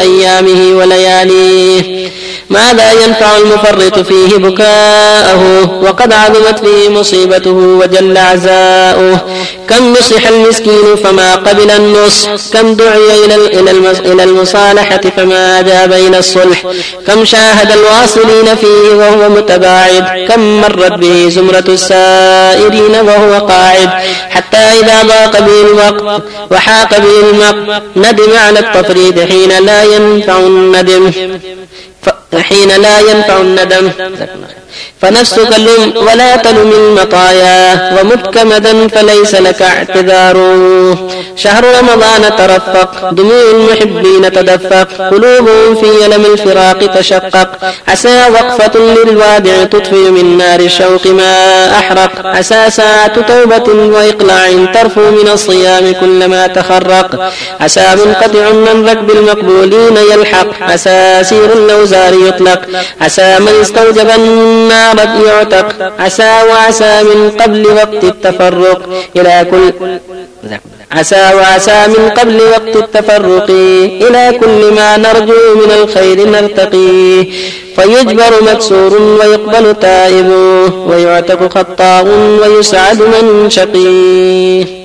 أيامه 0.00 0.78
ولياليه؟ 0.78 2.08
ماذا 2.50 2.92
ينفع 2.92 3.36
المفرط 3.36 3.98
فيه 3.98 4.36
بكاءه؟ 4.36 5.70
وقد 5.82 6.12
عظمت 6.12 6.58
فيه 6.58 6.88
مصيبته 6.88 7.50
وجل 7.50 8.18
عزاؤه. 8.18 9.26
كم 9.68 9.92
نصح 9.92 10.26
المسكين 10.26 10.96
فما 11.04 11.34
قبل 11.34 11.70
النصح؟ 11.70 12.28
كم 12.52 12.74
دعي 12.74 13.24
إلى 14.04 14.24
المصالحة 14.24 15.00
فما 15.16 15.60
أجاب 15.60 15.92
إلى 15.92 16.18
الصلح؟ 16.18 16.62
كم 17.06 17.24
شاهد 17.24 17.72
الواصلين 17.72 18.56
فيه 18.56 18.94
وهو 18.94 19.28
متباعد؟ 19.28 20.28
كم 20.28 20.60
مرت 20.60 20.92
به 20.92 21.28
زمرة 21.28 21.64
السائرين 21.68 22.94
وهو 22.94 23.46
قاعد؟ 23.46 23.88
حتى 24.30 24.56
إذا 24.56 25.02
ضاق 25.02 25.40
به 25.40 25.60
الوقت 25.60 26.22
وحاق 26.50 26.98
به 26.98 27.30
المق 27.30 27.82
ندم 27.96 28.36
على 28.36 28.58
التفريد 28.58 29.20
حين 29.20 29.64
لا 29.66 29.82
ينفع 29.84 30.38
الندم. 30.38 31.12
حين 32.34 32.68
لا 32.68 33.00
ينفع 33.00 33.40
الندم. 33.40 33.90
فنفسك 35.02 35.52
لم 35.58 35.96
ولا 35.96 36.36
تلم 36.36 36.72
المطايا 36.72 37.58
ومتكمدا 37.96 38.88
فليس 38.88 39.34
لك 39.34 39.62
اعتذار. 39.62 40.36
شهر 41.36 41.64
رمضان 41.78 42.36
ترفق 42.38 43.10
دموع 43.10 43.42
المحبين 43.50 44.32
تدفق 44.32 44.88
قلوبهم 45.10 45.74
في 45.80 45.86
يلم 46.04 46.24
الفراق 46.32 46.78
تشقق. 46.98 47.48
عسى 47.88 48.24
وقفة 48.32 48.80
للوادع 48.80 49.64
تطفئ 49.64 50.10
من 50.10 50.38
نار 50.38 50.60
الشوق 50.60 51.06
ما 51.06 51.34
أحرق. 51.78 52.26
عسى 52.26 52.70
ساعة 52.70 53.20
توبة 53.20 53.68
وإقلاع 53.94 54.48
ترفو 54.74 55.00
من 55.10 55.28
الصيام 55.32 55.92
كلما 56.00 56.46
تخرق. 56.46 57.32
عسى 57.60 57.86
منقطع 58.04 58.50
من 58.50 58.88
ركب 58.88 59.10
المقبولين 59.10 59.96
يلحق. 60.12 60.62
عسى 60.62 61.20
سير 61.22 61.52
الأوزار 61.52 62.14
يطلق. 62.14 62.60
عسى 63.00 63.38
من 63.38 63.52
استوجب 63.60 64.10
النار 64.10 64.87
يعتق 64.96 65.92
عسى 66.00 66.42
وعسى 66.50 67.02
من 67.02 67.30
قبل 67.30 67.66
وقت 67.66 68.04
التفرق. 68.04 68.80
إلى 69.16 69.46
كل 69.50 69.72
عسى 70.92 71.34
وعسى 71.34 71.86
من 71.86 72.08
قبل 72.08 72.40
وقت 72.40 72.76
التفرق. 72.76 73.50
إلى 74.06 74.38
كل 74.40 74.74
ما 74.74 74.96
نرجو 74.96 75.54
من 75.60 75.70
الخير 75.70 76.28
نرتقي. 76.28 77.24
فيجبر 77.76 78.32
مكسور 78.42 79.02
ويقبل 79.02 79.74
تائب. 79.74 80.30
ويعتق 80.88 81.58
خطاء 81.58 82.06
ويسعد 82.40 83.02
من 83.02 83.50
شقي. 83.50 84.78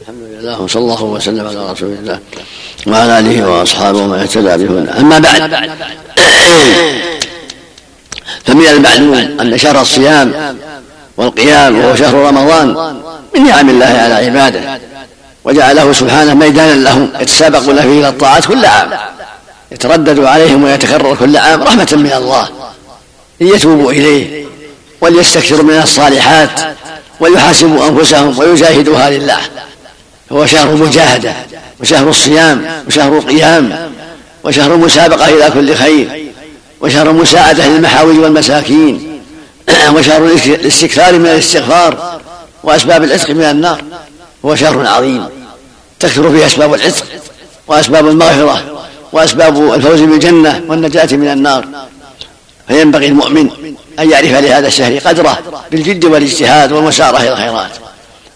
الحمد 0.00 0.22
لله 0.30 0.62
وصلى 0.62 0.82
الله 0.82 1.04
وسلم 1.04 1.46
على 1.46 1.72
رسول 1.72 1.88
الله. 1.88 2.18
وعلى 2.86 3.18
آله 3.18 3.48
وأصحابه 3.48 3.98
ومن 3.98 4.18
اهتدى 4.18 4.64
بهداه. 4.66 5.00
أما 5.00 5.18
بعد 5.18 5.40
فمن 8.44 8.66
المعلوم 8.66 9.14
أن 9.40 9.58
شهر 9.58 9.80
الصيام 9.80 10.56
والقيام 11.16 11.78
وهو 11.78 11.96
شهر 11.96 12.14
رمضان 12.14 12.96
من 13.34 13.46
نعم 13.46 13.70
الله 13.70 13.86
على 13.86 14.14
عباده 14.14 14.80
وجعله 15.44 15.92
سبحانه 15.92 16.34
ميدانا 16.34 16.74
لهم 16.74 17.10
يتسابقون 17.20 17.80
فيه 17.80 18.00
إلى 18.00 18.08
الطاعات 18.08 18.44
كل 18.44 18.66
عام 18.66 18.90
يتردد 19.72 20.20
عليهم 20.24 20.64
ويتكرر 20.64 21.14
كل 21.14 21.36
عام 21.36 21.62
رحمة 21.62 21.88
من 21.92 22.12
الله 22.16 22.48
ليتوبوا 23.40 23.92
إليه 23.92 24.46
وليستكثروا 25.00 25.62
من 25.62 25.80
الصالحات 25.82 26.50
وليحاسبوا 27.20 27.88
أنفسهم 27.88 28.38
ويجاهدوها 28.38 29.10
لله. 29.10 29.38
هو 30.32 30.46
شهر 30.46 30.74
مجاهدة 30.74 31.34
وشهر 31.80 32.08
الصيام 32.08 32.64
وشهر 32.86 33.18
القيام 33.18 33.90
وشهر 34.44 34.74
المسابقة 34.74 35.28
إلى 35.28 35.50
كل 35.50 35.74
خير 35.74 36.32
وشهر 36.80 37.10
المساعده 37.10 37.66
للمحاوي 37.66 38.18
والمساكين 38.18 39.22
وشهر 39.94 40.26
الاستكثار 40.26 41.18
من 41.18 41.26
الاستغفار 41.26 42.20
وأسباب 42.62 43.04
العتق 43.04 43.30
من 43.30 43.42
النار. 43.42 43.82
هو 44.44 44.54
شهر 44.54 44.86
عظيم 44.86 45.24
تكثر 46.00 46.30
فيه 46.30 46.46
أسباب 46.46 46.74
العتق 46.74 47.04
وأسباب 47.66 48.08
المغفرة 48.08 48.84
وأسباب 49.12 49.74
الفوز 49.74 50.00
بالجنة 50.00 50.62
والنجاة 50.68 51.08
من 51.12 51.28
النار. 51.28 51.66
فينبغي 52.68 53.06
المؤمن 53.06 53.50
أن 53.98 54.10
يعرف 54.10 54.32
لهذا 54.32 54.66
الشهر 54.66 54.98
قدره 54.98 55.38
بالجد 55.70 56.04
والاجتهاد 56.04 56.72
والمسارعه 56.72 57.20
إلى 57.20 57.32
الخيرات. 57.32 57.70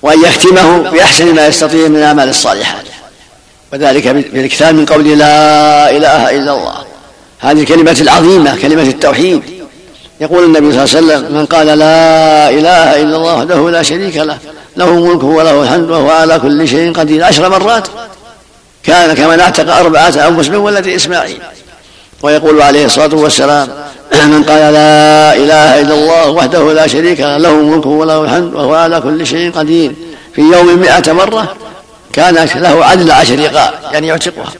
وأن 0.02 0.24
يختمه 0.24 0.90
بأحسن 0.90 1.34
ما 1.34 1.46
يستطيع 1.46 1.88
من 1.88 1.96
الأعمال 1.96 2.28
الصالحات. 2.28 2.84
وذلك 3.72 4.08
بالإكثار 4.08 4.72
من 4.72 4.86
قول 4.86 5.18
لا 5.18 5.90
إله 5.90 6.30
إلا 6.30 6.52
الله. 6.52 6.84
هذه 7.38 7.60
الكلمة 7.60 7.96
العظيمة 8.00 8.56
كلمة 8.62 8.82
التوحيد. 8.82 9.42
يقول 10.20 10.44
النبي 10.44 10.72
صلى 10.72 11.00
الله 11.00 11.14
عليه 11.14 11.24
وسلم 11.24 11.38
من 11.38 11.46
قال 11.46 11.66
لا 11.66 12.50
إله 12.50 13.02
إلا 13.02 13.16
الله 13.16 13.36
وحده 13.36 13.70
لا 13.70 13.82
شريك 13.82 14.16
له 14.16 14.38
له 14.76 14.94
ملكه 14.94 15.26
وله 15.26 15.62
الحمد 15.62 15.90
وهو 15.90 16.10
على 16.10 16.38
كل 16.38 16.68
شيء 16.68 16.92
قدير. 16.92 17.24
عشر 17.24 17.48
مرات 17.48 17.88
كان 18.82 19.14
كمن 19.14 19.40
اعتق 19.40 19.76
أربعة 19.76 20.28
أنفس 20.28 20.48
من 20.48 20.56
ولد 20.56 20.86
إسماعيل. 20.86 21.40
ويقول 22.22 22.62
عليه 22.62 22.84
الصلاة 22.84 23.14
والسلام 23.14 23.68
من 24.12 24.42
قال 24.42 24.72
لا 24.72 25.34
إله 25.36 25.80
إلا 25.80 25.94
الله 25.94 26.30
وحده 26.30 26.72
لا 26.72 26.86
شريك 26.86 27.20
له 27.20 27.36
له 27.36 27.54
ملكه 27.54 27.88
وله 27.88 28.22
الحمد 28.24 28.54
وهو 28.54 28.74
على 28.74 29.00
كل 29.00 29.26
شيء 29.26 29.50
قدير. 29.50 29.92
في 30.34 30.40
يوم 30.40 30.78
مئة 30.78 31.12
مرة 31.12 31.54
كان 32.12 32.34
له 32.54 32.84
عدل 32.84 33.10
عشر 33.10 33.38
رقاب 33.38 33.74
يعني 33.92 34.06
يعتقها. 34.06 34.52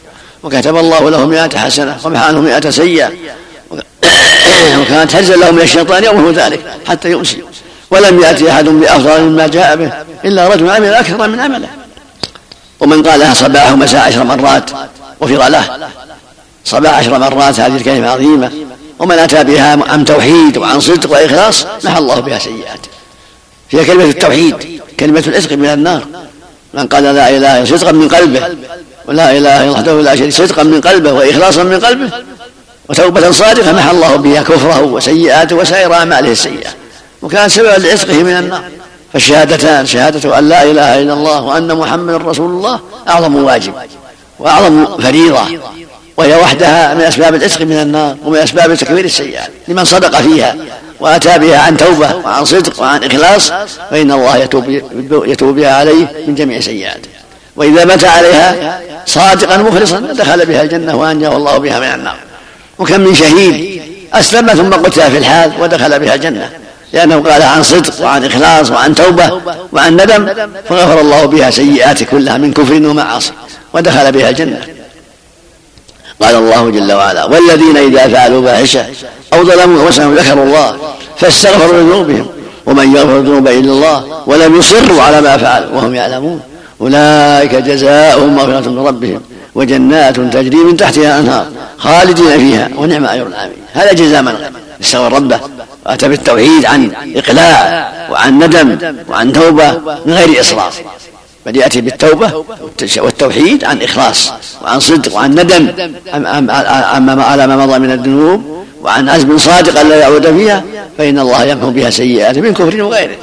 وكتب 0.43 0.77
الله 0.77 1.11
له 1.11 1.27
مئة 1.27 1.59
حسنة 1.59 1.97
ومحى 2.05 2.25
عنه 2.25 2.41
مئة 2.41 2.71
سيئة. 2.71 3.11
وكانت 4.81 5.17
هزل 5.17 5.41
له 5.41 5.51
من 5.51 5.61
الشيطان 5.61 6.05
يومه 6.05 6.47
ذلك 6.47 6.61
حتى 6.89 7.11
يمسي. 7.11 7.43
ولم 7.91 8.21
يأتي 8.21 8.51
أحد 8.51 8.65
بأفضل 8.65 9.23
مما 9.23 9.47
جاء 9.47 9.77
به 9.77 9.93
إلا 10.25 10.49
رجل 10.49 10.71
عمل 10.71 10.95
أكثر 10.95 11.29
من 11.29 11.41
عمله. 11.41 11.69
ومن 12.81 13.03
قالها 13.03 13.35
صباح 13.35 13.73
ومساء 13.73 14.01
عشر 14.01 14.25
مرات 14.25 14.71
غفر 15.23 15.49
له. 15.49 15.91
صباح 16.65 16.99
عشر 16.99 17.19
مرات 17.19 17.61
هذه 17.61 17.77
الكلمة 17.77 18.09
عظيمة. 18.09 18.51
ومن 19.01 19.19
أتى 19.19 19.45
بها 19.45 19.79
عن 19.89 20.05
توحيد 20.05 20.59
وعن 20.59 20.81
صدق 20.81 21.11
وإخلاص 21.11 21.67
محى 21.85 21.99
الله 21.99 22.21
بها 22.21 22.39
سيئات 22.39 22.87
هي 23.71 23.85
كلمة 23.85 24.05
التوحيد 24.05 24.81
كلمة 25.01 25.25
العتق 25.27 25.53
من 25.53 25.67
النار. 25.67 26.03
من 26.75 26.87
قال 26.87 27.03
لا 27.03 27.29
إله 27.29 27.59
إلا 27.59 27.65
صدقا 27.65 27.93
من 27.93 28.09
قلبه 28.09 28.43
ولا 29.09 29.31
إله 29.39 29.65
إلا 29.65 29.71
وحده 29.71 30.01
لا 30.01 30.17
شريك 30.17 30.33
صدقا 30.33 30.63
من 30.63 30.81
قلبه 30.81 31.13
وإخلاصا 31.13 31.63
من 31.63 31.81
قلبه 31.81 32.11
وتوبة 32.89 33.31
صادقة 33.31 33.73
محى 33.73 33.91
الله 33.91 34.17
بها 34.17 34.43
كفره 34.43 34.83
وسيئاته 34.83 35.57
وسائر 35.57 35.95
أعماله 35.95 36.33
السيئة. 36.33 36.71
وكان 37.23 37.49
سببا 37.49 37.79
لعتقه 37.79 38.23
من 38.23 38.37
النار. 38.37 38.63
فالشهادتان 39.13 39.87
شهادة 39.87 40.39
أن 40.39 40.49
لا 40.49 40.63
إله 40.63 41.03
إلا 41.03 41.13
الله 41.13 41.43
وأن 41.43 41.77
محمدا 41.77 42.17
رسول 42.17 42.51
الله 42.51 42.81
أعظم 43.09 43.37
واجب 43.45 43.75
وأعظم 44.39 44.87
فريضة. 44.97 45.45
وهي 46.21 46.35
وحدها 46.35 46.95
من 46.95 47.01
أسباب 47.01 47.35
العتق 47.35 47.61
من 47.61 47.73
النار 47.73 48.17
ومن 48.25 48.39
أسباب 48.39 48.75
تكبير 48.75 49.05
السيئات. 49.05 49.51
لمن 49.69 49.85
صدق 49.85 50.21
فيها 50.21 50.57
وأتى 51.01 51.39
بها 51.39 51.59
عن 51.59 51.77
توبة 51.77 52.17
وعن 52.25 52.45
صدق 52.45 52.81
وعن 52.81 53.05
إخلاص 53.05 53.53
فإن 53.91 54.13
الله 54.13 54.37
يتوب, 54.37 54.65
يتوب 55.27 55.57
بها 55.57 55.75
عليه 55.75 56.07
من 56.27 56.35
جميع 56.35 56.61
سيئاته. 56.61 57.09
وإذا 57.57 57.85
مات 57.85 58.05
عليها؟ 58.05 58.81
صادقا 59.07 59.57
مخلصا 59.57 60.01
دخل 60.01 60.47
بها 60.47 60.63
الجنة 60.63 60.97
وأنجاه 60.97 61.37
الله 61.37 61.59
بها 61.59 61.81
من 61.81 61.87
النار. 61.87 62.17
وكم 62.79 63.01
من 63.01 63.15
شهيد 63.15 63.83
أسلم 64.13 64.49
ثم 64.49 64.71
قتل 64.71 65.11
في 65.11 65.19
الحال 65.19 65.53
ودخل 65.61 65.99
بها 65.99 66.15
الجنة. 66.15 66.51
لأنه 66.93 67.23
قال 67.31 67.43
عن 67.43 67.63
صدق 67.63 68.03
وعن 68.03 68.25
إخلاص 68.25 68.71
وعن 68.71 68.95
توبة 68.95 69.41
وعن 69.73 69.93
ندم 69.93 70.29
فغفر 70.69 71.01
الله 71.01 71.25
بها 71.25 71.51
سيئاته 71.51 72.07
كلها 72.07 72.39
من 72.39 72.53
كفر 72.53 72.75
ومعاصي 72.75 73.33
ودخل 73.73 74.13
بها 74.13 74.31
الجنة. 74.31 74.61
قال 76.23 76.35
الله 76.35 76.71
جل 76.71 76.93
وعلا 76.93 77.25
والذين 77.25 77.77
إذا 77.77 78.09
فعلوا 78.09 78.47
فاحشة 78.47 78.87
أو 79.33 79.45
ظلموا 79.45 79.87
أنفسهم 79.87 80.15
ذكروا 80.15 80.45
الله 80.45 80.77
فاستغفروا 81.17 81.83
لذنوبهم 81.83 82.27
ومن 82.67 82.97
يغفر 82.97 83.19
الذنوب 83.19 83.49
إلا 83.49 83.73
الله 83.73 84.05
ولم 84.27 84.59
يصروا 84.59 85.03
على 85.03 85.21
ما 85.21 85.37
فعلوا 85.37 85.69
وهم 85.77 85.95
يعلمون. 85.95 86.41
أولئك 86.81 87.55
جزاؤهم 87.55 88.37
مغفرة 88.37 88.71
من 88.71 88.87
ربهم 88.87 89.21
وجنات 89.55 90.21
تجري 90.21 90.57
من 90.57 90.77
تحتها 90.77 91.21
أنهار 91.21 91.47
خالدين 91.79 92.39
فيها 92.39 92.69
ونعم 92.77 93.05
أجر 93.05 93.27
العاملين. 93.27 93.63
هذا 93.73 93.93
جزاء 93.93 94.23
من 94.23 94.35
استغفر 94.81 95.13
ربه 95.13 95.41
وأتى 95.87 96.09
بالتوحيد 96.09 96.67
عن 96.67 96.91
إقلاع 97.17 97.89
وعن 98.11 98.39
ندم 98.39 98.79
وعن 99.09 99.33
توبة 99.33 99.73
من 100.07 100.15
غير 100.15 100.41
إصرار. 100.41 100.73
بل 101.47 101.57
يأتي 101.57 101.81
بالتوبة 101.81 102.45
والتوحيد 102.97 103.65
عن 103.65 103.83
إخلاص 103.83 104.33
وعن 104.63 104.81
صدق 104.81 105.15
وعن 105.15 105.31
ندم. 105.31 105.73
على 107.21 107.47
ما 107.47 107.67
مضى 107.67 107.79
من 107.79 107.91
الذنوب 107.91 108.65
وعن 108.83 109.09
عزم 109.09 109.39
صادق 109.39 109.81
ألا 109.81 109.97
يعود 109.97 110.37
فيها 110.37 110.65
فإن 110.99 111.19
الله 111.19 111.45
يمحو 111.45 111.71
بها 111.71 111.91
سيئات 111.91 112.39
من 112.39 112.55
كفر 112.55 112.83
وغيره. 112.83 113.17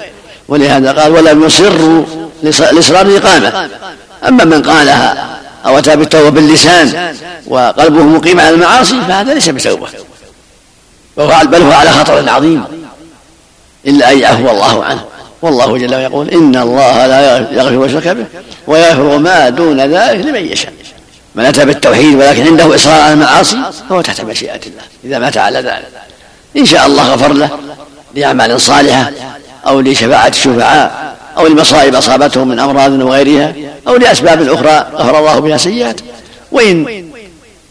ولهذا 0.48 0.92
قال 0.92 1.12
ولم 1.12 1.44
يصروا 1.44 2.04
لإصرار 2.44 3.06
الإقامة. 3.06 3.70
أما 4.28 4.44
من 4.44 4.62
قالها 4.62 5.38
أو 5.66 5.78
أتى 5.78 5.96
بالتوبة 5.96 6.30
باللسان 6.30 7.16
وقلبه 7.48 8.04
مقيم 8.04 8.40
على 8.40 8.50
المعاصي 8.50 9.02
فهذا 9.08 9.34
ليس 9.34 9.50
بتوبة. 9.50 9.88
بل 11.44 11.62
هو 11.62 11.72
على 11.72 11.92
خطر 11.92 12.30
عظيم. 12.30 12.64
إلا 13.88 14.12
أن 14.12 14.20
يعفو 14.20 14.50
الله 14.50 14.84
عنه. 14.84 15.06
والله 15.42 15.78
جل 15.78 15.94
وعلا 15.94 16.04
يقول 16.04 16.30
إن 16.30 16.56
الله 16.56 17.08
لا 17.08 17.38
يغفر 17.38 17.78
ويشرك 17.78 18.08
به 18.08 18.26
ويغفر 18.68 19.18
ما 19.18 19.50
دون 19.50 19.82
ذلك 19.82 20.26
لمن 20.26 20.46
يشاء. 20.46 20.74
من 21.36 21.46
أتى 21.46 21.66
بالتوحيد 21.66 22.16
ولكن 22.16 22.48
عنده 22.48 22.76
إصرار 22.76 23.02
على 23.02 23.14
المعاصي 23.14 23.58
فهو 23.90 24.02
تحت 24.02 24.22
مشيئة 24.22 24.56
الله. 24.56 24.84
إذا 25.04 25.20
مات 25.20 25.38
على 25.38 25.60
ذلك. 25.60 25.88
إن 26.58 26.66
شاء 26.66 26.86
الله 26.86 27.14
غفر 27.14 27.34
له 27.34 27.50
لأعمال 28.16 28.62
صالحة 28.62 29.12
أو 29.68 29.82
لشفاعة 29.82 30.28
الشفعاء 30.28 31.16
أو 31.38 31.48
لمصائب 31.48 31.96
أصابته 31.96 32.44
من 32.44 32.60
أمراض 32.60 32.92
وغيرها 32.92 33.54
أو 33.88 33.96
لأسباب 33.96 34.42
أخرى 34.42 34.88
غفر 34.94 35.20
الله 35.20 35.40
بها 35.40 35.58
سيئات 35.58 36.02
وإن 36.52 37.08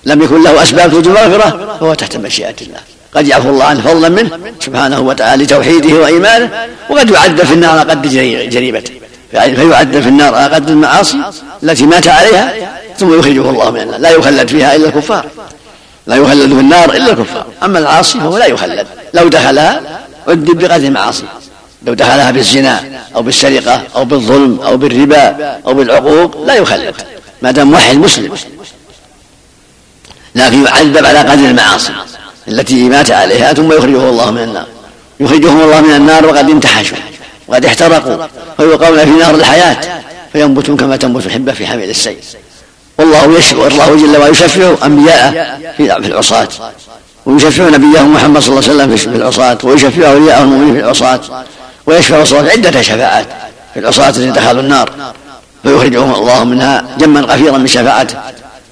لم 0.05 0.23
يكن 0.23 0.43
له 0.43 0.63
أسباب 0.63 0.91
توجب 0.91 1.17
المغفرة 1.17 1.77
فهو 1.81 1.95
تحت 1.95 2.17
مشيئة 2.17 2.55
الله. 2.63 2.81
قد 3.15 3.27
يعفو 3.27 3.51
الله 3.51 3.65
عنه 3.65 3.81
فضلا 3.81 4.09
منه 4.09 4.31
سبحانه 4.61 5.01
وتعالى 5.01 5.45
لتوحيده 5.45 5.95
وإيمانه 5.95 6.51
وقد 6.91 7.11
يعذب 7.11 7.45
في 7.45 7.55
النار 7.55 7.79
قد 7.79 8.03
جريمته 8.51 8.93
فيعذب 9.31 10.01
في 10.01 10.09
النار 10.09 10.35
قد 10.35 10.71
المعاصي 10.71 11.19
التي 11.63 11.87
مات 11.87 12.09
عليها 12.09 12.55
ثم 12.99 13.19
يخرجه 13.19 13.51
الله 13.51 13.71
من 13.71 13.81
النار. 13.81 14.01
لا 14.01 14.11
يخلد 14.11 14.49
فيها 14.49 14.77
إلا 14.77 14.89
الكفار. 14.89 15.27
لا 16.07 16.17
يخلد 16.17 16.55
في 16.55 16.61
النار 16.61 16.91
إلا 16.91 17.13
الكفار. 17.13 17.47
أما 17.63 17.79
العاصي 17.79 18.19
فهو 18.19 18.39
لا 18.39 18.47
يخلد. 18.47 18.87
لو 19.15 19.29
دخلها 19.29 19.81
عذب 20.29 20.59
بقدر 20.59 20.77
المعاصي. 20.77 21.25
لو 21.83 21.95
دخلها 21.95 22.31
بالزنا 22.31 22.85
أو 23.17 23.23
بالسرقة 23.23 23.83
أو 23.97 24.05
بالظلم 24.05 24.61
أو 24.61 24.77
بالربا 24.77 25.59
أو 25.67 25.75
بالعقوق 25.75 26.47
لا 26.47 26.55
يخلد. 26.55 26.95
ما 27.43 27.51
دام 27.51 27.71
موحد 27.71 27.97
مسلم. 27.97 28.35
لكن 30.35 30.65
يعذب 30.65 31.07
على 31.07 31.19
قدر 31.19 31.45
المعاصي. 31.45 31.93
التي 32.49 32.89
مات 32.89 33.11
عليها 33.11 33.53
ثم 33.53 33.73
يخرجه 33.73 34.09
الله 34.09 34.31
من 34.31 34.43
النار. 34.43 34.67
يخرجهم 35.21 35.61
الله 35.61 35.81
من 35.81 35.95
النار 35.95 36.27
وقد 36.27 36.51
انتحشوا 36.51 36.97
وقد 37.49 37.65
احترقوا. 37.65 38.27
فيوقعون 38.57 38.99
في 38.99 39.11
نار 39.11 39.35
الحياة. 39.35 39.77
فينبتون 40.33 40.77
كما 40.77 40.97
تنبت 40.97 41.27
الحبة 41.27 41.53
في 41.53 41.67
حميل 41.67 41.91
السيل. 41.91 42.17
والله 42.99 43.39
يشفع 43.39 43.67
الله 43.67 43.97
جل 43.97 44.17
وعلا. 44.17 44.29
يشفع 44.29 44.87
أنبياءه 44.87 45.59
في 45.77 46.07
العصاة. 46.07 46.49
ويشفع 47.27 47.69
نبيه 47.69 48.01
محمد 48.01 48.43
صلى 48.43 48.59
الله 48.59 48.71
عليه 48.71 48.95
وسلم 48.95 49.13
في 49.13 49.19
العصاة. 49.19 49.59
ويشفع 49.65 50.11
أولياءه 50.13 50.43
المؤمنين 50.43 50.75
في 50.75 50.81
العصاة. 50.81 51.21
ويشفع 51.87 52.23
الصلاة 52.23 52.51
عدة 52.51 52.83
شفاعات 52.83 53.27
في 53.75 53.81
العصاة 53.81 54.09
الذين 54.09 54.33
دخلوا 54.33 54.63
النار. 54.63 54.93
فيخرجهم 55.63 56.15
الله 56.15 56.45
منها 56.45 56.85
جما 56.99 57.21
غفيرا 57.21 57.59
من 57.59 57.67
شفاعته. 57.67 58.17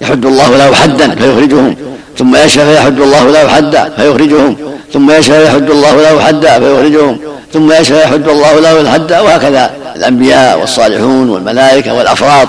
يحد 0.00 0.26
الله 0.26 0.56
له 0.56 0.74
حدا 0.74 1.14
فيخرجهم. 1.14 1.76
ثم 2.18 2.36
يشفى 2.36 2.74
فيحد 2.74 3.00
الله 3.00 3.30
له 3.30 3.48
حدا 3.48 3.92
فيخرجهم. 3.96 4.56
ثم 4.92 5.10
يشفى 5.10 5.44
فيحد 5.44 5.70
الله 5.70 5.94
له 6.02 6.24
حدا 6.24 6.58
فيخرجهم. 6.58 7.18
ثم 7.52 7.72
يشفى 7.72 8.02
يحد 8.02 8.28
الله 8.28 8.60
له 8.60 8.80
الحد 8.80 9.12
وهكذا. 9.12 9.70
الأنبياء 9.96 10.58
والصالحون 10.60 11.30
والملائكة 11.30 11.94
والافراد 11.94 12.48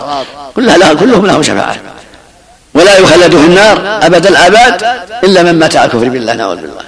كلها 0.55 0.77
لها 0.77 0.93
كلهم 0.93 1.25
لهم 1.25 1.43
شفاعة. 1.43 1.75
ولا 2.73 2.97
يخلد 2.97 3.35
في 3.35 3.45
النار 3.45 3.99
أبد 4.01 4.27
الاباد 4.27 4.83
إلا 5.23 5.43
من 5.43 5.59
مات 5.59 5.75
على 5.75 5.85
الكفر 5.85 6.09
بالله 6.09 6.33
نعوذ 6.33 6.55
بالله. 6.55 6.81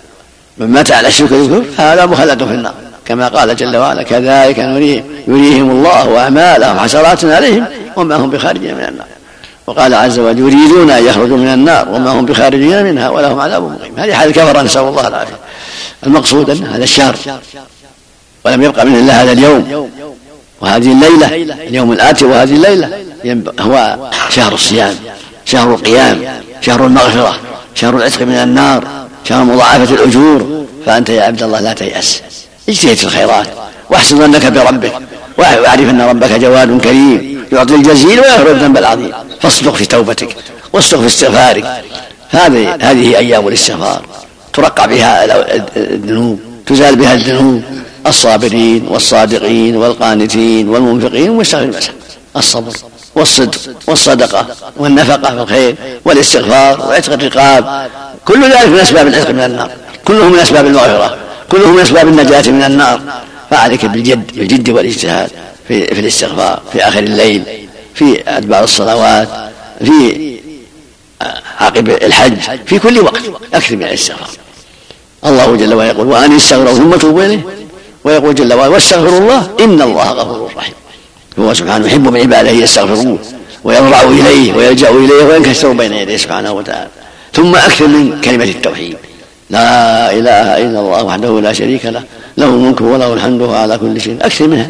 من 0.57 0.67
مات 0.67 0.91
على 0.91 1.07
الشرك 1.07 1.30
بالكفر 1.30 1.63
فهذا 1.78 2.05
مخلد 2.05 2.43
في 2.43 2.51
النار. 2.51 2.73
كما 3.05 3.28
قال 3.28 3.55
جل 3.55 3.78
وعلا 3.78 4.03
كذلك 4.03 4.59
نريهم 4.59 5.03
يريهم 5.28 5.71
الله 5.71 6.19
اعمالهم 6.19 6.80
حسرات 6.80 7.25
عليهم 7.25 7.65
وما 7.95 8.15
هم 8.15 8.30
بخارجين 8.30 8.75
من 8.75 8.84
النار. 8.84 9.07
وقال 9.68 9.93
عز 9.93 10.20
وجل 10.20 10.39
يريدون 10.39 10.91
أن 10.91 11.05
يخرجوا 11.05 11.38
من 11.38 11.47
النار 11.47 11.89
وما 11.89 12.11
هم 12.11 12.26
بخارجين 12.26 12.84
منها 12.84 13.09
ولهم 13.09 13.39
عذاب 13.39 13.63
مقيم. 13.63 13.93
هذه 13.97 14.13
حال 14.13 14.30
الكفرة 14.30 14.61
نسأل 14.61 14.82
الله 14.82 15.07
العافية. 15.07 15.36
المقصود 16.05 16.49
أن 16.49 16.63
هذا 16.63 16.84
الشهر 16.84 17.15
ولم 18.45 18.63
يبقى 18.63 18.86
منه 18.86 18.99
الا 18.99 19.24
هذا 19.24 19.32
اليوم. 19.32 19.89
وهذه 20.61 20.91
الليلة 20.91 21.55
اليوم 21.68 21.91
الآتي 21.91 22.26
وهذه 22.26 22.53
الليلة. 22.55 22.89
هو 23.59 23.97
شهر 24.30 24.53
الصيام 24.53 24.95
شهر 25.45 25.74
القيام 25.74 26.22
شهر 26.61 26.86
المغفرة 26.86 27.39
شهر 27.76 27.97
العتق 27.97 28.22
من 28.22 28.36
النار 28.36 28.84
شهر 29.24 29.43
مضاعفة 29.43 29.95
الأجور. 29.95 30.65
فأنت 30.86 31.09
يا 31.09 31.24
عبد 31.24 31.43
الله 31.43 31.59
لا 31.59 31.74
تيأس. 31.74 32.22
اجتهد 32.70 32.97
في 32.97 33.03
الخيرات 33.03 33.47
واحسن 33.89 34.18
ظنك 34.18 34.45
بربك 34.45 34.93
واعرف 35.38 35.89
أن 35.89 36.01
ربك 36.01 36.32
جواد 36.32 36.82
كريم. 36.82 37.36
يعطي 37.51 37.75
الجزيل 37.75 38.19
ويغفر 38.19 38.51
الذنب 38.51 38.77
العظيم 38.77 39.11
فاصدق 39.41 39.75
في 39.75 39.85
توبتك 39.85 40.35
واصدق 40.73 40.99
في 40.99 41.05
استغفارك. 41.05 41.65
هذه 42.29 42.77
هذه 42.81 43.17
أيام 43.17 43.47
الاستغفار. 43.47 44.05
ترقى 44.53 44.87
بها 44.87 45.25
الذنوب. 45.77 46.39
تزال 46.65 46.95
بها 46.95 47.13
الذنوب. 47.13 47.63
الصابرين 48.07 48.87
والصادقين 48.87 49.75
والقانتين 49.75 50.69
والمنفقين 50.69 51.29
والمستغفرين. 51.29 51.73
الصبر 52.37 52.73
والصدق 53.15 53.59
والصدقة 53.87 54.45
والنفقة 54.77 55.35
في 55.35 55.41
الخير 55.41 55.75
والاستغفار 56.05 56.79
وعتق 56.79 57.13
الرقاب. 57.13 57.87
كل 58.25 58.43
ذلك 58.43 58.67
من 58.67 58.79
أسباب 58.79 59.07
العتق 59.07 59.29
من 59.29 59.39
النار. 59.39 59.71
كله 60.05 60.29
من 60.29 60.39
أسباب 60.39 60.65
المغفرة. 60.65 61.17
كله 61.51 61.71
من 61.71 61.79
أسباب 61.79 62.07
النجاة 62.07 62.51
من 62.51 62.63
النار. 62.63 63.01
فعليك 63.49 63.85
بالجد 63.85 64.31
بالجد 64.35 64.69
والإجتهاد. 64.69 65.29
في, 65.68 65.86
في 65.86 65.99
الاستغفار 65.99 66.61
في 66.74 66.88
آخر 66.88 66.99
الليل 66.99 67.43
في 67.93 68.24
أدبار 68.28 68.63
الصلوات 68.63 69.28
في 69.86 70.38
عقب 71.59 71.89
الحج 71.89 72.34
في 72.65 72.80
كل 72.80 72.99
وقت 72.99 73.22
أكثر 73.53 73.76
من 73.76 73.84
الاستغفار. 73.84 74.30
الله 75.26 75.55
جل 75.55 75.74
وعلا 75.74 75.89
يقول 75.89 76.07
وأن 76.07 76.36
استغفروا 76.36 76.74
ثم 76.74 76.95
توبوا 76.95 77.24
إليه. 77.24 77.39
ويقول 78.03 78.36
جل 78.36 78.53
وعلا 78.53 78.68
واستغفروا 78.68 79.20
الله 79.20 79.49
إن 79.59 79.82
الله 79.82 80.11
غفور 80.11 80.51
رحيم. 80.55 80.74
هو 81.39 81.53
سبحانه 81.53 81.88
يحب 81.88 82.07
من 82.07 82.20
عباده 82.20 82.49
يستغفروه 82.49 83.20
ويضرع 83.63 84.01
إليه 84.01 84.53
ويلجأ 84.53 84.89
إليه 84.89 85.24
وينكسر 85.24 85.72
بين 85.72 85.93
يديه 85.93 86.18
سبحانه 86.18 86.51
وتعالى. 86.51 86.89
ثم 87.34 87.55
أكثر 87.55 87.88
من 87.88 88.22
كلمة 88.22 88.43
التوحيد 88.43 88.97
لا 89.49 90.11
إله 90.11 90.57
إلا 90.57 90.80
الله 90.80 91.03
وحده 91.03 91.41
لا 91.41 91.53
شريك 91.53 91.86
له 91.86 92.03
له 92.38 92.45
الملك 92.45 92.82
وله 92.82 93.13
الحمد 93.13 93.41
على 93.41 93.78
كل 93.78 94.01
شيء. 94.01 94.18
أكثر 94.22 94.47
منها. 94.47 94.70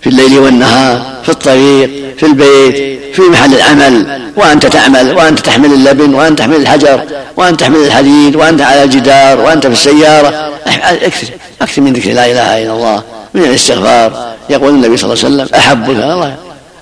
في 0.00 0.06
الليل 0.06 0.38
والنهار 0.38 1.02
في 1.22 1.28
الطريق 1.28 1.90
في 2.18 2.26
البيت 2.26 3.00
في 3.14 3.22
محل 3.22 3.54
العمل 3.54 4.20
وأنت 4.36 4.66
تعمل 4.66 5.16
وأنت 5.16 5.38
تحمل 5.38 5.72
اللبن 5.72 6.14
وأنت 6.14 6.38
تحمل 6.38 6.56
الحجر 6.56 7.00
وأنت 7.36 7.60
تحمل 7.60 7.76
الحديد 7.76 8.36
وأنت 8.36 8.60
على 8.60 8.82
الجدار 8.82 9.40
وأنت 9.40 9.66
في 9.66 9.72
السيارة. 9.72 10.50
أكثر 10.66 11.26
أكثر 11.62 11.82
من 11.82 11.92
ذكر 11.92 12.10
لا 12.12 12.26
إله 12.26 12.62
إلا 12.62 12.72
الله 12.72 13.02
من 13.34 13.42
الاستغفار. 13.42 14.34
يقول 14.50 14.68
النبي 14.68 14.96
صلى 14.96 15.12
الله 15.12 15.24
عليه 15.24 15.34
وسلم 15.34 15.58
أحب 15.58 15.90
الله 15.90 16.36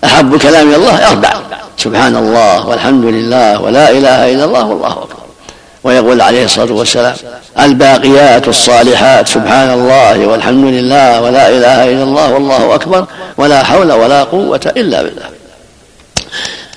أحب 0.04 0.36
كلام 0.36 0.74
الله 0.74 1.10
أربع. 1.10 1.34
سبحان 1.76 2.16
الله 2.16 2.68
والحمد 2.68 3.04
لله 3.04 3.60
ولا 3.62 3.90
إله 3.90 4.32
إلا 4.32 4.44
الله 4.44 4.66
والله 4.66 4.92
أكبر. 4.92 5.27
ويقول 5.84 6.20
عليه 6.20 6.44
الصلاة 6.44 6.72
والسلام 6.72 7.14
الباقيات 7.60 8.48
الصالحات 8.48 9.28
سبحان 9.28 9.70
الله 9.70 10.26
والحمد 10.26 10.64
لله 10.64 11.20
ولا 11.20 11.48
إله 11.48 11.84
إلا 11.84 12.02
الله 12.02 12.32
والله 12.32 12.74
أكبر 12.74 13.06
ولا 13.36 13.64
حول 13.64 13.92
ولا 13.92 14.24
قوة 14.24 14.72
إلا 14.76 15.02
بالله. 15.02 15.38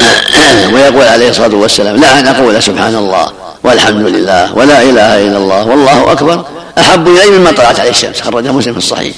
ويقول 0.74 1.08
عليه 1.08 1.30
الصلاة 1.30 1.56
والسلام 1.56 1.95
لا 1.95 2.20
أن 2.20 2.28
أقول 2.28 2.64
سبحان 2.64 2.95
الله 2.95 3.32
والحمد 3.64 4.08
لله 4.08 4.56
ولا 4.56 4.82
إله 4.82 5.28
إلا 5.28 5.38
الله 5.38 5.68
والله 5.68 6.12
أكبر 6.12 6.45
أحب 6.78 7.08
إلي 7.08 7.30
مما 7.30 7.52
طلعت 7.52 7.80
عليه 7.80 7.89
الشمس 7.89 8.22
خرجه 8.22 8.52
مسلم 8.52 8.74
في 8.74 8.80
الصحيح. 8.80 9.16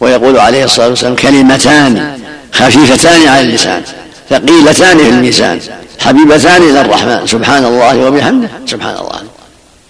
ويقول 0.00 0.38
عليه 0.38 0.64
الصلاة 0.64 0.88
والسلام 0.88 1.14
كلمتان 1.14 2.18
خفيفتان 2.52 3.28
على 3.28 3.40
اللسان 3.40 3.82
ثقيلتان 4.30 4.98
في 4.98 5.08
الميزان. 5.08 5.60
حبيبتان 5.98 6.62
إلى 6.62 6.80
الرحمن. 6.80 7.26
سبحان 7.26 7.64
الله 7.64 8.06
وبحمده. 8.06 8.48
سبحان 8.66 8.96
الله. 9.02 9.20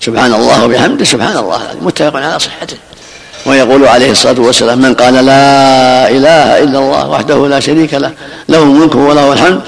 سبحان 0.00 0.34
الله 0.34 0.64
وبحمده. 0.64 1.04
سبحان 1.04 1.36
الله. 1.36 1.60
متفق 1.82 2.16
على 2.16 2.38
صحته. 2.38 2.76
ويقول 3.46 3.88
عليه 3.88 4.10
الصلاة 4.10 4.40
والسلام 4.40 4.78
من 4.78 4.94
قال 4.94 5.14
لا 5.14 6.10
إله 6.10 6.64
إلا 6.64 6.78
الله 6.78 7.08
وحده 7.08 7.48
لا 7.48 7.60
شريك 7.60 7.94
له 7.94 8.12
له 8.48 8.62
الملك 8.62 8.94
وله 8.94 9.32
الحمد 9.32 9.60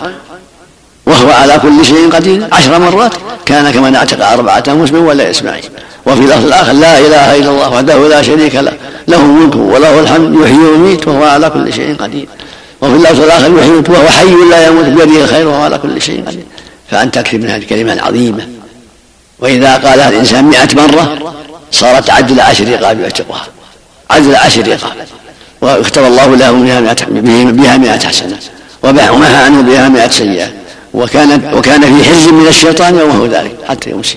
وهو 1.07 1.31
على 1.31 1.59
كل 1.59 1.85
شيء 1.85 2.11
قدير. 2.11 2.49
عشر 2.53 2.79
مرات 2.79 3.15
كان 3.47 3.71
كمن 3.71 3.97
اعتق 3.97 4.27
أربعة 4.27 4.65
مسلم 4.69 5.05
ولا 5.07 5.31
إسماعيل. 5.31 5.71
وفي 6.07 6.21
اللفظ 6.21 6.47
الآخر 6.47 6.73
لا 6.73 6.99
إله 6.99 7.37
إلا 7.37 7.51
الله 7.51 7.69
وحده 7.71 8.09
لا 8.09 8.23
شريك 8.23 8.55
له 8.55 8.73
له 9.09 9.21
الملك 9.21 9.57
وله 9.57 10.01
الحمد 10.01 10.41
يحيي 10.41 10.59
ويميت 10.59 11.09
وهو 11.09 11.25
على 11.25 11.51
كل 11.51 11.73
شيء 11.73 11.97
قدير. 11.97 12.29
وفي 12.83 12.95
اللفظ 12.95 13.21
الآخر 13.21 13.59
يحيي 13.59 13.71
وهو 13.71 14.09
حي 14.09 14.35
لا 14.51 14.67
يموت 14.67 14.85
بيده 14.85 15.25
الخير 15.25 15.49
وهو 15.49 15.63
على 15.63 15.79
كل 15.79 16.03
شيء 16.03 16.25
قدير. 16.27 16.45
فانت 16.91 17.15
تكفي 17.15 17.39
من 17.39 17.51
هذه 17.51 17.61
الكلمة 17.63 17.93
العظيمة. 17.93 18.49
وإذا 19.39 19.77
قالها 19.77 20.09
الإنسان 20.09 20.45
مئة 20.45 20.69
مرة 20.75 21.35
صارت 21.73 22.11
عدل 22.11 22.41
عشر 22.41 22.69
رقاب 22.69 23.01
يعتقها. 23.01 23.47
عدل 24.11 24.37
عشر 24.37 24.69
رقاب. 24.69 24.93
واختار 25.61 26.07
الله 26.07 26.37
له 26.37 26.53
بها 26.53 27.77
مئة 27.77 28.09
حسنة. 28.09 28.39
ومحى 28.83 29.35
عنه 29.35 29.63
بها 29.63 29.89
مئة 29.89 30.11
سيئة. 30.11 30.49
وكان 30.95 31.55
وكان 31.55 31.81
في 31.81 32.05
حرز 32.05 32.29
من 32.29 32.47
الشيطان 32.49 32.99
يومه 32.99 33.27
ذلك 33.27 33.57
حتى 33.69 33.91
يمسي 33.91 34.17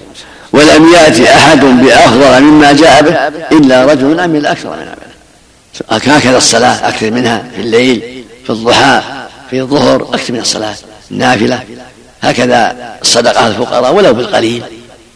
ولم 0.53 0.93
يأتي 0.93 1.33
أحد 1.33 1.59
بأفضل 1.59 2.41
مما 2.41 2.71
جاء 2.71 3.01
به 3.01 3.27
إلا 3.57 3.85
رجل 3.85 4.19
عمل 4.19 4.45
أكثر 4.45 4.69
من 4.69 4.75
عمله 4.75 6.17
هكذا 6.17 6.37
الصلاة 6.37 6.87
أكثر 6.89 7.11
منها 7.11 7.43
في 7.55 7.61
الليل. 7.61 8.22
في 8.43 8.49
الضحى 8.49 9.01
في 9.49 9.61
الظهر 9.61 10.01
أكثر 10.01 10.33
من 10.33 10.39
الصلاة 10.39 10.75
النافلة 11.11 11.63
هكذا 12.21 12.75
الصدقة 13.01 13.47
الفقراء 13.47 13.93
ولو 13.93 14.13
بالقليل. 14.13 14.63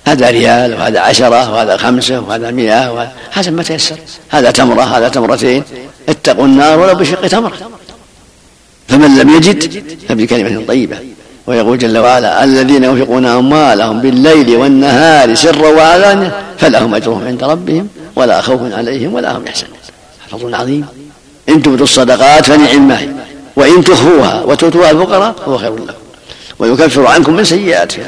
هذا 0.07 0.29
ريال 0.29 0.73
وهذا 0.73 0.99
عشرة 0.99 1.51
وهذا 1.53 1.77
خمسة 1.77 2.19
وهذا 2.19 2.51
مئة 2.51 3.11
حسب 3.31 3.53
ما 3.53 3.63
تيسر. 3.63 3.95
هذا 4.29 4.51
تمرة 4.51 4.81
هذا 4.81 5.07
تمرتين. 5.09 5.63
اتقوا 6.09 6.45
النار 6.45 6.79
ولو 6.79 6.95
بشق 6.95 7.27
تمرة 7.27 7.57
فمن 8.87 9.17
لم 9.17 9.29
يجد 9.29 9.83
فبكلمة 10.09 10.65
طيبة. 10.67 10.97
ويقول 11.47 11.77
جل 11.77 11.97
وعلا 11.97 12.43
الذين 12.43 12.83
ينفقون 12.83 13.25
أموالهم 13.25 14.01
بالليل 14.01 14.55
والنهار 14.55 15.35
سرا 15.35 15.67
وعلانية 15.67 16.41
فلهم 16.57 16.95
أجرهم 16.95 17.27
عند 17.27 17.43
ربهم 17.43 17.87
ولا 18.15 18.41
خوف 18.41 18.73
عليهم 18.73 19.13
ولا 19.13 19.37
هم 19.37 19.47
يحزنون. 19.47 19.77
فضل 20.29 20.55
عظيم. 20.55 20.85
إن 21.49 21.61
تبدوا 21.63 21.83
الصدقات 21.83 22.45
فنعم 22.45 22.87
ما 22.87 22.99
وإن 23.55 23.83
تخفوها 23.83 24.43
وتؤتوها 24.43 24.91
الفقراء 24.91 25.35
فهو 25.45 25.57
خير 25.57 25.75
لكم. 25.75 25.93
ويكفر 26.59 27.07
عنكم 27.07 27.33
من 27.33 27.43
سيئاتهم 27.43 28.05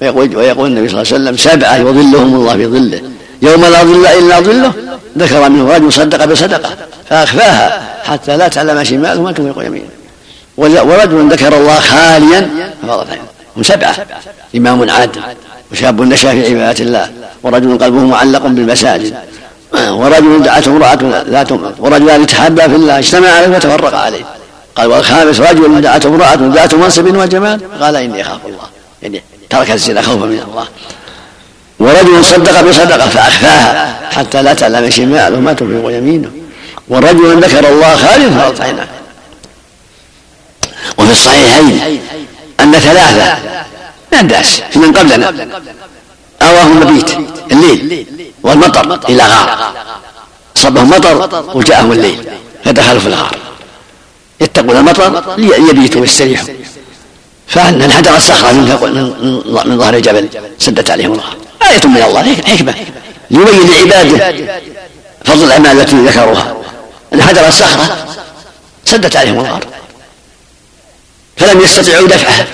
ويقول, 0.00 0.36
ويقول 0.36 0.66
النبي 0.66 0.88
صلى 0.88 1.02
الله 1.02 1.12
عليه 1.12 1.24
وسلم 1.24 1.36
سبعة 1.36 1.76
يظلهم 1.76 2.34
الله 2.34 2.56
في 2.56 2.66
ظله. 2.66 3.02
يوم 3.42 3.64
لا 3.64 3.82
ظل 3.82 4.06
إلا 4.06 4.40
ظله 4.40 4.72
ذكر 5.18 5.48
منه 5.48 5.74
رجل 5.74 5.92
صدق 5.92 6.24
بصدقة 6.24 6.70
فأخفاها 7.08 7.82
حتى 8.04 8.36
لا 8.36 8.48
تعلم 8.48 8.84
شماله 8.84 9.22
ما 9.22 9.32
تنفق 9.32 9.62
يمينه. 9.62 9.88
ورجل 10.56 11.28
ذكر 11.32 11.56
الله 11.56 11.80
خاليا 11.80 12.50
عينه 12.82 13.22
هم 13.56 13.62
سبعة 13.62 13.96
إمام 14.56 14.90
عادل 14.90 15.20
وشاب 15.72 16.00
نشا 16.00 16.30
في 16.30 16.54
عبادة 16.54 16.84
الله 16.84 17.10
ورجل 17.42 17.78
قلبه 17.78 17.98
معلق 17.98 18.46
بالمساجد. 18.46 19.14
ورجل 20.00 20.42
دعته 20.42 20.70
امرأة 20.70 20.98
ذات 21.28 21.52
ورجلان 21.78 22.26
تحابا 22.26 22.68
في 22.68 22.74
الله 22.74 22.98
اجتمع 22.98 23.28
عليه 23.28 23.56
وتفرق 23.56 23.94
عليه. 23.94 24.24
قال 24.76 24.86
والخامس 24.86 25.40
رجل 25.40 25.80
دعته 25.80 26.08
امرأة 26.08 26.38
ذات 26.54 26.74
منصب 26.74 27.16
وجمال؟ 27.16 27.60
قال 27.80 27.96
إني 27.96 28.22
أخاف 28.22 28.46
الله 28.46 28.64
يعني 29.02 29.22
ترك 29.50 29.70
الزنا 29.70 30.02
خوفا 30.02 30.26
من 30.26 30.42
الله. 30.48 30.66
ورجل 31.78 32.24
صدق 32.24 32.60
بصدقة 32.60 33.08
فأخفاها 33.08 33.98
حتى 34.12 34.42
لا 34.42 34.54
تعلم 34.54 34.90
شماله 34.90 35.40
ما 35.40 35.52
تنفق 35.52 35.90
يمينه. 35.90 36.30
ورجل 36.88 37.40
ذكر 37.40 37.68
الله 37.68 37.96
خالد 37.96 38.60
عينه 38.60 38.86
وفي 40.98 41.12
الصحيحين 41.12 42.00
أن 42.60 42.72
ثلاثة 42.72 43.38
من 44.12 44.18
الناس 44.20 44.62
من 44.76 44.92
قبلنا 44.92 45.48
أواهم 46.42 46.82
المبيت 46.82 47.10
الليل 47.52 48.06
والمطر 48.42 49.08
إلى 49.08 49.22
غار. 49.22 49.72
صبهم 50.54 50.90
مطر 50.90 51.44
وجاءهم 51.54 51.92
الليل. 51.92 52.28
فدخلوا 52.64 53.00
في 53.00 53.06
الغار. 53.06 53.36
يتقون 54.40 54.76
المطر 54.76 55.36
ليبيتوا 55.38 56.00
ويستريحوا. 56.00 56.48
فأن 57.48 57.82
انحدرت 57.82 58.20
صخرة 58.20 58.52
من 58.52 59.78
ظهر 59.78 59.94
الجبل 59.94 60.28
سدت 60.58 60.90
عليهم 60.90 61.12
الغار. 61.12 61.36
آية 61.62 61.86
من 61.86 62.02
الله 62.02 62.34
حكمة. 62.34 62.74
ليبين 63.30 63.88
لعباده 63.90 64.60
فضل 65.24 65.44
الأعمال 65.44 65.80
التي 65.80 65.96
ذكروها. 65.96 66.56
انحدرت 67.14 67.52
صخرة 67.52 68.06
سدت 68.84 69.16
عليهم 69.16 69.40
الغار. 69.40 69.64
فلم 71.36 71.60
يستطيعوا 71.60 72.08
دفعها. 72.08 72.46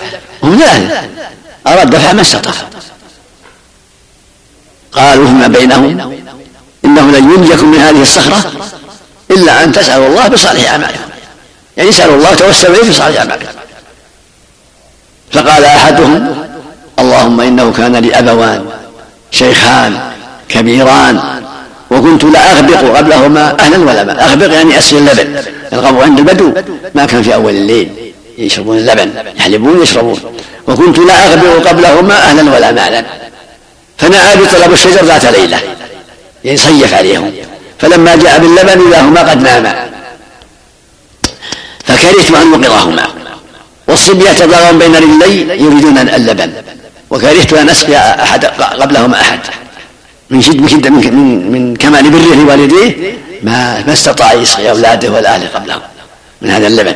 هم 0.43 0.59
ثلاثة 0.59 1.09
أراد 1.67 1.91
دفع 1.91 2.13
ما 2.13 2.21
استطاع. 2.21 2.55
قالوا 4.97 5.27
فيما 5.27 5.47
بينهم 5.47 6.13
إنه 6.85 7.11
لن 7.11 7.33
ينجكم 7.33 7.71
من 7.71 7.79
هذه 7.79 8.03
الصخرة 8.03 8.53
إلا 9.31 9.65
أن 9.65 9.73
تسألوا 9.73 10.07
الله 10.07 10.29
بصالح 10.29 10.71
أعمالكم. 10.71 11.01
يعني 11.77 11.91
اسألوا 11.91 12.17
الله 12.17 12.35
توسلوا 12.35 12.77
إليه 12.77 12.91
بصالح 12.91 13.21
أعمالكم. 13.21 13.47
فقال 15.33 15.65
أحدهم 15.65 16.35
اللهم 16.99 17.41
إنه 17.41 17.73
كان 17.73 17.97
لي 17.97 18.19
أبوان 18.19 18.67
شيخان 19.31 19.99
كبيران 20.49 21.21
وكنت 21.91 22.25
لا 22.25 22.53
أغبق 22.53 22.97
قبلهما 22.97 23.57
أهلا 23.61 23.79
ولا 23.79 24.05
ماء 24.05 24.25
أغبق 24.25 24.53
يعني 24.53 24.79
أسفل 24.79 24.97
اللبن. 24.97 25.43
الغبو 25.73 26.01
عند 26.03 26.19
البدو. 26.19 26.53
ما 26.95 27.07
كان 27.07 27.23
في 27.23 27.35
أول 27.35 27.53
الليل. 27.53 28.13
يشربون 28.39 28.77
اللبن 28.77 29.11
يحلبون 29.37 29.83
يشربون. 29.83 30.21
وكنت 30.69 30.99
لا 30.99 31.27
أغبر 31.27 31.69
قبلهما 31.69 32.15
أهلا 32.15 32.55
ولا 32.55 32.73
مالا. 32.73 33.05
فنأى 33.99 34.37
بطلب 34.37 34.73
الشجر 34.73 35.05
ذات 35.05 35.25
ليلة. 35.25 35.61
يعني 36.45 36.57
صيف 36.57 36.95
عليهم. 36.95 37.33
فلما 37.79 38.17
جاء 38.17 38.39
باللبن 38.39 38.87
إذا 38.89 39.01
هما 39.01 39.31
قد 39.31 39.43
ناما. 39.43 39.89
فكرهت 41.85 42.31
أن 42.31 42.51
نوقظهما 42.51 43.07
والصبية 43.89 44.33
تضاغون 44.33 44.79
بين 44.79 44.97
رجلي 44.97 45.63
يريدون 45.63 45.99
اللبن. 45.99 46.53
وكرهت 47.11 47.53
أن 47.53 47.69
أسقي 47.69 47.97
أحد 47.97 48.45
قبلهما 48.81 49.21
أحد. 49.21 49.41
من 50.31 50.43
شد 50.43 50.61
من, 50.61 50.69
شد 50.69 50.89
من, 50.89 51.53
من 51.53 51.77
كمال 51.77 52.11
بره 52.11 52.35
لوالديه 52.35 53.19
ما 53.43 53.85
ما 53.87 53.93
استطاع 53.93 54.33
يسقي 54.33 54.71
أولاده 54.71 55.11
ولا 55.11 55.35
أهله 55.35 55.49
قبله 55.55 55.81
من 56.43 56.51
هذا 56.51 56.67
اللبن. 56.67 56.95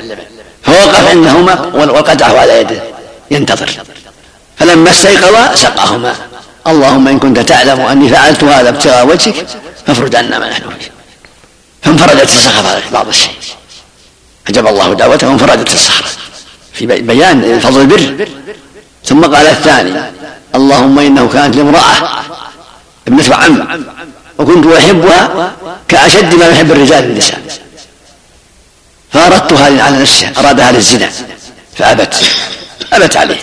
فوقف 0.63 1.09
عندهما 1.09 1.55
وقدعه 1.75 2.39
على 2.39 2.61
يده. 2.61 2.83
ينتظر. 3.31 3.71
فلما 4.57 4.91
استيقظا 4.91 5.55
سقاهما. 5.55 6.15
اللهم 6.69 7.09
إن 7.09 7.19
كنت 7.19 7.39
تعلم 7.39 7.81
أني 7.81 8.09
فعلت 8.09 8.45
هذا 8.45 8.69
ابتغاء 8.69 9.07
وجهك 9.07 9.47
فافرج 9.87 10.16
عنا 10.16 10.39
ما 10.39 10.51
نحن 10.51 10.62
فيه. 10.62 10.91
فانفرجت 11.83 12.31
الصخرة 12.31 12.83
بعض 12.93 13.09
الشيء. 13.09 13.31
أجاب 14.49 14.66
الله 14.66 14.95
دعوته 14.95 15.29
وانفرجت 15.29 15.75
الصخرة. 15.75 16.07
في 16.73 16.87
بيان 16.87 17.61
فضل 17.61 17.81
البر. 17.81 18.29
ثم 19.05 19.25
قال 19.25 19.47
الثاني 19.47 20.12
اللهم 20.55 20.99
إنه 20.99 21.29
كانت 21.29 21.57
لامرأة 21.57 21.95
ابنة 23.09 23.35
عم 23.35 23.85
وكنت 24.39 24.66
أحبها 24.66 25.53
كأشد 25.89 26.35
ما 26.35 26.47
يحب 26.47 26.73
الرجال 26.73 27.05
النساء. 27.05 27.41
فأردتها 29.12 29.83
على 29.85 29.99
نفسها 29.99 30.33
أرادها 30.39 30.73
للزنا 30.73 31.11
فأبت. 31.77 32.14
أبت 32.93 33.16
عليه 33.16 33.39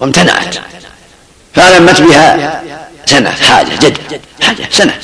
وامتنعت. 0.00 0.56
فألمت 1.56 2.00
بها 2.00 2.62
سنة 3.06 3.30
حاجة 3.30 3.74
جد 3.80 4.20
حاجة 4.42 4.68
سنة. 4.72 4.98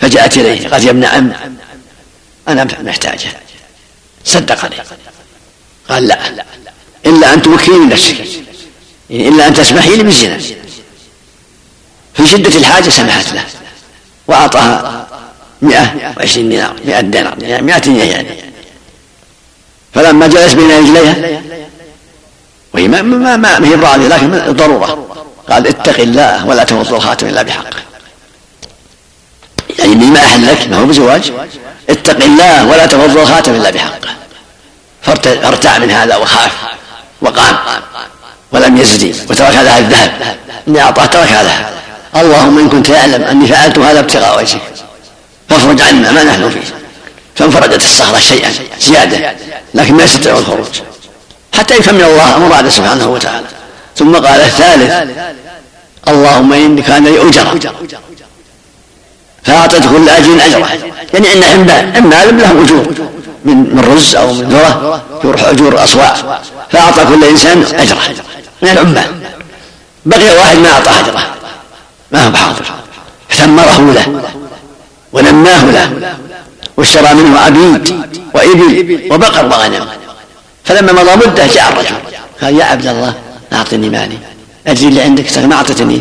فجاءت 0.00 0.38
إليه 0.38 0.68
قالت 0.68 0.84
يا 0.84 0.90
ابن 0.90 1.04
عم 1.04 1.32
أنا 2.48 2.64
محتاجة. 2.82 3.28
صدق 4.24 4.64
عليه. 4.64 4.84
قال 5.88 6.06
لا 6.06 6.44
إلا 7.06 7.34
أن 7.34 7.42
من 7.78 7.88
نفسك 7.88 8.16
إلا 9.10 9.48
أن 9.48 9.54
تسمحي 9.54 9.96
لي 9.96 10.02
بالزنا. 10.02 10.38
في 12.14 12.26
شدة 12.26 12.58
الحاجة 12.58 12.90
سمحت 12.90 13.32
له. 13.32 13.44
وأعطاها 14.26 15.06
مئة 15.62 16.14
وعشرين 16.16 16.48
دينار 16.48 16.74
مئة 16.84 17.00
دينار 17.00 17.42
يعني 17.42 17.62
مئة 17.62 17.78
يعني. 18.04 18.28
فلما 19.94 20.26
جلس 20.26 20.52
بين 20.52 20.70
رجليها 20.70 21.42
وهي 22.74 22.88
ما 22.88 23.02
ما 23.02 23.36
ما 23.36 23.68
هي 23.68 23.76
لكن 24.08 24.34
الضرورة 24.34 25.09
قال 25.48 25.66
اتق 25.66 26.00
الله 26.00 26.46
ولا 26.46 26.64
تغض 26.64 26.94
الخاتم 26.94 27.26
إلا 27.26 27.42
بحق. 27.42 27.64
يعني 29.78 29.94
بما 29.94 30.20
أحل 30.20 30.46
لك 30.46 30.68
ما 30.68 30.76
هو 30.76 30.86
بزواج. 30.86 31.32
اتق 31.90 32.24
الله 32.24 32.66
ولا 32.66 32.86
تغض 32.86 33.16
الخاتم 33.16 33.54
إلا 33.54 33.70
بحق. 33.70 34.00
فارتع 35.02 35.78
من 35.78 35.90
هذا 35.90 36.16
وخاف 36.16 36.52
وقام 37.22 37.56
ولم 38.52 38.76
يزدي 38.76 39.14
وترك 39.30 39.54
هذا 39.54 39.78
الذهب. 39.78 40.36
إني 40.68 40.82
أعطاه 40.82 41.06
ترك 41.06 41.28
هذا. 41.28 41.70
اللهم 42.16 42.58
إن 42.58 42.68
كنت 42.68 42.86
تعلم 42.86 43.22
أني 43.22 43.46
فعلت 43.46 43.78
هذا 43.78 44.00
ابتغاء 44.00 44.38
وجهك 44.38 44.60
فافرج 45.48 45.80
عنا 45.80 46.10
ما 46.10 46.24
نحن 46.24 46.50
فيه. 46.50 46.74
فانفرجت 47.36 47.82
الصخرة 47.82 48.18
شيئا 48.18 48.52
زيادة 48.80 49.36
لكن 49.74 49.94
ما 49.94 50.04
يستطيع 50.04 50.38
الخروج. 50.38 50.80
حتى 51.58 51.76
يكمل 51.76 52.04
الله 52.04 52.38
مراده 52.38 52.70
سبحانه 52.70 53.08
وتعالى. 53.08 53.46
ثم 54.00 54.16
قال 54.16 54.40
الثالث 54.40 54.92
اللهم 56.08 56.52
إني 56.52 56.82
كان 56.82 57.04
لي 57.04 57.28
أجرة 57.28 57.60
فأعطيت 59.42 59.86
كل 59.86 60.08
أجر 60.08 60.46
أجره. 60.46 60.68
يعني 61.14 61.44
عندنا 61.44 61.92
عمال 61.96 62.38
لهم 62.38 62.64
أجور 62.64 62.86
من 63.44 63.56
من 63.56 63.84
رز 63.92 64.14
أو 64.16 64.32
من 64.32 64.48
ذرة 64.48 65.02
يروح 65.24 65.44
أجور 65.44 65.84
أصواع 65.84 66.14
فأعطى 66.70 67.04
كل 67.04 67.24
إنسان 67.24 67.62
أجره. 67.62 68.00
من 68.62 68.68
العمال. 68.68 69.10
بقي 70.06 70.36
واحد 70.36 70.56
ما 70.56 70.70
أعطى 70.72 70.90
أجره. 70.90 71.22
ما 72.12 72.26
هو 72.26 72.30
بحاضر. 72.30 72.64
ثمره 73.30 73.92
له 73.92 74.22
ونماه 75.12 75.64
له 75.64 76.16
واشترى 76.76 77.14
منه 77.14 77.38
عبيد 77.38 78.02
وإبل 78.34 79.08
وبقر 79.10 79.46
وغنم. 79.46 79.86
فلما 80.64 80.92
مضى 80.92 81.16
مدة 81.26 81.46
جاء 81.46 81.72
الرجل 81.72 81.96
قال 82.42 82.56
يا 82.56 82.64
عبد 82.64 82.86
الله 82.86 83.14
أعطني 83.52 83.88
مالي. 83.88 84.18
أجري 84.66 84.88
اللي 84.88 85.02
عندك 85.02 85.38
ما 85.38 85.54
أعطتني. 85.54 86.00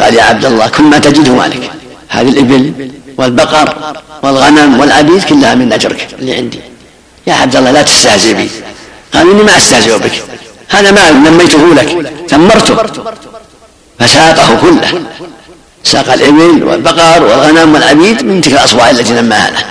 قال 0.00 0.14
يا 0.14 0.22
عبد 0.22 0.44
الله 0.44 0.68
كل 0.68 0.82
ما 0.82 0.98
تجده 0.98 1.32
مالك. 1.32 1.70
هذه 2.08 2.28
الإبل 2.28 2.90
والبقر 3.18 3.94
والغنم 4.22 4.80
والعبيد 4.80 5.22
كلها 5.22 5.54
من 5.54 5.72
أجرك 5.72 6.08
اللي 6.18 6.34
عندي. 6.34 6.60
يا 7.26 7.34
عبد 7.34 7.56
الله 7.56 7.70
لا 7.70 7.82
تستهزئ 7.82 8.34
بي. 8.34 8.50
قال 9.14 9.30
إني 9.30 9.42
ما 9.42 9.56
أستهزئ 9.56 9.98
بك. 9.98 10.22
هذا 10.68 10.90
مال 10.90 11.22
نميته 11.22 11.74
لك. 11.74 11.90
ثمرته. 12.28 12.76
فساقه 13.98 14.60
كله. 14.60 15.02
ساق 15.84 16.12
الإبل 16.12 16.64
والبقر 16.64 17.22
والغنم 17.22 17.74
والعبيد 17.74 18.22
من 18.24 18.40
تلك 18.40 18.52
الأصواع 18.52 18.90
التي 18.90 19.12
نماها 19.12 19.50
له. 19.50 19.64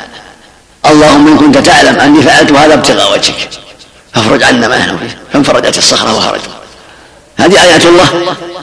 اللهم 0.92 1.28
إن 1.28 1.38
كنت 1.38 1.58
تعلم 1.58 2.00
أني 2.00 2.22
فعلت 2.22 2.52
هذا 2.52 2.74
ابتغاء 2.74 3.14
وجهك. 3.14 3.50
فافرج 4.18 4.44
عنا 4.44 4.68
ما 4.68 4.78
نحن 4.78 4.98
فيه 4.98 5.18
فانفرجت 5.34 5.78
الصخرة 5.78 6.18
وخرج 6.18 6.40
هذه 7.38 7.64
آيات 7.64 7.86
الله 7.86 8.06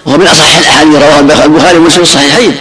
وهو 0.07 0.19
من 0.19 0.27
أصح 0.27 0.57
الأحاديث 0.57 0.95
رواه 0.95 1.19
البخاري 1.45 1.79
ومسلم 1.79 2.03
الصحيحين. 2.03 2.57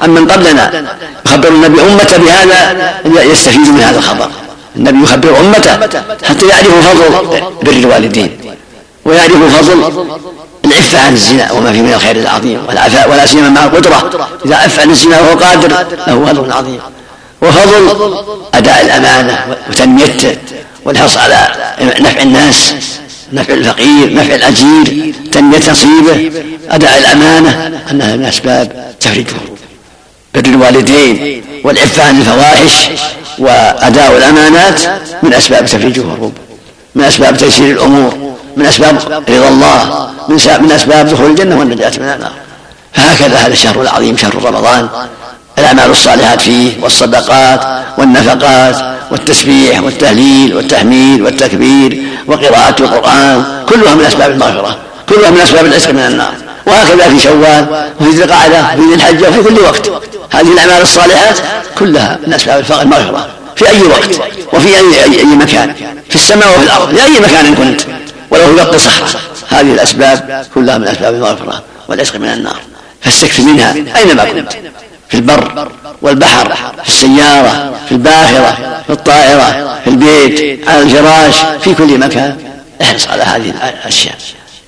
عمن 0.00 0.30
قبلنا 0.30 0.86
يخبر 1.26 1.48
النبي 1.48 1.80
أمته 1.82 2.16
بهذا 2.16 2.94
يستفيد 3.22 3.68
من 3.68 3.80
هذا 3.80 3.98
الخبر. 3.98 4.30
النبي 4.76 5.02
يخبر 5.02 5.40
أمته 5.40 5.72
حتى 6.28 6.46
يعرفوا 6.46 6.80
فضل 6.80 7.40
بر 7.62 7.72
الوالدين 7.72 8.38
ويعرفوا 9.04 9.48
فضل 9.48 10.08
العفة 10.64 11.06
عن 11.06 11.12
الزنا 11.12 11.52
وما 11.52 11.72
فيه 11.72 11.82
من 11.82 11.92
الخير 11.92 12.16
العظيم 12.16 12.60
والعفاء 12.68 13.10
ولا 13.10 13.26
سيما 13.26 13.48
مع 13.48 13.64
القدرة. 13.64 14.28
إذا 14.44 14.56
عف 14.56 14.80
عن 14.80 14.90
الزنا 14.90 15.20
وهو 15.20 15.38
قادر 15.38 15.68
له 16.06 16.26
فضل 16.26 16.52
عظيم. 16.52 16.80
وفضل 17.42 18.14
أداء 18.54 18.84
الأمانة 18.84 19.56
وتنميته 19.70 20.36
والحرص 20.86 21.16
على 21.16 21.48
نفع 22.00 22.22
الناس 22.22 22.74
نفع 23.32 23.54
الفقير 23.54 24.14
نفع 24.14 24.34
الأجير 24.34 25.14
تنمية 25.32 25.70
نصيبه 25.70 26.30
أداء 26.70 26.98
الأمانة 26.98 27.80
أنها 27.90 28.16
من 28.16 28.24
أسباب 28.24 28.94
تفريج 29.00 29.26
بر 30.34 30.44
الوالدين 30.44 31.42
والعفة 31.64 32.02
عن 32.02 32.20
الفواحش 32.20 32.88
وأداء 33.38 34.16
الأمانات 34.16 34.80
من 35.22 35.34
أسباب 35.34 35.66
تفريج 35.66 35.98
الهروب 35.98 36.32
من 36.94 37.04
أسباب 37.04 37.36
تيسير 37.36 37.70
الأمور 37.70 38.36
من 38.56 38.66
أسباب 38.66 39.24
رضا 39.28 39.48
الله 39.48 40.10
من, 40.28 40.36
من 40.60 40.72
أسباب 40.72 41.08
دخول 41.08 41.30
الجنة 41.30 41.58
والنجاة 41.58 41.92
من 41.98 42.08
النار. 42.08 42.32
فهكذا 42.92 43.36
هذا 43.36 43.52
الشهر 43.52 43.82
العظيم 43.82 44.16
شهر 44.16 44.44
رمضان. 44.44 44.88
الأعمال 45.58 45.90
الصالحات 45.90 46.40
فيه 46.40 46.72
والصدقات 46.82 47.84
والنفقات 47.98 48.95
والتسبيح 49.10 49.82
والتهليل 49.82 50.54
والتحميد 50.54 51.20
والتكبير 51.20 52.02
وقراءة 52.26 52.82
القرآن 52.82 53.64
كلها 53.68 53.94
من 53.94 54.04
أسباب 54.04 54.30
المغفرة 54.30 54.78
كلها 55.08 55.30
من 55.30 55.40
أسباب 55.40 55.66
العتق 55.66 55.90
من 55.90 55.98
النار. 55.98 56.34
وهكذا 56.66 57.08
في 57.08 57.18
شوال 57.18 57.90
وفي 58.00 58.10
ذي 58.10 58.24
القعدة 58.24 58.66
وفي 58.74 58.88
ذي 58.88 58.94
الحجة 58.94 59.28
وفي 59.28 59.42
كل 59.42 59.60
وقت. 59.60 59.90
هذه 60.30 60.52
الأعمال 60.52 60.82
الصالحات 60.82 61.38
كلها 61.78 62.18
من 62.26 62.32
أسباب 62.34 62.64
المغفرة. 62.82 63.28
في 63.56 63.68
أي 63.68 63.82
وقت 63.82 64.10
وفي 64.52 64.68
أي, 64.68 65.04
أي, 65.04 65.18
أي 65.18 65.24
مكان. 65.24 65.74
في 66.08 66.16
السماء 66.16 66.48
وفي 66.48 66.64
الأرض 66.64 66.94
في 66.96 67.04
أي 67.04 67.20
مكان 67.20 67.54
كنت. 67.54 67.80
ولو 68.30 68.46
في 68.46 68.64
بطن 68.64 68.78
صحراء. 68.78 69.20
هذه 69.48 69.72
الأسباب 69.72 70.46
كلها 70.54 70.78
من 70.78 70.88
أسباب 70.88 71.14
المغفرة 71.14 71.62
والعتق 71.88 72.16
من 72.16 72.28
النار. 72.28 72.60
فاستكفي 73.00 73.42
منها 73.42 73.74
أينما 73.96 74.24
كنت. 74.24 74.52
في 75.08 75.14
البر 75.14 75.68
والبحر 76.02 76.54
في 76.84 76.88
السيارة 76.88 77.72
في 77.88 77.92
الباخرة 77.92 78.82
في 78.86 78.92
الطائرة 78.92 79.78
في 79.84 79.90
البيت 79.90 80.68
على 80.68 80.82
الفراش 80.82 81.34
في 81.64 81.74
كل 81.74 81.98
مكان. 81.98 82.36
احرص 82.82 83.08
على 83.08 83.22
هذه 83.22 83.52
الأشياء. 83.84 84.14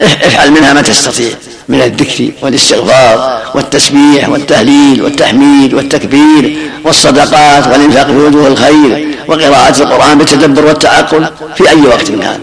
افعل 0.02 0.50
منها 0.50 0.72
ما 0.72 0.82
تستطيع 0.82 1.30
من 1.68 1.82
الذكر 1.82 2.30
والاستغفار 2.42 3.42
والتسبيح 3.54 4.28
والتهليل 4.28 5.02
والتحميد 5.02 5.74
والتكبير 5.74 6.56
والصدقات 6.84 7.66
والإنفاق 7.66 8.06
في 8.06 8.16
وجوه 8.16 8.46
الخير 8.46 9.08
وقراءة 9.28 9.82
القرآن 9.82 10.18
بالتدبر 10.18 10.64
والتعقل 10.64 11.26
في 11.56 11.68
أي 11.68 11.82
وقت 11.82 12.08
كان 12.08 12.40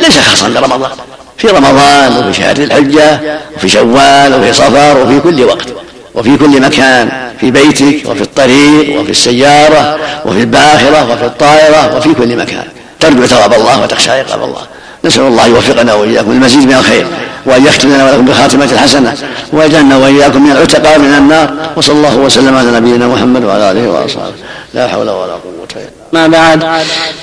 ليس 0.00 0.18
خاصا 0.18 0.48
برمضان. 0.48 0.90
في 1.38 1.48
رمضان 1.48 2.16
وفي 2.16 2.40
شهر 2.40 2.56
الحجة 2.56 3.20
وفي 3.56 3.68
شوال 3.68 4.34
وفي 4.34 4.52
صفر 4.52 4.98
وفي 4.98 5.20
كل 5.20 5.44
وقت. 5.44 5.66
وفي 6.14 6.36
كل 6.36 6.60
مكان 6.60 7.08
في 7.40 7.50
بيتك 7.50 8.08
وفي 8.08 8.22
الطريق 8.22 9.00
وفي 9.00 9.10
السيارة 9.10 9.98
وفي 10.24 10.40
الباخرة 10.40 11.12
وفي 11.12 11.24
الطائرة 11.24 11.96
وفي 11.96 12.14
كل 12.14 12.36
مكان. 12.36 12.64
ترجو 13.00 13.26
ثواب 13.26 13.52
الله 13.52 13.82
وتخشى 13.82 14.10
عقاب 14.10 14.44
الله. 14.44 14.62
نسأل 15.04 15.22
الله 15.22 15.46
يوفقنا 15.46 15.94
وإياكم 15.94 16.30
المزيد 16.30 16.66
من 16.66 16.74
الخير 16.74 17.06
وأن 17.46 17.66
يختم 17.66 17.88
لنا 17.88 18.04
ولكم 18.04 18.24
بالخاتمة 18.24 18.64
الحسنة 18.64 19.14
ويجعلنا 19.52 19.96
وإياكم 19.96 20.44
من 20.44 20.52
العتقاء 20.52 20.98
من 20.98 21.14
النار 21.18 21.54
وصلى 21.76 21.96
الله 21.96 22.16
وسلم 22.16 22.56
على 22.56 22.70
نبينا 22.70 23.06
محمد 23.06 23.44
وعلى 23.44 23.70
آله 23.70 23.88
وأصحابه. 23.88 24.34
لا 24.74 24.88
حول 24.88 25.10
ولا 25.10 25.32
قوة 25.32 25.68
إلا 25.76 25.90
ما 26.12 26.26
بعد 26.26 26.64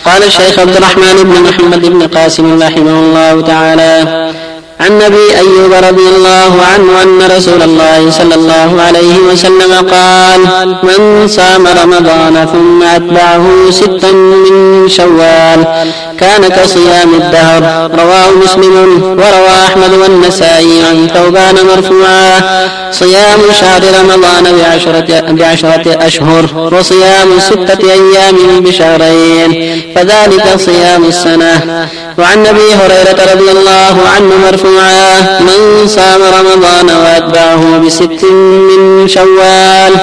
قال 0.05 0.23
الشيخ 0.23 0.59
عبد 0.59 0.75
الرحمن 0.75 1.23
بن 1.23 1.41
محمد 1.49 1.85
بن 1.85 2.07
قاسم 2.07 2.63
رحمه 2.63 2.99
الله 2.99 3.41
تعالى 3.41 4.31
عن 4.81 5.01
أبي 5.01 5.25
أيوب 5.37 5.73
رضي 5.73 6.07
الله 6.15 6.51
عنه 6.73 7.03
أن 7.03 7.37
رسول 7.37 7.61
الله 7.61 8.09
صلى 8.11 8.35
الله 8.35 8.81
عليه 8.87 9.17
وسلم 9.31 9.73
قال 9.91 10.41
من 10.83 11.27
صام 11.27 11.67
رمضان 11.83 12.47
ثم 12.53 12.83
أتبعه 12.83 13.45
ستا 13.69 14.11
من 14.11 14.89
شوال 14.89 15.59
كان 16.21 16.47
كصيام 16.47 17.13
الدهر. 17.13 17.61
رواه 18.01 18.29
مسلم 18.43 18.75
وروى 19.03 19.53
أحمد 19.67 19.93
والنسائي 20.01 20.83
عن 20.89 21.07
ثوبان 21.15 21.55
مرفوعا. 21.75 22.41
صيام 22.91 23.39
شهر 23.61 23.81
رمضان 23.99 24.43
بعشرة, 24.57 25.31
بعشرة 25.31 26.05
أشهر 26.07 26.69
وصيام 26.73 27.39
ستة 27.39 27.91
أيام 27.91 28.59
بشهرين 28.59 29.81
فذلك 29.95 30.45
صيام 30.57 31.03
السنة. 31.05 31.87
وعن 32.17 32.45
أبي 32.47 32.73
هريرة 32.73 33.19
رضي 33.33 33.51
الله 33.51 33.95
عنه 34.15 34.31
مرفوعا 34.45 35.39
من 35.39 35.87
صام 35.87 36.21
رمضان 36.39 36.97
وأتبعه 36.97 37.81
بست 37.85 38.23
من 38.69 39.07
شوال 39.07 39.93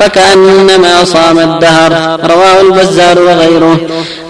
فكأنما 0.00 1.04
صام 1.04 1.38
الدهر. 1.38 1.92
رواه 2.30 2.60
البزار 2.60 3.18
وغيره. 3.18 3.80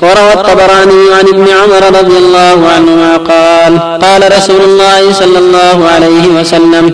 وروى 0.04 0.32
الطبراني 0.32 1.02
عن 1.18 1.26
ابن 1.34 1.46
عمر 1.60 1.98
رضي 2.00 2.16
الله 2.18 2.58
عنهما 2.74 3.16
قال 3.16 3.72
قال 4.04 4.22
رسول 4.38 4.60
الله 4.68 5.12
صلى 5.12 5.38
الله 5.38 5.88
عليه 5.94 6.24
وسلم 6.40 6.84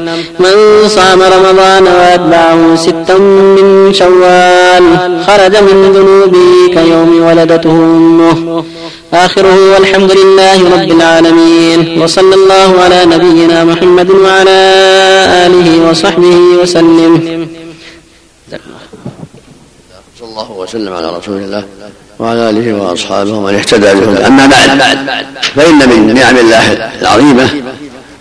من 0.44 0.54
صام 0.88 1.20
رمضان 1.22 1.84
وأتبعه 1.98 2.76
ستا 2.76 3.18
من 3.56 3.66
شوال 3.94 4.84
خرج 5.26 5.54
من 5.56 5.76
ذنوبه 5.96 6.50
كيوم 6.74 7.10
ولدته 7.26 7.70
أمه. 7.70 8.64
آخره 9.12 9.72
والحمد 9.72 10.12
لله 10.20 10.58
رب 10.74 10.90
العالمين 10.90 12.02
وصلى 12.02 12.34
الله 12.34 12.70
على 12.84 13.04
نبينا 13.04 13.64
محمد 13.64 14.10
وعلى 14.10 14.60
آله 15.46 15.90
وصحبه 15.90 16.36
وسلم. 16.62 17.12
صلى 20.18 20.28
الله 20.30 20.50
وسلم 20.52 20.92
على 20.92 21.08
رسول 21.18 21.36
الله. 21.36 21.64
وعلى 22.20 22.50
آله 22.50 22.72
وأصحابه 22.72 23.32
ومن 23.32 23.54
اهتدى 23.54 23.94
بهم 23.94 24.16
أما 24.16 24.46
بعد 24.46 24.68
فإن 25.56 25.88
من 25.88 26.14
نعم 26.14 26.36
الله 26.36 26.90
العظيمة 27.00 27.48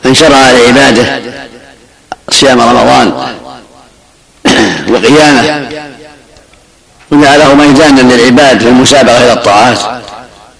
ان 0.05 0.13
شرع 0.13 0.51
لعباده 0.51 1.19
صيام 2.29 2.61
رمضان 2.61 3.11
وقيامه 4.91 5.69
وجعله 7.11 7.53
ميدانا 7.53 8.01
للعباد 8.01 8.59
في 8.59 8.67
المسابقة 8.67 9.17
إلى 9.17 9.33
الطاعات 9.33 9.79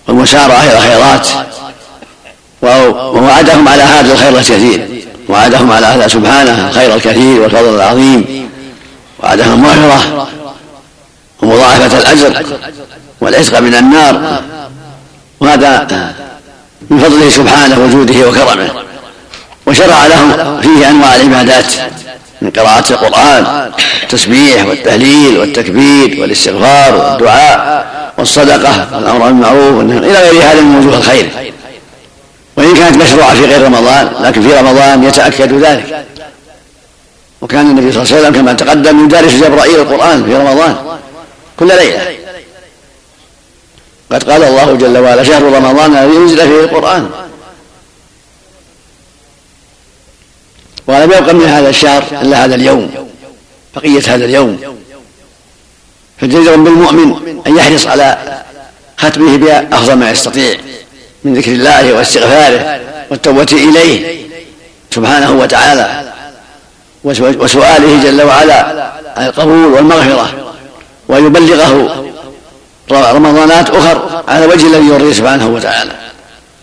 والمسارعة 0.08 0.64
إلى 0.64 0.78
الخيرات 0.78 1.28
ووعدهم 2.62 3.68
على 3.68 3.84
هذا 3.84 4.14
الخير 4.14 4.38
الكثير. 4.38 5.06
وعدهم 5.30 5.72
على 5.72 5.86
هذا 5.86 6.08
سبحانه 6.08 6.70
الخير 6.70 6.96
الكثير 6.96 7.42
والفضل 7.42 7.76
العظيم. 7.76 8.50
وعدهم 9.24 9.54
المغفرة 9.54 10.28
ومضاعفة 11.42 11.98
الأجر. 11.98 12.44
والعتق 13.22 13.60
من 13.60 13.76
النار. 13.76 14.42
وهذا 15.40 15.88
من 16.90 17.00
فضله 17.00 17.30
سبحانه 17.30 17.80
وجوده 17.80 18.30
وكرمه. 18.30 18.70
وشرع 19.68 20.08
لهم 20.08 20.62
فيه 20.62 20.90
أنواع 20.90 21.16
العبادات 21.16 21.66
من 22.42 22.50
قراءة 22.50 22.94
القرآن 22.94 23.72
التسبيح 24.04 24.66
والتهليل 24.66 25.38
والتكبير 25.38 26.22
والاستغفار 26.22 26.96
والدعاء 26.96 27.86
والصدقة 28.18 28.88
والأمر 28.96 29.26
بالمعروف 29.26 29.78
والنهي 29.78 29.98
إلى 29.98 30.30
غير 30.30 30.44
هذا 30.44 30.62
من 30.62 30.76
وجوه 30.76 30.98
الخير. 30.98 31.30
وإن 32.58 32.74
كانت 32.74 32.98
مشروعة 32.98 33.36
في 33.36 33.46
غير 33.46 33.62
رمضان 33.66 34.12
لكن 34.22 34.42
في 34.42 34.54
رمضان 34.54 35.04
يتأكد 35.04 35.54
ذلك. 35.54 36.06
وكان 37.42 37.70
النبي 37.70 37.92
صلى 37.92 38.04
الله 38.04 38.16
عليه 38.16 38.22
وسلم 38.22 38.42
كما 38.42 38.54
تقدم 38.54 39.06
يدارس 39.06 39.34
جبرائيل 39.34 39.80
القرآن 39.80 40.26
في 40.26 40.36
رمضان 40.36 40.76
كل 41.60 41.68
ليلة. 41.68 42.19
قد 44.12 44.24
قال 44.24 44.44
الله 44.44 44.76
جل 44.76 44.98
وعلا 44.98 45.24
شهر 45.24 45.44
رمضان 45.44 45.96
الذي 45.96 46.18
أنزل 46.18 46.38
فيه 46.38 46.60
القرآن. 46.64 47.10
ولم 50.88 51.12
يبق 51.12 51.32
من 51.32 51.46
هذا 51.46 51.70
الشهر 51.70 52.04
إلا 52.22 52.46
هذا 52.46 52.56
اليوم 52.56 52.92
بقية 53.76 54.16
هذا 54.16 54.26
اليوم. 54.26 54.60
فجدير 56.22 56.56
بالمؤمن 56.56 57.42
أن 57.48 57.58
يحرص 57.58 57.88
على 57.88 58.18
ختمه 58.98 59.38
بأفضل 59.38 59.94
ما 59.94 60.12
يستطيع 60.12 60.58
من 61.24 61.34
ذكر 61.34 61.52
الله 61.52 61.94
واستغفاره 61.94 62.82
والتوبة 63.12 63.48
إليه 63.52 64.26
سبحانه 64.96 65.32
وتعالى 65.32 66.14
وسؤاله 67.04 68.04
جل 68.04 68.22
وعلا 68.22 68.92
عن 69.18 69.26
القبول 69.26 69.66
والمغفرة 69.66 70.54
ويبلغه 71.08 72.09
رمضانات 72.92 73.70
أخر 73.70 74.24
على 74.28 74.46
وجه 74.46 74.68
الذي 74.68 74.88
يرضيه 74.88 75.14
سبحانه 75.14 75.48
وتعالى. 75.48 75.92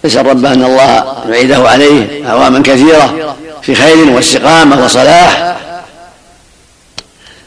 يسأل 0.04 0.26
ربه 0.26 0.52
أن 0.52 0.64
الله 0.64 1.16
يعيده 1.28 1.68
عليه 1.68 2.28
أعواما 2.28 2.62
كثيرة 2.62 3.36
في 3.62 3.74
خير 3.74 4.10
واستقامة 4.10 4.84
وصلاح 4.84 5.56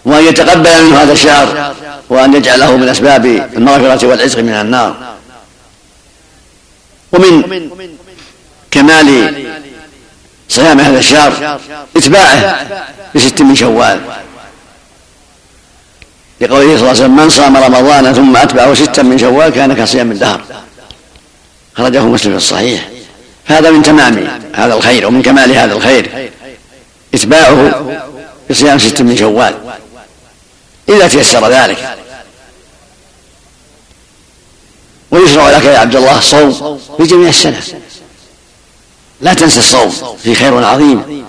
وأن 0.05 0.23
يتقبل 0.23 0.83
منه 0.83 1.01
هذا 1.01 1.13
الشهر 1.13 1.73
وأن 2.09 2.33
يجعله 2.33 2.77
من 2.77 2.89
أسباب 2.89 3.25
المغفرة 3.25 4.07
والعزق 4.07 4.39
من 4.39 4.53
النار. 4.53 4.95
ومن 7.11 7.69
كمال 8.71 9.35
صيام 10.49 10.79
هذا 10.79 10.99
الشهر 10.99 11.59
إتباعه 11.97 12.67
بست 13.15 13.41
من 13.41 13.55
شوال. 13.55 13.99
لقوله 16.41 16.63
صلى 16.63 16.75
الله 16.75 16.89
عليه 16.89 16.89
وسلم 16.89 17.15
من 17.15 17.29
صام 17.29 17.57
رمضان 17.57 18.13
ثم 18.13 18.37
أتبعه 18.37 18.73
ستا 18.73 19.01
من 19.01 19.17
شوال 19.17 19.49
كان 19.49 19.73
كصيام 19.73 20.11
الدهر 20.11 20.41
خرجه 21.77 22.03
مسلم 22.03 22.31
في 22.31 22.37
الصحيح. 22.37 22.89
فهذا 23.45 23.71
من 23.71 23.81
تمام 23.81 24.27
هذا 24.53 24.73
الخير 24.73 25.07
ومن 25.07 25.21
كمال 25.21 25.51
هذا 25.51 25.73
الخير. 25.73 26.31
إتباعه 27.13 27.85
بصيام 28.49 28.79
ست 28.79 29.01
من 29.01 29.17
شوال. 29.17 29.55
إذا 30.89 31.07
تيسر 31.07 31.49
ذلك. 31.49 31.97
ويشرع 35.11 35.49
لك 35.49 35.65
يا 35.65 35.77
عبد 35.77 35.95
الله 35.95 36.17
الصوم 36.17 36.79
في 36.97 37.03
جميع 37.03 37.29
السنة. 37.29 37.61
لا 39.21 39.33
تنسى 39.33 39.59
الصوم 39.59 40.17
في 40.23 40.35
خير 40.35 40.65
عظيم. 40.65 41.25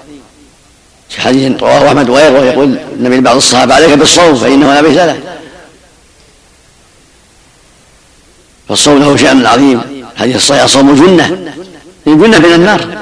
في 1.11 1.21
حديث 1.21 1.63
رواه 1.63 1.89
أحمد 1.89 2.09
وغيره 2.09 2.45
يقول 2.45 2.79
النبي 2.93 3.17
لبعض 3.17 3.37
الصحابة 3.37 3.75
عليك 3.75 3.91
بالصوم 3.91 4.35
فإنه 4.35 4.75
لا 4.75 4.81
بئس 4.81 4.97
له. 4.97 5.21
فالصوم 8.69 8.99
له 8.99 9.17
شأن 9.17 9.47
عظيم 9.47 9.81
حديث 10.17 10.37
الصحيح 10.37 10.63
الصوم 10.63 10.95
جنة 10.95 11.55
جنة 12.07 12.39
من 12.39 12.55
النار. 12.55 12.99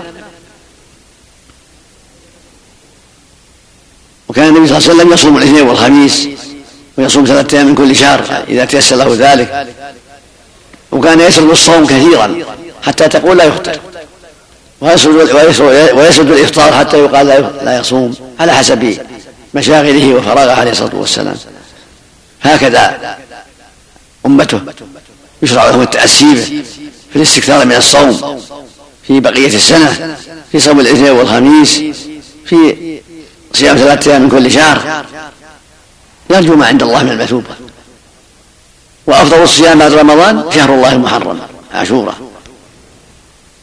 وكان 4.28 4.48
النبي 4.48 4.66
صلى 4.66 4.78
الله 4.78 4.88
عليه 4.88 5.00
وسلم 5.00 5.12
يصوم 5.12 5.36
الاثنين 5.36 5.68
والخميس 5.68 6.28
ويصوم 6.98 7.24
ثلاثة 7.24 7.56
أيام 7.56 7.66
من 7.66 7.74
كل 7.74 7.96
شهر 7.96 8.44
إذا 8.48 8.64
تيسر 8.64 8.96
له 8.96 9.32
ذلك. 9.32 9.66
وكان 10.92 11.20
يسرد 11.20 11.50
الصوم 11.50 11.86
كثيرا 11.86 12.38
حتى 12.82 13.08
تقول 13.08 13.38
لا 13.38 13.44
يفطر. 13.44 13.80
ويسرد 14.80 15.30
ويسرد 15.96 16.30
الإفطار 16.30 16.72
حتى 16.72 16.98
يقال 16.98 17.26
لا 17.64 17.78
يصوم 17.78 18.14
على 18.40 18.52
حسب 18.52 18.98
مشاغله 19.54 20.14
وفراغه 20.14 20.52
عليه 20.52 20.70
الصلاة 20.70 20.94
والسلام. 20.94 21.36
هكذا 22.42 23.16
أمته 24.26 24.60
يشرع 25.42 25.70
لهم 25.70 25.82
التاسي 25.82 26.34
به 26.34 26.62
في 27.10 27.16
الاستكثار 27.16 27.64
من 27.64 27.76
الصوم 27.76 28.40
في 29.06 29.20
بقية 29.20 29.54
السنة 29.54 30.16
في 30.52 30.60
صوم 30.60 30.80
الاثنين 30.80 31.10
والخميس 31.10 31.82
في 32.46 33.00
صيام 33.52 33.76
ثلاثة 33.76 34.10
أيام 34.10 34.22
من 34.22 34.28
كل 34.28 34.50
شهر. 34.50 35.04
يرجو 36.30 36.56
ما 36.56 36.66
عند 36.66 36.82
الله 36.82 37.02
من 37.02 37.10
المثوبة. 37.10 37.54
وأفضل 39.06 39.42
الصيام 39.42 39.78
بعد 39.78 39.92
رمضان 39.92 40.44
شهر 40.54 40.74
الله 40.74 40.92
المحرم 40.92 41.40
عاشوراء. 41.74 42.14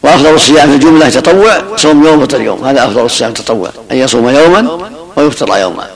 وأفضل 0.06 0.34
الصيام 0.34 0.69
في 0.69 0.76
الجملة 0.76 1.10
تطوع 1.10 1.61
صوم 1.76 2.06
يوم 2.06 2.22
وفطر 2.22 2.41
يوم. 2.41 2.65
هذا 2.65 2.86
أفضل 2.86 3.06
الصيام 3.06 3.34
تطوع 3.34 3.69
أن 3.91 3.98
يصوم 3.98 4.30
يوما 4.30 4.90
ويفطر 5.15 5.57
يوما. 5.57 5.88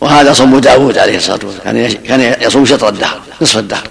وهذا 0.00 0.32
صوم 0.32 0.58
داود 0.58 0.98
عليه 0.98 1.16
الصلاة 1.16 1.38
والسلام. 1.44 2.02
كان 2.08 2.36
يصوم 2.40 2.66
شطر 2.66 2.88
الدهر 2.88 3.20
نصف 3.40 3.58
الدهر. 3.58 3.88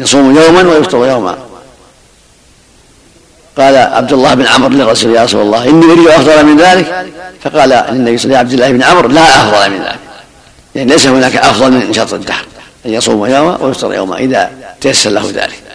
يصوم 0.00 0.36
يوما 0.36 0.62
ويفطر 0.62 1.06
يوما. 1.06 1.38
قال 3.58 3.76
عبد 3.76 4.12
الله 4.12 4.34
بن 4.34 4.46
عمرو 4.46 4.68
للرسول 4.68 5.14
يا 5.14 5.24
رسول 5.24 5.42
الله 5.42 5.68
إني 5.68 5.92
أريد 5.92 6.08
أفضل 6.08 6.46
من 6.46 6.56
ذلك. 6.56 7.06
فقال 7.42 7.68
للنبي 7.68 8.18
صلى 8.18 8.24
الله 8.24 8.38
عليه 8.38 8.48
عبد 8.48 8.52
الله 8.52 8.70
بن 8.70 8.82
عمرو 8.82 9.08
لا 9.08 9.22
أفضل 9.22 9.70
من 9.70 9.78
ذلك. 9.78 9.98
يعني 10.74 10.90
ليس 10.90 11.06
هناك 11.06 11.36
أفضل 11.36 11.70
من 11.70 11.92
شطر 11.92 12.16
الدهر 12.16 12.44
أن 12.86 12.94
يصوم 12.94 13.26
يوما 13.26 13.58
ويفطر 13.60 13.94
يوما 13.94 14.16
إذا 14.16 14.50
تيسر 14.80 15.10
له 15.10 15.30
ذلك. 15.34 15.67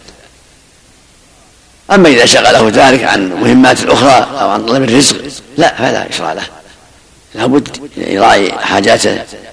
أما 1.92 2.10
إذا 2.10 2.26
شغله 2.26 2.70
ذلك 2.70 3.04
عن 3.04 3.30
مهمات 3.42 3.84
أخرى 3.84 4.28
أو 4.42 4.50
عن 4.50 4.66
طلب 4.66 4.84
الرزق 4.84 5.16
لا 5.58 5.74
فلا 5.76 6.08
يشرع 6.10 6.34
له. 6.34 6.44
لابد 7.36 7.68
يراعي 7.98 8.52
حاجات 8.52 9.06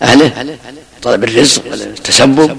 أهله 0.03 0.57
طلب 1.03 1.25
الرزق 1.25 1.63
والتسبب 1.71 2.57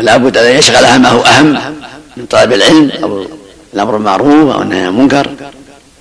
ولا 0.00 0.16
بد 0.16 0.36
أن 0.36 0.58
يشغلها 0.58 0.98
ما 0.98 1.08
هو 1.08 1.20
أهم 1.22 1.74
من 2.16 2.26
طلب 2.26 2.52
العلم 2.52 2.90
أو 3.02 3.26
الأمر 3.74 3.92
بالمعروف 3.96 4.54
أو 4.54 4.62
النهي 4.62 4.80
عن 4.80 4.88
المنكر. 4.88 5.30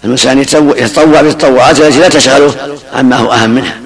المسلم 0.03 0.39
يتطوع 0.77 1.21
بالتطوعات 1.21 1.79
التي 1.79 1.99
لا 1.99 2.09
تشغله 2.09 2.77
عما 2.93 3.15
هو 3.15 3.33
أهم 3.33 3.49
منها. 3.49 3.79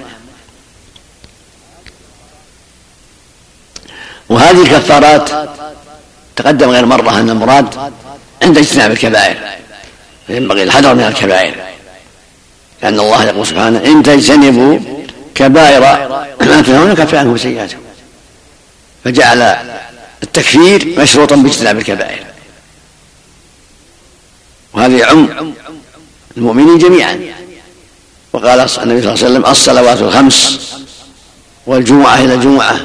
وهذه 4.28 4.62
الكفارات 4.62 5.30
تقدم 6.36 6.70
غير 6.70 6.86
مرة 6.86 7.20
أن 7.20 7.30
المراد 7.30 7.92
عند 8.42 8.58
اجتناب 8.58 8.90
الكبائر. 8.90 9.36
فينبغي 10.26 10.62
الحذر 10.62 10.94
من 10.94 11.02
الكبائر. 11.02 11.54
لأن 12.82 13.00
الله 13.00 13.24
يقول 13.24 13.46
سبحانه 13.46 13.78
إن 13.84 14.02
تجتنبوا 14.02 14.78
كبائر 15.34 15.80
ما 16.40 16.62
تنهون 16.62 16.94
كفر 16.94 17.16
عنه 17.16 17.36
سيئاتكم 17.36 17.80
فجعل 19.04 19.56
التكفير 20.22 20.94
مشروطا 20.98 21.36
باجتناب 21.36 21.78
الكبائر. 21.78 22.24
وهذا 24.72 24.96
يعم 24.96 25.54
المؤمنين 26.36 26.78
جميعا. 26.78 27.20
وقال 28.32 28.60
النبي 28.60 28.68
صلى 28.68 28.84
الله 28.84 29.00
عليه 29.00 29.12
وسلم 29.12 29.46
الصلوات 29.46 30.00
الخمس 30.00 30.60
والجمعة 31.66 32.18
إلى 32.18 32.34
الجمعة 32.34 32.76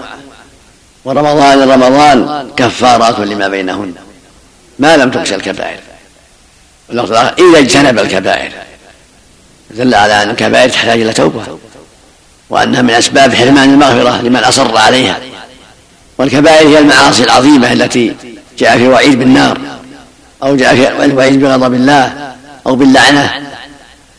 ورمضان 1.05 1.63
إلى 1.63 1.73
رمضان 1.73 2.51
كفارات 2.57 3.19
لما 3.19 3.47
بينهن. 3.47 3.93
ما 4.79 4.97
لم 4.97 5.11
تغش 5.11 5.33
الكبائر. 5.33 5.79
واللفظ 6.89 7.11
الآخر 7.11 7.33
إذا 7.49 7.59
اجتنب 7.59 7.99
الكبائر. 7.99 8.51
دل 9.71 9.95
على 9.95 10.23
أن 10.23 10.29
الكبائر 10.29 10.69
تحتاج 10.69 11.01
إلى 11.01 11.13
توبة 11.13 11.43
وأنها 12.49 12.81
من 12.81 12.89
أسباب 12.89 13.35
حرمان 13.35 13.73
المغفرة 13.73 14.21
لمن 14.21 14.43
أصر 14.43 14.77
عليها. 14.77 15.19
والكبائر 16.17 16.67
هي 16.67 16.79
المعاصي 16.79 17.23
العظيمة 17.23 17.73
التي 17.73 18.15
جاء 18.57 18.77
في 18.77 18.87
وعيد 18.87 19.19
بالنار 19.19 19.57
أو 20.43 20.55
جاء 20.55 20.75
في 20.75 21.05
الوعيد 21.05 21.39
بغضب 21.39 21.73
الله 21.73 22.33
أو 22.67 22.75
باللعنة 22.75 23.31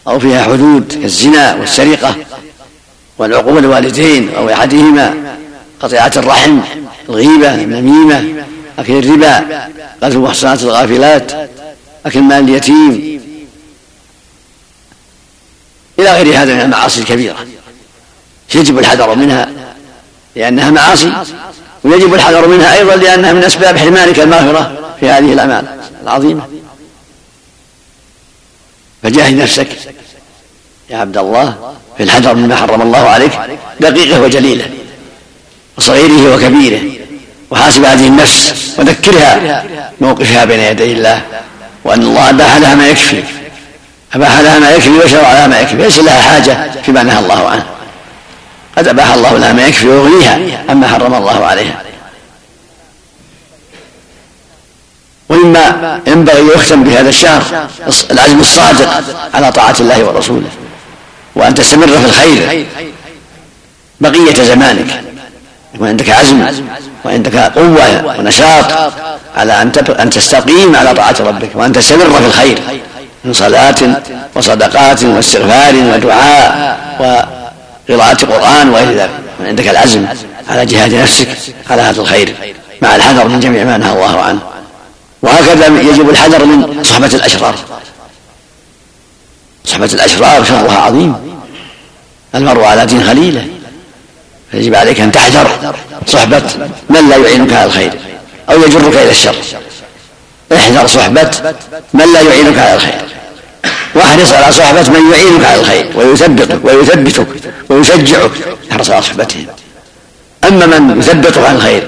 أو 0.08 0.18
فيها 0.18 0.42
حدود 0.42 0.98
كالزنا 1.02 1.54
والسرقة 1.54 2.14
والعقوبة 3.18 3.58
الوالدين 3.58 4.34
أو 4.34 4.50
أحدهما 4.50 5.14
قطيعة 5.80 6.12
الرحم 6.16 6.58
الغيبة 7.08 7.54
النميمة 7.54 8.24
أكل 8.78 8.98
الربا 8.98 9.36
قتل 10.02 10.16
المحصنات 10.16 10.62
الغافلات 10.62 11.32
أكل 12.06 12.20
مال 12.20 12.44
اليتيم. 12.44 13.20
إلى 15.98 16.10
غير 16.10 16.42
هذا 16.42 16.54
من 16.54 16.60
المعاصي 16.60 17.00
الكبيرة. 17.00 17.46
يجب 18.54 18.78
الحذر 18.78 19.14
منها 19.14 19.48
لأنها 20.36 20.70
معاصي 20.70 21.12
ويجب 21.84 22.14
الحذر 22.14 22.48
منها 22.48 22.78
أيضا 22.78 22.96
لأنها 22.96 23.32
من 23.32 23.44
أسباب 23.44 23.78
حرمانك 23.78 24.20
المغفرة 24.20 24.94
في 25.00 25.10
هذه 25.10 25.32
الأعمال 25.32 25.66
العظيمة. 26.02 26.48
فجاهد 29.02 29.34
نفسك 29.34 29.68
يا 30.90 30.96
عبد 30.96 31.16
الله 31.18 31.74
في 31.96 32.02
الحذر 32.02 32.34
مما 32.34 32.56
حرم 32.56 32.82
الله 32.82 32.98
عليك 32.98 33.32
دقيقة 33.80 34.22
وجليلة 34.22 34.70
وصغيره 35.78 36.34
وكبيره. 36.34 36.95
وحاسب 37.50 37.84
هذه 37.84 38.06
النفس 38.06 38.54
وذكرها 38.78 39.64
موقفها 40.00 40.44
بين 40.44 40.60
يدي 40.60 40.92
الله 40.92 41.22
وأن 41.84 42.02
الله 42.02 42.30
أباح 42.30 42.56
لها 42.56 42.74
ما 42.74 42.88
يكفي 42.88 43.22
أباح 44.14 44.40
لها 44.40 44.58
ما 44.58 44.70
يكفي 44.70 44.90
وشرع 44.90 45.32
لها 45.32 45.46
ما 45.46 45.60
يكفي 45.60 45.76
ليس 45.76 45.98
لها 45.98 46.22
حاجة 46.22 46.70
فيما 46.84 47.02
نهى 47.02 47.18
الله 47.18 47.48
عنه. 47.48 47.66
قد 48.78 48.88
أباح 48.88 49.12
الله 49.12 49.38
لها 49.38 49.52
ما 49.52 49.66
يكفي 49.66 49.88
ويغنيها 49.88 50.38
عما 50.68 50.88
حرم 50.88 51.14
الله 51.14 51.44
عليها. 51.44 51.82
ومما 55.28 56.00
ينبغي 56.06 56.54
يختم 56.54 56.84
بهذا 56.84 57.08
الشهر 57.08 57.68
العزم 58.10 58.40
الصادق 58.40 59.02
على 59.34 59.52
طاعة 59.52 59.76
الله 59.80 60.04
ورسوله 60.04 60.50
وأن 61.34 61.54
تستمر 61.54 61.86
في 61.86 62.04
الخير. 62.04 62.66
بقية 64.00 64.42
زمانك. 64.42 65.05
يكون 65.76 65.88
عندك 65.88 66.10
عزم 66.10 66.46
وعندك 67.04 67.36
قوة 67.36 68.16
ونشاط 68.18 68.92
على 69.36 69.62
أن 69.62 69.72
أن 70.00 70.10
تستقيم 70.10 70.76
على 70.76 70.94
طاعة 70.94 71.16
ربك 71.20 71.50
وأن 71.54 71.72
تستمر 71.72 72.10
في 72.10 72.26
الخير 72.26 72.58
من 73.24 73.32
صلاة 73.32 73.74
وصدقات 74.34 75.04
واستغفار 75.04 75.74
ودعاء 75.74 76.78
وقراءة 77.00 78.26
قرآن 78.26 78.68
وغير 78.68 78.92
ذلك. 78.92 79.10
عندك 79.40 79.68
العزم 79.68 80.06
على 80.48 80.66
جهاد 80.66 80.94
نفسك 80.94 81.28
على 81.70 81.82
هذا 81.82 82.00
الخير 82.00 82.34
مع 82.82 82.96
الحذر 82.96 83.28
من 83.28 83.40
جميع 83.40 83.64
ما 83.64 83.76
نهى 83.76 83.92
الله 83.92 84.20
عنه. 84.20 84.40
وهكذا 85.22 85.66
يجب 85.66 86.10
الحذر 86.10 86.44
من 86.44 86.84
صحبة 86.84 87.06
الأشرار. 87.06 87.54
صحبة 89.64 89.90
الأشرار 89.92 90.44
شرها 90.44 90.78
عظيم. 90.78 91.16
المرء 92.34 92.64
على 92.64 92.86
دين 92.86 93.04
خليله. 93.04 93.46
فيجب 94.52 94.74
عليك 94.74 95.00
أن 95.00 95.12
تحذر 95.12 95.76
صحبة 96.06 96.42
من 96.90 97.08
لا 97.08 97.16
يعينك 97.16 97.52
على 97.52 97.64
الخير 97.64 97.92
أو 98.50 98.62
يجرك 98.62 98.94
إلى 98.94 99.10
الشر. 99.10 99.36
احذر 100.52 100.86
صحبة 100.86 101.30
من 101.94 102.12
لا 102.12 102.20
يعينك 102.20 102.58
على 102.58 102.74
الخير. 102.74 103.00
واحرص 103.94 104.32
على 104.32 104.52
صحبة 104.52 104.90
من 104.90 105.12
يعينك 105.12 105.44
على 105.44 105.60
الخير 105.60 105.86
ويثبتك 105.94 106.64
ويثبتك 106.64 107.26
ويشجعك. 107.68 108.30
احرص 108.72 108.90
على 108.90 109.02
صحبتهم 109.02 109.46
أما 110.48 110.66
من 110.66 110.98
يثبتك 111.00 111.38
عن 111.38 111.56
الخير 111.56 111.86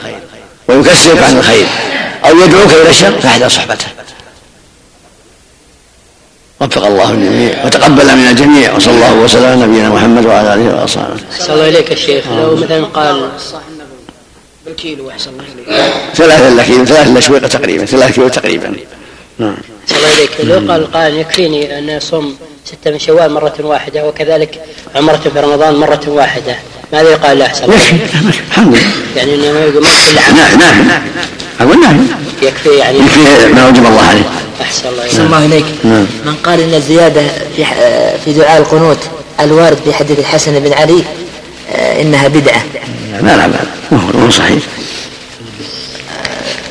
ويكسرك 0.68 1.22
عن 1.22 1.38
الخير 1.38 1.66
أو 2.24 2.38
يدعوك 2.38 2.72
إلى 2.72 2.90
الشر 2.90 3.20
فاحذر 3.20 3.48
صحبته. 3.48 3.86
وفق 6.60 6.86
الله 6.86 7.10
الجميع 7.10 7.64
وتقبل 7.64 8.16
من 8.16 8.26
الجميع 8.30 8.74
وصلى 8.74 8.94
الله 8.94 9.14
وسلم 9.14 9.44
على 9.44 9.56
نبينا 9.56 9.88
محمد 9.88 10.26
وعلى 10.26 10.54
آله 10.54 10.80
وأصحابه. 10.80 11.16
صلى 11.38 11.54
الله 11.54 11.68
إليك 11.68 11.92
الشيخ 11.92 12.24
لو 12.28 12.56
مثلا 12.56 12.84
قال 12.84 13.28
بالكيلو 14.66 15.10
أحسن 15.10 15.30
الله 15.30 15.44
إليك. 15.54 15.92
ثلاثة 16.14 16.54
لكيلو 16.54 16.84
ثلاثة 16.84 17.18
لشويقة 17.18 17.48
تقريبا 17.48 17.84
ثلاثة 17.84 18.12
كيلو 18.12 18.28
تقريبا. 18.28 18.74
نعم. 19.38 19.56
صلى 19.86 19.98
الله 19.98 20.14
إليك 20.18 20.30
لو 20.40 20.72
قال 20.72 20.92
قال 20.92 21.16
يكفيني 21.16 21.78
أن 21.78 21.90
أصوم 21.90 22.36
ستة 22.64 22.90
من 22.90 22.98
شوال 22.98 23.32
مرة 23.32 23.54
واحدة 23.60 24.08
وكذلك 24.08 24.60
عمرة 24.96 25.16
في 25.16 25.40
رمضان 25.40 25.74
مرة 25.74 26.00
واحدة 26.06 26.56
ماذا 26.92 27.10
يقال 27.10 27.38
له 27.38 27.46
أحسن 27.46 27.72
الحمد 28.48 28.74
لله. 28.74 28.82
يعني 29.16 29.34
إنه 29.34 29.52
ما 29.52 29.60
يقول 29.60 29.82
كل 29.84 30.18
عام. 30.18 30.36
نعم 30.36 30.58
نعم. 30.58 31.02
أقول 31.60 31.80
نعم. 31.80 32.06
يكفي 32.42 32.68
يعني 32.68 32.98
يكفي 32.98 33.52
ما 33.54 33.68
وجب 33.68 33.86
الله 33.86 34.02
عليه. 34.02 34.47
أحسن 34.62 34.88
الله 34.88 35.02
أحسن 35.02 35.26
الله 35.26 35.44
إليك 35.44 35.64
نعم. 35.84 36.06
من 36.24 36.34
قال 36.44 36.60
إن 36.60 36.74
الزيادة 36.74 37.22
في 37.56 37.64
في 38.24 38.32
دعاء 38.32 38.58
القنوت 38.58 38.98
الوارد 39.40 39.78
في 39.84 39.94
حديث 39.94 40.18
الحسن 40.18 40.60
بن 40.60 40.72
علي 40.72 41.02
آه، 41.72 42.02
إنها 42.02 42.28
بدعة. 42.28 42.62
لا 43.22 43.36
لا 43.36 43.48
لا 43.48 43.98
هو 44.24 44.30
صحيح. 44.30 44.62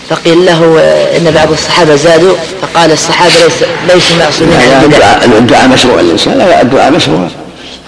فقيل 0.09 0.45
له 0.45 0.79
آه، 0.79 1.17
إن 1.17 1.31
بعض 1.31 1.51
الصحابة 1.51 1.95
زادوا 1.95 2.35
فقال 2.61 2.91
الصحابة 2.91 3.33
ليس 3.33 3.53
ليسوا 3.93 4.17
معصومين 4.17 4.53
يعني 4.53 5.37
الدعاء 5.37 5.67
مشروع 5.67 5.99
الإنسان 5.99 6.37
لا 6.37 6.61
الدعاء 6.61 6.91
مشروع. 6.91 7.27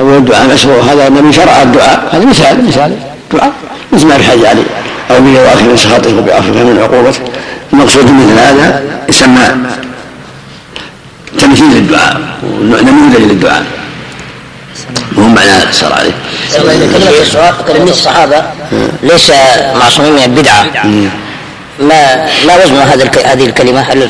أو 0.02 0.18
الدعاء 0.18 0.48
مشروع. 0.48 0.82
هذا 0.82 1.08
النبي 1.08 1.34
شرع 1.34 1.62
الدعاء. 1.62 2.10
هذا 2.12 2.26
مثال 2.26 2.68
مثال. 2.68 2.96
دعاء. 3.34 3.52
مثل 3.92 4.08
ما 4.08 4.18
في 4.18 4.24
حديث 4.24 4.46
علي. 4.46 4.64
أو 5.12 5.22
بواخر 5.22 5.64
من 5.64 5.78
سخطه 5.78 6.18
وبعفوه 6.18 6.64
من 6.64 6.80
عقوبته 6.80 7.20
المقصود 7.74 8.04
مثل 8.04 8.40
هذا 8.40 8.84
يسمى 9.10 9.48
تمثيل 11.38 11.66
للدعاء 11.66 12.22
نموذج 12.64 13.22
للدعاء. 13.22 13.66
وهو 15.18 15.28
معنى 15.28 15.72
صار 15.72 15.94
عليه. 15.94 16.12
كلمة 16.54 17.22
السؤال 17.22 17.54
كلمة 17.68 17.92
الصحابة 17.92 18.44
ليس 19.04 19.32
معصومين 19.76 20.14
من 20.14 20.24
البدعة 20.24 20.66
ما 21.80 22.26
ما 22.48 22.64
وزن 22.64 22.76
هذا 22.76 23.12
هذه 23.26 23.46
الكلمة؟ 23.46 23.90
يعني 23.90 24.04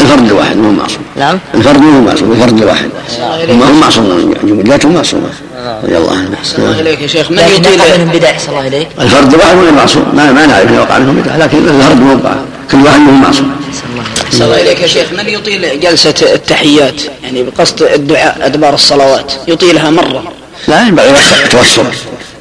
الفرد 0.00 0.26
الواحد 0.26 0.56
مو 0.56 0.70
معصوم. 0.70 1.02
نعم. 1.16 1.38
الفرد 1.54 1.80
مو 1.80 2.00
معصوم 2.00 2.32
الفرد 2.32 2.58
الواحد. 2.58 2.90
ما 3.48 3.70
هم 3.70 3.80
معصومون 3.80 4.34
جملتهم 4.44 4.94
معصومة 4.94 5.28
رضي 5.84 5.96
الله 5.96 6.12
عنه 6.12 6.36
الله 6.58 6.80
اليك 6.80 7.02
يا 7.02 7.06
شيخ. 7.06 7.30
من 7.30 7.38
يقع 7.38 7.96
منهم 7.96 8.08
بدع 8.12 8.30
أحسن 8.30 8.50
الله 8.50 8.66
إليك 8.66 8.88
الفرد 9.00 9.34
الواحد 9.34 9.56
ولا 9.56 9.70
معصوم. 9.70 10.04
ما, 10.14 10.32
ما 10.32 10.46
نعرف 10.46 10.70
إذا 10.70 10.80
وقع 10.80 10.98
منهم 10.98 11.16
بدعه 11.16 11.36
لكن 11.36 11.58
الفرد 11.58 12.00
مو 12.00 12.18
كل 12.72 12.84
واحد 12.84 13.00
منهم 13.00 13.22
معصوم. 13.22 13.55
صلى 14.30 14.44
الله 14.44 14.56
عليك 14.56 14.80
يا 14.80 14.86
شيخ. 14.86 15.12
من 15.12 15.28
يطيل 15.28 15.80
جلسة 15.80 16.14
التحيات؟ 16.22 17.02
يعني 17.22 17.42
بقصد 17.42 17.82
الدعاء 17.82 18.38
أدبار 18.42 18.74
الصلوات. 18.74 19.32
يطيلها 19.48 19.90
مرة. 19.90 20.32
لا 20.68 20.82
ينبغي 20.82 21.10
التوسط 21.44 21.86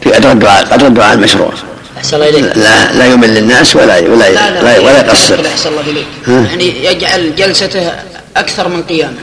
في 0.04 0.12
قدر 0.12 0.32
الدعاء 0.32 0.66
قدر 0.66 0.88
الدعاء 0.88 1.14
المشروع. 1.14 1.54
أحسن 1.98 2.16
الله 2.16 2.30
إليك. 2.30 2.58
لا 2.58 2.94
لا 2.94 3.06
يمل 3.06 3.38
الناس 3.38 3.76
ولا 3.76 4.00
ولا 4.00 4.30
ولا, 4.30 4.80
ولا 4.80 5.00
يقصر. 5.00 5.46
أحسن 5.46 5.70
الله 5.70 5.82
إليك. 5.82 6.08
يعني 6.28 6.86
يجعل 6.86 7.36
جلسته 7.36 7.92
أكثر 8.38 8.68
من 8.68 8.84
قيامة. 8.84 9.18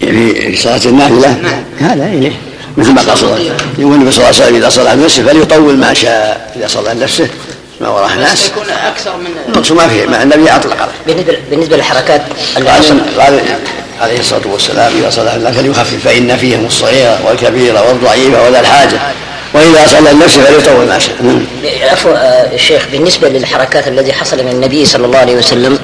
في 0.00 0.34
في 0.50 0.56
صلاة 0.56 0.84
النافلة 0.86 1.60
هذا 1.78 2.04
إليه. 2.06 2.32
مثل 2.76 2.92
ما 2.92 3.02
قال 3.02 3.18
صلى 3.18 3.26
الله 3.26 3.34
عليه 3.34 3.44
وسلم 3.44 3.68
يقول 3.78 3.94
النبي 3.94 4.10
صلى 4.10 4.24
الله 4.24 4.36
عليه 4.36 4.44
وسلم 4.44 4.56
إذا 4.56 4.68
صلى 4.68 5.04
نفسه 5.04 5.22
فليطول 5.22 5.76
ما 5.76 5.94
شاء 5.94 6.52
إذا 6.56 6.68
صلى 6.68 6.94
نفسه 6.94 7.28
ما 7.80 7.88
وراه 7.88 8.14
ناس. 8.14 8.46
يكون 8.46 8.70
أكثر 8.70 9.16
من 9.16 9.26
المقصود 9.48 9.76
ما 9.76 9.88
فيه 9.88 10.06
ما 10.06 10.22
النبي 10.22 10.50
أطلق 10.50 10.88
بالنسبة 11.06 11.38
بالنسبة 11.50 11.76
للحركات 11.76 12.22
قال 13.18 13.40
عليه 14.00 14.20
الصلاة 14.20 14.46
والسلام 14.46 14.92
إذا 14.98 15.10
صلى 15.10 15.36
الله 15.36 15.50
فليخفف 15.50 16.04
فإن 16.04 16.36
فيهم 16.36 16.66
الصغير 16.66 17.18
والكبير 17.26 17.74
والضعيف 17.74 18.34
وذا 18.48 18.60
الحاجة. 18.60 19.00
وإذا 19.54 19.86
صلى 19.86 20.10
النفس 20.10 20.38
فليطول 20.38 20.86
ما 20.86 20.98
شاء. 20.98 21.14
عفوا 21.92 22.10
آه، 22.10 22.54
الشيخ 22.54 22.86
بالنسبة 22.92 23.28
للحركات 23.28 23.88
التي 23.88 24.12
حصل 24.12 24.36
من 24.36 24.52
النبي 24.52 24.84
صلى 24.84 25.06
الله 25.06 25.18
عليه 25.18 25.36
وسلم 25.36 25.78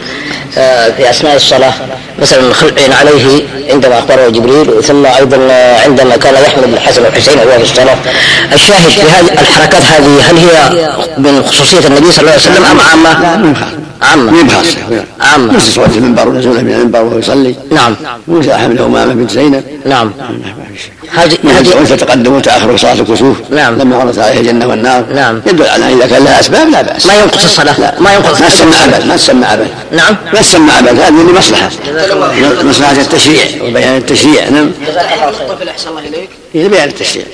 آه، 0.58 0.90
في 0.90 1.10
أثناء 1.10 1.36
الصلاة 1.36 1.72
مثلا 2.18 2.54
خلع 2.54 2.72
عليه 3.00 3.42
عندما 3.70 3.98
أخبره 3.98 4.28
جبريل 4.28 4.84
ثم 4.84 5.06
أيضا 5.06 5.38
آه، 5.50 5.80
عندما 5.80 6.16
كان 6.16 6.34
يحمل 6.34 6.74
الحسن 6.74 7.02
والحسين 7.04 7.38
وهو 7.38 7.58
في 7.58 7.62
الصلاة 7.62 7.96
الشاهد 8.52 8.88
في 8.88 9.00
هذه 9.00 9.40
الحركات 9.40 9.82
هذه 9.82 10.30
هل 10.30 10.36
هي 10.36 10.88
من 11.18 11.42
خصوصية 11.42 11.86
النبي 11.86 12.12
صلى 12.12 12.20
الله 12.20 12.32
عليه 12.32 12.42
وسلم 12.42 12.64
أم 12.64 12.80
عامة؟ 12.80 13.22
لا 13.22 13.36
مو 13.36 13.54
عامة. 14.02 14.32
مو 14.32 14.42
بخاصة 14.42 15.04
عامة. 15.20 15.52
مثل 15.52 15.72
صلاة 15.72 15.86
المنبر 15.86 16.28
ونزوله 16.28 16.62
من 16.62 16.72
المنبر 16.72 17.02
وهو 17.02 17.18
يصلي. 17.18 17.54
نعم. 17.70 17.96
مثل 18.28 18.52
حمل 18.52 18.78
أمامة 18.78 19.14
بنت 19.14 19.30
زينب. 19.30 19.64
نعم. 19.86 20.12
شيء 20.76 20.92
هذه 21.12 21.36
هذه 21.80 21.94
تقدم 21.94 22.32
وتاخر 22.32 22.76
صلاة 22.76 22.92
الكسوف. 22.92 23.36
نعم. 23.56 23.78
لما 23.78 23.96
عرضت 23.96 24.18
عليها 24.18 24.40
الجنة 24.40 24.66
والنار 24.66 25.06
نعم. 25.14 25.42
يدل 25.46 25.66
على 25.66 25.92
إذا 25.92 26.06
كان 26.06 26.24
لها 26.24 26.40
أسباب 26.40 26.68
لا 26.68 26.82
بأس. 26.82 27.06
ما 27.06 27.14
ينقص 27.14 27.44
الصلاة 27.44 27.80
لا. 27.80 28.00
ما 28.00 28.14
ينقص 28.14 28.40
ما 28.40 28.48
تسمى 28.48 28.76
عبث 28.76 29.06
ما 29.06 29.16
تسمى 29.16 29.46
عبث 29.46 29.70
نعم. 29.92 30.16
ما 30.32 30.40
تسمى 30.40 30.72
عبث 30.72 31.00
هذه 31.00 31.10
لمصلحه 31.10 31.70
مصلحة. 32.62 32.92
التشريع 32.92 33.44
وبيان 33.62 33.96
التشريع 33.96 34.48
نعم. 34.48 34.72
الطفل 35.28 35.68
أحسن 35.68 35.88
الله 35.88 36.00
إليك. 36.00 36.28
هي 36.54 36.68
بيان 36.68 36.88
التشريع. 36.88 37.24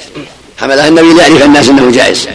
حملها 0.61 0.89
النبي 0.89 1.13
ليعرف 1.15 1.43
الناس 1.43 1.69
إنه 1.69 1.91
جائز. 1.91 2.29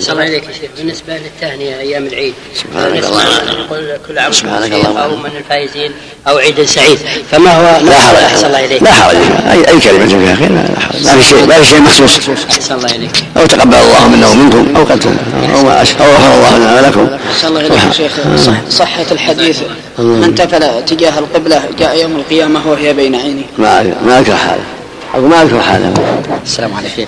صلى 0.00 0.12
الله 0.12 0.22
عليك 0.22 0.44
يا 0.44 0.52
شيخ. 0.52 0.70
بالنسبة 0.76 1.18
للتهنئة 1.18 1.80
أيام 1.80 2.06
العيد. 2.06 2.34
سبحانك 2.54 3.04
اللهم. 3.04 3.60
نقول 3.60 3.98
كل 4.08 4.18
عام 4.18 4.32
سبحانك 4.32 4.72
اللهم. 4.72 4.94
بخير 4.94 5.04
أو 5.04 5.16
من 5.16 5.30
الفائزين 5.36 5.92
أو 6.28 6.36
عيد 6.38 6.64
سعيد. 6.64 6.98
فما 7.30 7.56
هو 7.56 7.84
لا 7.84 7.98
حرج 8.00 8.16
أحسن 8.16 8.46
الله 8.46 8.64
إليك. 8.64 8.82
لا 8.82 8.92
حرج 8.92 9.16
اي 9.50 9.68
أي 9.68 9.80
كلمة 9.80 10.06
فيها 10.06 10.34
خير 10.34 10.52
لا 10.52 10.80
حرج 10.80 11.04
ما 11.04 11.18
في 11.18 11.24
شيء 11.24 11.46
ما 11.46 11.54
في 11.54 11.66
شيء 11.66 11.80
مخصوص. 11.80 12.28
أحسن 12.50 12.74
الله 12.74 12.94
إليك. 12.94 13.24
أو 13.36 13.46
تقبل 13.46 13.74
الله 13.74 14.08
منا 14.08 14.28
ومنكم 14.28 14.76
أو 14.76 14.84
قد 14.84 15.06
أو 15.54 15.62
ما 15.62 15.78
أو 15.80 16.06
غفر 16.14 16.34
الله 16.34 16.58
لنا 16.58 16.80
ولكم. 16.80 17.08
أحسن 17.30 17.48
الله 17.48 17.60
إليك 17.60 17.84
يا 17.84 17.92
شيخ. 17.92 18.12
صح 18.36 18.54
صحة 18.70 19.06
الحديث. 19.12 19.58
من 19.98 20.34
تفل 20.34 20.84
تجاه 20.84 21.18
القبلة 21.18 21.62
جاء 21.78 22.02
يوم 22.02 22.16
القيامة 22.16 22.70
وهي 22.70 22.92
بين 22.92 23.14
عينيه. 23.14 23.44
ما 23.58 23.94
ما 24.06 24.20
اكره 24.20 24.34
حاله 24.34 24.64
أقول 25.16 25.28
ما 25.30 25.42
اكره 25.42 25.60
حاله 25.60 25.94
السلام 26.42 26.74
عليكم. 26.74 27.02